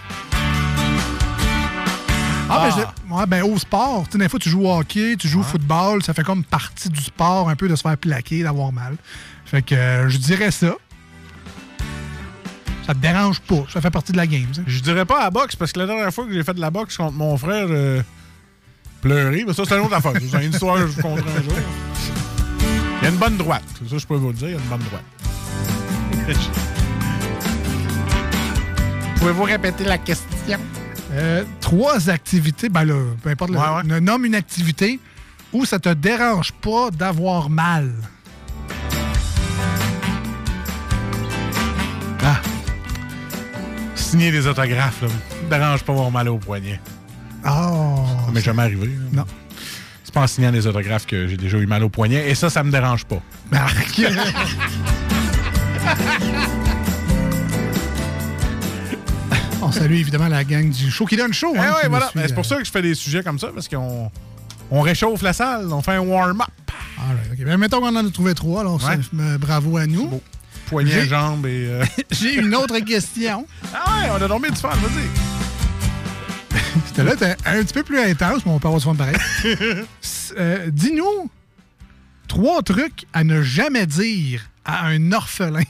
[2.49, 2.75] Ah, ben,
[3.09, 5.39] je- ouais, ben, au sport, tu sais, des fois, tu joues au hockey, tu joues
[5.39, 8.73] au football, ça fait comme partie du sport un peu de se faire plaquer, d'avoir
[8.73, 8.95] mal.
[9.45, 10.73] Fait que euh, je dirais ça.
[12.85, 14.47] Ça te dérange pas, ça fait partie de la game.
[14.53, 14.61] ça.
[14.67, 16.59] Je dirais pas à la boxe parce que la dernière fois que j'ai fait de
[16.61, 18.01] la boxe contre mon frère, euh,
[19.01, 20.13] pleurer, mais ça, c'est une autre affaire.
[20.29, 21.53] C'est une histoire que je vous un jour.
[23.01, 23.63] Il y a une bonne droite.
[23.89, 25.03] Ça, je peux vous le dire, il y a une bonne droite.
[29.17, 30.59] Pouvez-vous répéter la question?
[31.13, 34.99] Euh, trois activités, ben là, peu importe, le- Ouais, nomme une activité
[35.53, 37.91] où ça te dérange pas d'avoir mal.
[42.23, 42.39] Ah.
[43.95, 45.07] Signer des autographes, là.
[45.43, 46.79] Me dérange pas avoir mal au poignet.
[47.45, 48.05] Oh!
[48.25, 48.87] Ça m'est jamais arrivé.
[48.87, 48.93] là.
[49.13, 49.25] Non.
[50.11, 52.29] C'est pas en signant des autographes que j'ai déjà eu mal au poignet.
[52.29, 53.21] Et ça, ça me dérange pas.
[53.49, 54.01] Marc!
[59.61, 61.53] On salue évidemment la gang du show qui donne show.
[61.55, 62.11] Eh hein, ouais, nous voilà.
[62.13, 64.11] Ben, c'est pour euh, ça que je fais des sujets comme ça, parce qu'on
[64.69, 66.49] on réchauffe la salle, on fait un warm-up.
[66.97, 67.45] right, ok.
[67.45, 68.97] Ben, mettons qu'on en a trouvé trois, alors Ouais.
[68.97, 70.21] ça, bravo à nous.
[70.65, 71.67] Poignet, jambes et.
[71.69, 73.45] euh, J'ai une autre question.
[73.73, 75.40] Ah ouais, on a dormi du fun, vas-y.
[76.87, 79.15] C'était là, t'es un petit peu plus intense, mais on peut avoir du fun pareil.
[80.37, 81.29] Euh, Dis-nous
[82.29, 85.63] trois trucs à ne jamais dire à un orphelin.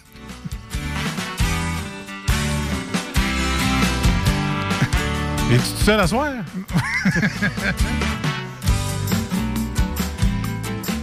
[5.52, 6.32] Es-tu tout seul à soir?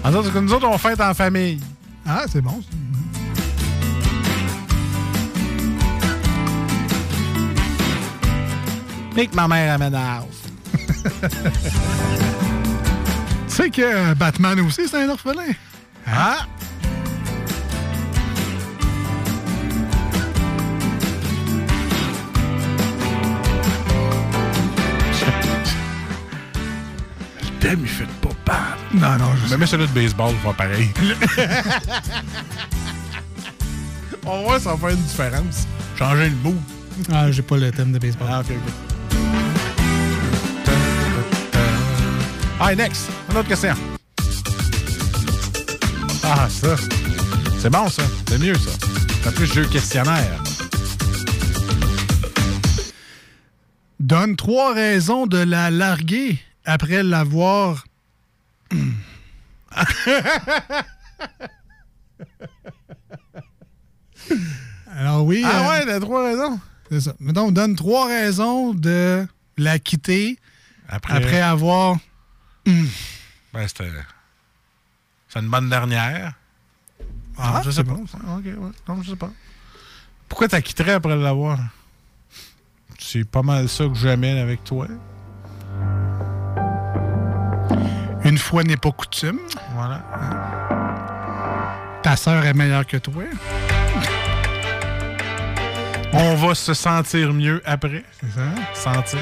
[0.05, 1.61] En fait, que nous autres, on fête en famille.
[2.07, 2.63] Ah, c'est bon.
[9.19, 10.45] Et que ma mère amène à house.
[13.49, 15.53] Tu sais que euh, Batman aussi, c'est un orphelin.
[16.07, 16.47] Ah!
[27.41, 28.77] Le thème, il fait pas bad.
[28.95, 30.91] Non, non, je Mais mets celui de baseball, va pareil.
[34.25, 35.67] On va voir, ça va faire une différence.
[35.99, 36.61] Changer le mood.
[37.13, 38.29] Ah, j'ai pas le thème de baseball.
[38.31, 38.88] Ah, ok, ok.
[42.61, 43.09] Ah, next.
[43.31, 43.75] Une autre question.
[46.25, 46.75] Ah, ça.
[47.61, 48.03] C'est bon, ça.
[48.29, 48.71] C'est mieux, ça.
[49.23, 50.43] C'est plus jeu questionnaire.
[54.01, 57.85] Donne trois raisons de la larguer après l'avoir.
[64.97, 65.43] Alors oui.
[65.45, 66.59] Ah euh, ouais, t'as trois raisons?
[66.91, 67.15] C'est ça.
[67.21, 69.25] Mettons, donne trois raisons de
[69.57, 70.39] la quitter
[70.89, 71.99] Après, après avoir.
[73.53, 73.91] Ben, c'était...
[75.29, 76.33] C'est une bonne dernière.
[77.37, 77.93] Ah, je sais pas.
[77.93, 78.05] bon,
[78.37, 78.71] Ok, ouais.
[78.89, 79.31] Non, je sais pas.
[80.29, 81.59] Pourquoi t'as quitté après l'avoir?
[82.99, 84.87] C'est pas mal ça que j'amène avec toi.
[88.25, 89.39] Une fois n'est pas coutume.
[89.75, 90.03] Voilà.
[92.03, 93.25] Ta sœur est meilleure que toi.
[96.13, 98.05] On va se sentir mieux après.
[98.21, 98.93] C'est ça.
[98.93, 99.21] Sentir.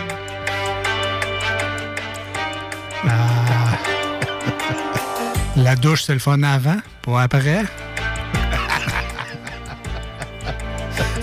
[3.08, 3.35] Ah.
[5.56, 7.64] La douche, c'est le fun avant, pas après.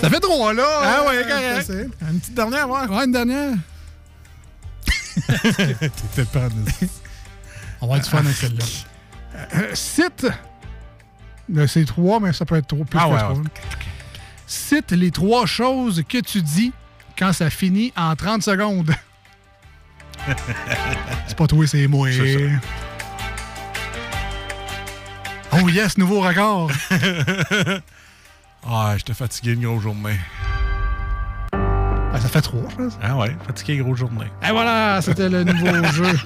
[0.00, 0.64] Ça fait trois, là.
[0.82, 1.70] Ah Euh, correct.
[2.10, 2.86] Une petite dernière, ouais.
[2.88, 3.54] Ouais, une dernière.
[5.56, 6.48] T'étais pas
[7.80, 8.64] On va être fun avec celle-là.
[9.54, 10.26] Euh, cite.
[11.68, 13.32] C'est trois, mais ça peut être trop plus Ah que ouais, trois.
[13.34, 13.42] ouais.
[14.46, 16.72] Cite les trois choses que tu dis
[17.18, 18.92] quand ça finit en 30 secondes.
[21.26, 22.08] c'est pas toi, c'est moi.
[25.54, 26.70] Oh, Oh yes, nouveau record.
[28.66, 30.18] ah, j'étais fatigué une grosse journée.
[31.52, 32.98] Ah, ça fait trois, je pense.
[33.02, 34.30] Ah ouais, fatigué, grosse journée.
[34.46, 36.18] Et voilà, c'était le nouveau jeu.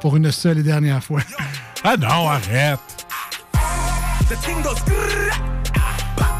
[0.00, 1.20] Pour une seule et dernière fois.
[1.84, 2.78] Ah non, arrête.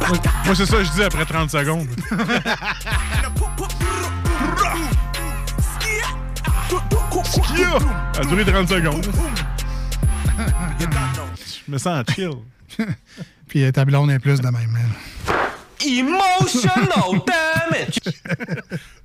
[0.08, 1.88] Moi, moi, c'est ça que je dis après 30 secondes.
[7.24, 7.78] Skia!
[8.14, 9.06] Ça a duré 30 secondes.
[11.70, 12.32] Je me sens chill.
[13.48, 14.76] Puis euh, ta blonde est plus de même.
[14.76, 15.32] hein.
[15.86, 18.00] Emotional damage.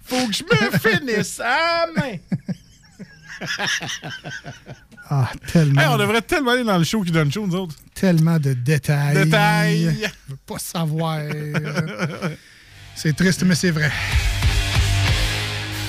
[0.03, 2.17] Faut que je me finisse à main.
[5.07, 5.81] Ah, tellement.
[5.81, 7.75] Hey, on devrait tellement aller dans le show qui donne chaud, nous autres.
[7.93, 9.25] Tellement de détails.
[9.25, 9.99] Détails.
[10.01, 11.19] Je veux pas savoir.
[12.95, 13.91] c'est triste, mais c'est vrai.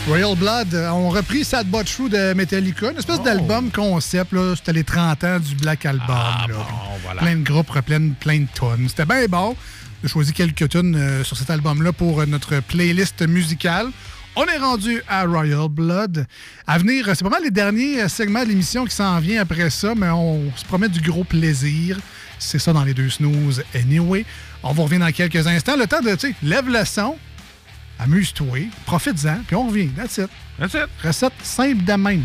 [0.07, 4.33] Royal Blood euh, ont repris Sad But True de Metallica, une espèce d'album concept.
[4.55, 6.07] C'était les 30 ans du Black Album.
[6.09, 6.47] là.
[7.03, 7.23] voilà.
[7.23, 8.89] Plein de groupes, plein, plein de tonnes.
[8.89, 9.57] C'était bien bon.
[10.03, 13.89] J'ai choisi quelques tunes euh, sur cet album-là pour euh, notre playlist musicale.
[14.37, 16.27] On est rendu à Royal Blood.
[16.67, 19.71] À venir, euh, c'est pas mal les derniers segments de l'émission qui s'en vient après
[19.71, 21.99] ça, mais on se promet du gros plaisir.
[22.39, 23.65] C'est ça dans les deux snooze.
[23.75, 24.25] Anyway,
[24.63, 25.77] on vous revient dans quelques instants.
[25.77, 27.17] Le temps de, tu sais, lève le son,
[27.99, 29.89] amuse-toi, profite-en, puis on revient.
[29.97, 30.31] That's it.
[30.59, 30.89] That's it.
[31.03, 32.25] Recette simple de même.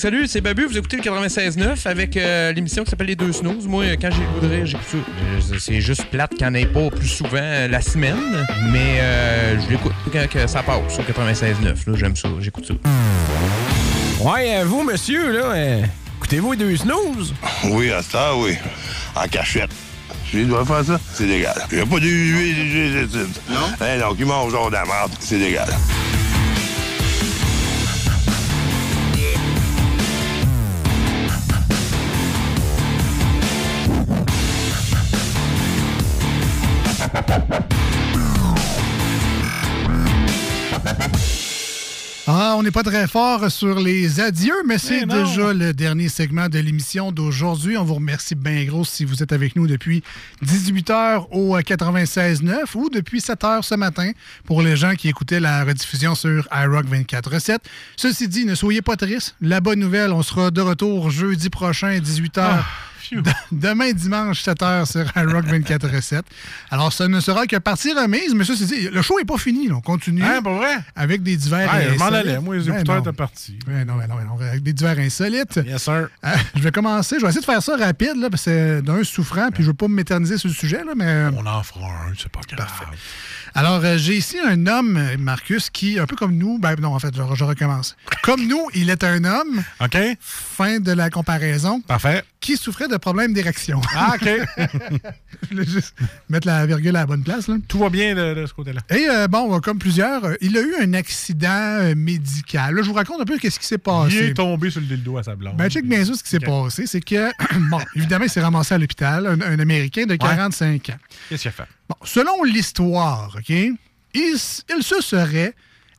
[0.00, 0.64] Salut, c'est Babu.
[0.64, 3.66] Vous écoutez le 96.9 avec euh, l'émission qui s'appelle Les Deux Snooze.
[3.66, 4.96] Moi, euh, quand j'ai le goût de rire, j'écoute ça.
[4.96, 9.60] Euh, C'est juste plate qu'il n'y en ait pas plus souvent la semaine, mais euh,
[9.60, 11.64] je l'écoute quand que ça passe sur 96.9.
[11.64, 12.74] là, J'aime ça, j'écoute ça.
[14.24, 15.82] Ouais, vous, monsieur, là, euh,
[16.16, 17.34] écoutez-vous les deux snooze?
[17.64, 18.56] Oui, à ça, oui.
[19.14, 19.70] En cachette.
[20.32, 21.54] Je dois faire ça, c'est légal.
[21.72, 23.66] Il n'y a pas de Non?
[23.80, 25.68] Eh non, qui mange genre de la merde, c'est légal.
[42.42, 46.48] Ah, on n'est pas très fort sur les adieux, mais c'est déjà le dernier segment
[46.48, 47.76] de l'émission d'aujourd'hui.
[47.76, 50.02] On vous remercie bien gros si vous êtes avec nous depuis
[50.42, 54.12] 18h au 96.9 ou depuis 7h ce matin
[54.46, 57.58] pour les gens qui écoutaient la rediffusion sur iRock 24.7.
[57.98, 59.34] Ceci dit, ne soyez pas tristes.
[59.42, 62.56] La bonne nouvelle, on sera de retour jeudi prochain 18h.
[62.56, 62.62] De-
[63.52, 66.22] Demain dimanche 7h sur iRock 24.7.
[66.70, 69.38] Alors, ça ne sera que partie remise, mais ça, c'est dit, le show n'est pas
[69.38, 69.68] fini.
[69.68, 69.74] là.
[69.76, 70.22] On continue.
[70.22, 70.76] Hein, pour vrai?
[70.96, 72.26] Avec des divers Ouais, je m'en insolites.
[72.26, 72.40] allais.
[72.40, 73.58] Moi, les Ben écouteurs étaient partis.
[73.66, 75.60] Ouais, non, ouais, non, ouais, non, avec des divers insolites.
[75.66, 76.08] Yes, sir.
[76.24, 77.16] Euh, je vais commencer.
[77.18, 79.68] Je vais essayer de faire ça rapide, là, parce que c'est d'un souffrant, puis je
[79.68, 81.26] veux pas m'éterniser sur le sujet, là, mais.
[81.36, 82.68] On en fera un, c'est pas grave.
[83.54, 86.94] Alors, euh, j'ai ici un homme, euh, Marcus, qui, un peu comme nous, ben non,
[86.94, 87.96] en fait, je, je recommence.
[88.22, 89.62] Comme nous, il est un homme.
[89.80, 89.96] OK.
[90.20, 91.80] Fin de la comparaison.
[91.80, 92.22] Parfait.
[92.40, 93.80] Qui souffrait de problèmes d'érection.
[93.94, 94.28] Ah, OK.
[95.42, 95.94] je voulais juste
[96.28, 97.56] mettre la virgule à la bonne place, là.
[97.68, 98.80] Tout va bien de, de ce côté-là.
[98.90, 102.74] Et euh, bon, comme plusieurs, euh, il a eu un accident médical.
[102.74, 104.16] Là, je vous raconte un peu qu'est-ce qui s'est passé.
[104.16, 105.56] Il est tombé sur le dildo à sa blonde.
[105.56, 107.30] Ben, check bien ça, ce qui s'est passé, c'est que,
[107.70, 110.94] bon, évidemment, il s'est ramassé à l'hôpital, un, un Américain de 45 ans.
[111.28, 111.64] Qu'est-ce qu'il a fait?
[111.90, 115.56] Bon, selon l'histoire, OK, il, se serait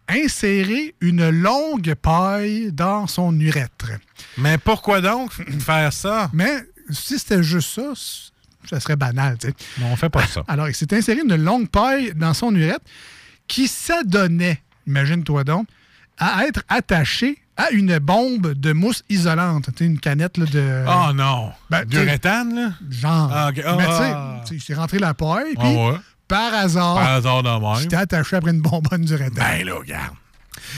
[0.08, 3.92] inséré une longue paille dans son urètre.
[4.38, 6.30] Mais pourquoi donc faire ça?
[6.32, 6.60] Mais
[6.92, 7.92] si c'était juste ça,
[8.70, 9.54] ça serait banal, tu sais.
[9.80, 10.46] Mais on fait pas ça.
[10.48, 12.86] Alors, il s'est inséré une longue paille dans son urètre
[13.50, 15.68] qui s'adonnait, imagine-toi donc,
[16.18, 19.70] à être attaché à une bombe de mousse isolante.
[19.76, 20.86] Tu une canette là, de.
[20.88, 21.52] Oh non!
[21.70, 22.72] Ben, D'uréthane, là?
[22.90, 23.32] Genre.
[23.34, 24.42] Ah, Mais tu sais, ah.
[24.46, 25.96] tu sais, il s'est rentré la paille, puis ouais.
[26.28, 27.76] par hasard, Par hasard même.
[27.82, 29.34] s'était attaché après une bonbonne du rétane.
[29.36, 30.16] Ben là, regarde.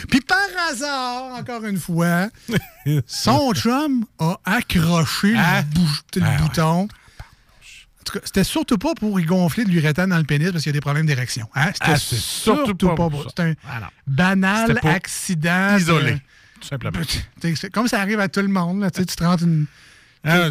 [0.10, 0.38] Puis par
[0.72, 2.28] hasard, encore une fois,
[3.06, 5.82] son chum a accroché le, bou-
[6.16, 6.38] le Ah ouais.
[6.38, 6.82] bouton.
[6.84, 10.64] En tout cas, c'était surtout pas pour y gonfler de l'uréthane dans le pénis parce
[10.64, 11.48] qu'il y a des problèmes d'érection.
[11.56, 11.72] Hein?
[11.74, 13.30] C'était c'est surtout, surtout pas pour pour ça.
[13.30, 13.30] ça.
[13.30, 15.76] C'était un banal accident.
[15.76, 16.18] de- Isolé,
[16.64, 17.00] tout simplement.
[17.42, 18.82] C'est Comme ça arrive à tout le monde.
[18.82, 19.66] Là, tu te rentres une,
[20.24, 20.50] Ah,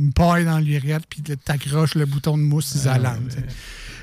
[0.00, 3.30] une paille dans l'urètre puis tu accroches le bouton de mousse isolante.
[3.30, 3.44] sais.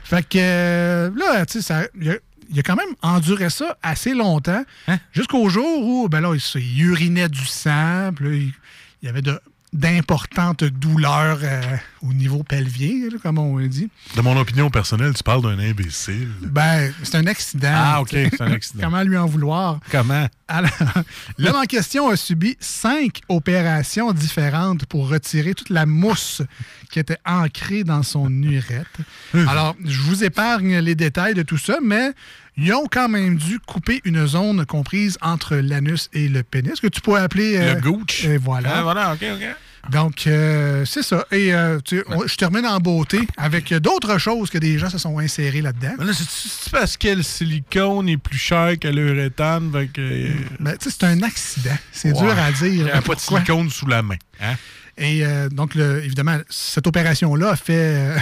[0.04, 2.14] Fait que euh, là, tu sais, il a,
[2.60, 5.00] a quand même enduré ça assez longtemps, Hein?
[5.12, 8.54] jusqu'au jour où, ben là, il, urinait du sang, puis là, il,
[9.02, 9.40] il y avait de-
[9.74, 11.62] d'importantes douleurs euh,
[12.02, 13.90] au niveau pelvien, là, comme on dit.
[14.16, 16.30] De mon opinion personnelle, tu parles d'un imbécile.
[16.42, 17.74] Ben, c'est un accident.
[17.74, 18.84] Ah, OK, c'est un accident.
[18.84, 19.80] Comment lui en vouloir?
[19.92, 20.28] Comment?
[20.48, 20.70] Alors,
[21.40, 26.44] l'homme en question a subi cinq opérations différentes pour retirer toute la mousse
[26.92, 29.00] qui était ancrée dans son urètre.
[29.34, 29.48] Hum.
[29.48, 32.12] Alors, je vous épargne les détails de tout ça, mais
[32.58, 36.88] ils ont quand même dû couper une zone comprise entre l'anus et le pénis, que
[36.88, 37.58] tu pourrais appeler...
[37.58, 38.26] euh, Le gooch.
[38.26, 38.78] Et voilà.
[38.78, 39.48] Ah, voilà, OK, OK.
[39.92, 41.26] Donc, euh, c'est ça.
[41.32, 44.98] Et euh, tu on- je termine en beauté avec d'autres choses que des gens se
[44.98, 45.96] sont insérés là-dedans.
[46.00, 50.00] Là, c'est- parce que le silicone est plus cher que l'uréthane, que...
[50.00, 50.30] euh,
[50.62, 51.76] Ben, tu sais, c'est un accident.
[51.92, 52.66] C'est dur à dire.
[52.68, 54.16] Il n'y a pas de silicone sous la main.
[54.42, 54.56] Hein?
[54.98, 58.16] Et euh, donc, le- évidemment, cette opération-là a fait.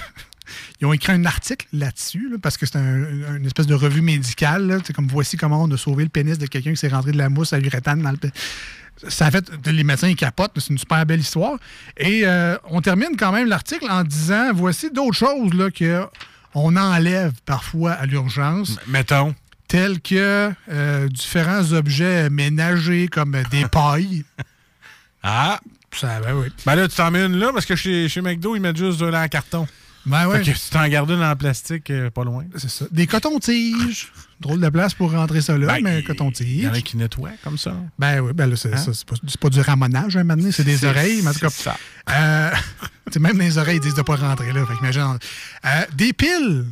[0.80, 4.02] Ils ont écrit un article là-dessus, là, parce que c'est un- une espèce de revue
[4.02, 4.80] médicale.
[4.86, 7.18] C'est comme voici comment on a sauvé le pénis de quelqu'un qui s'est rentré de
[7.18, 8.34] la mousse à l'urétane dans le pénis.
[9.08, 9.50] Ça a fait.
[9.66, 11.58] Les médecins ils capotent, c'est une super belle histoire.
[11.98, 16.06] Et euh, on termine quand même l'article en disant voici d'autres choses là, que
[16.54, 18.78] on enlève parfois à l'urgence.
[18.88, 19.34] Mettons.
[19.68, 24.24] Tels que euh, différents objets ménagers comme des pailles.
[25.24, 25.60] Ah!
[25.94, 26.48] Ça, ben oui.
[26.66, 29.02] Ben là, tu t'en mets une là, parce que chez, chez McDo, ils mettent juste
[29.02, 29.68] un en carton.
[30.06, 30.44] Ben ouais.
[30.44, 32.46] Fait que si t'en gardes une en plastique, euh, pas loin.
[32.58, 32.86] C'est ça.
[32.92, 34.12] Des cotons-tiges.
[34.40, 36.66] Drôle de place pour rentrer ça là, Ben, mais Il y coton-tige.
[36.66, 37.76] en a qui nettoient comme ça.
[38.00, 38.84] Ben oui, ben là, c'est Hein?
[39.40, 41.26] pas, du ramonage, un moment donné, c'est des oreilles.
[41.28, 41.78] En tout cas, ça.
[42.10, 42.50] euh,
[43.12, 44.66] tu même dans les oreilles, ils disent de pas rentrer là.
[44.66, 45.20] Fait qu'imagine.
[45.66, 46.66] Euh, des piles.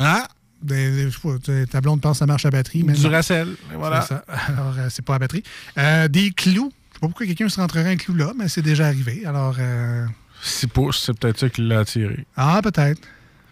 [0.00, 0.24] Hein?
[0.62, 2.82] Des, je sais pas, tu sais, ta blonde pense que ça marche à batterie.
[2.82, 3.10] Mais Du non.
[3.10, 3.44] Et
[3.76, 4.00] voilà.
[4.02, 4.24] C'est ça.
[4.48, 5.44] Alors, euh, c'est pas à batterie.
[6.08, 6.72] Des clous.
[6.90, 9.24] Je sais pas pourquoi quelqu'un se rentrerait un clou là, mais c'est déjà arrivé.
[9.24, 10.04] Alors, euh,
[10.42, 12.24] 6 pouces, c'est peut-être ça qui l'a attiré.
[12.36, 13.00] ah, peut-être.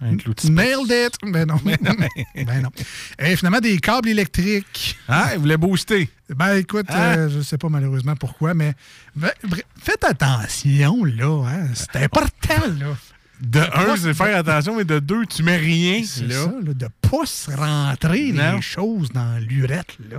[0.00, 1.14] Nailed it!
[1.32, 1.56] Ben non.
[1.64, 2.70] ben non.
[3.18, 4.96] Et finalement, des câbles électriques.
[5.08, 6.08] Ah, il voulait booster.
[6.28, 7.16] Ben écoute, Hein?
[7.18, 8.74] euh, je sais pas malheureusement pourquoi, mais
[9.16, 9.30] ben,
[9.76, 11.44] faites attention, là.
[11.48, 11.66] Hein?
[11.74, 12.96] C'est important, là.
[13.40, 16.02] De un, c'est faire attention, mais de deux, tu mets rien.
[16.04, 18.56] C'est ça, là, de pas se rentrer Non.
[18.56, 20.18] les choses dans l'urette, là.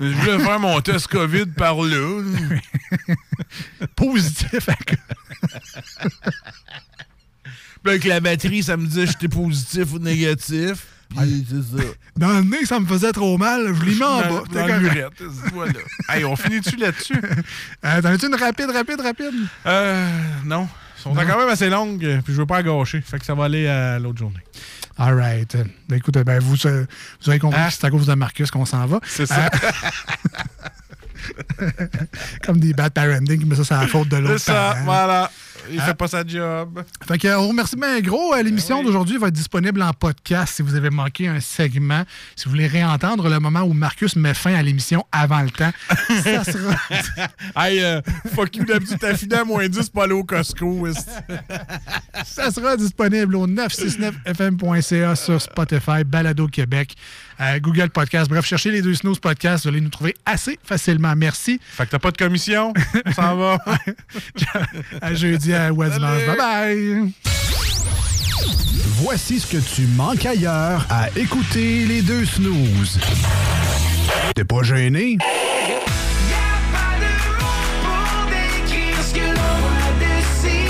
[0.00, 2.22] Je voulais faire mon test COVID par là.
[3.96, 4.68] Positif.
[7.84, 10.86] avec la batterie, ça me disait j'étais positif ou négatif.
[11.10, 11.82] Puis c'est ça.
[12.16, 13.74] Dans le nez, ça me faisait trop mal.
[13.74, 14.42] Je l'ai mis en Dans- bas.
[14.52, 14.80] dans correct.
[14.80, 15.22] l'urette,
[15.52, 15.72] voilà.
[16.08, 17.14] Hey, on finit-tu là-dessus?
[17.84, 19.32] Euh, T'en as-tu une rapide, rapide, rapide?
[19.66, 20.08] Euh,
[20.44, 20.68] non.
[21.02, 21.22] Sont Non.
[21.26, 23.00] quand même assez longues, puis je veux pas gâcher.
[23.00, 24.42] Fait que ça va aller à l'autre journée.
[24.98, 25.56] All right.
[25.92, 26.84] Écoute, ben, vous, euh,
[27.22, 28.98] vous avez compris que c'est à cause de Marcus qu'on s'en va.
[29.02, 29.06] Ah.
[29.08, 29.48] C'est ça.
[31.62, 31.70] Euh,
[32.44, 34.84] Comme des bad parenting, mais ça, c'est la faute de C'est l'autre ça, parent.
[34.84, 35.30] voilà.
[35.70, 35.86] Il Ah.
[35.86, 36.82] fait pas sa job.
[37.06, 38.34] Fait que, on remercie bien gros.
[38.34, 42.04] Euh, L'émission d'aujourd'hui va être disponible en podcast si vous avez manqué un segment.
[42.36, 45.70] Si vous voulez réentendre le moment où Marcus met fin à l'émission avant le temps,
[46.22, 46.74] ça sera.
[47.56, 48.00] hey, euh,
[48.34, 50.86] fuck you, d'habitude, t'as fini à moins 10 pour aller au Costco.
[52.24, 56.94] Ça sera disponible au 969fm.ca sur Spotify, Balado Québec,
[57.40, 58.28] euh, Google Podcast.
[58.30, 61.14] Bref, cherchez les deux Snooze Podcasts, vous allez nous trouver assez facilement.
[61.16, 61.60] Merci.
[61.62, 62.72] Fait que t'as pas de commission,
[63.06, 63.58] on s'en va.
[65.02, 66.26] à jeudi à Westmans.
[66.26, 67.12] Bye bye.
[69.02, 72.98] Voici ce que tu manques ailleurs à écouter les deux snooze.
[74.34, 75.16] T'es pas gêné?
[78.28, 80.60] décrire ce que l'on voit d'ici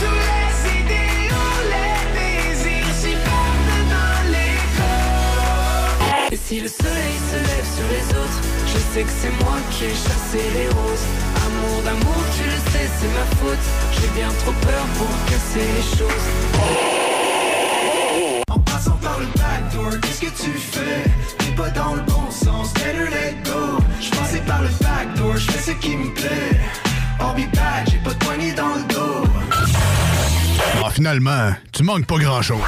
[0.00, 4.94] Tous les idéaux, les désirs s'y perdent dans l'écho
[6.32, 9.84] Et si le soleil se lève sur les autres Je sais que c'est moi qui
[9.84, 11.23] ai chassé les roses
[11.54, 13.66] Amour d'amour, tu le sais, c'est ma faute.
[13.92, 16.26] J'ai bien trop peur pour casser les choses.
[18.50, 21.04] En passant par le backdoor, qu'est-ce que tu fais?
[21.38, 23.78] T'es pas dans le bon sens, better let go.
[24.00, 26.60] Je passais par le backdoor, je fais ce qui me plaît.
[27.20, 29.24] I'll be back, j'ai pas de poignée dans le dos.
[30.84, 32.58] Ah, finalement, tu manques pas grand-chose.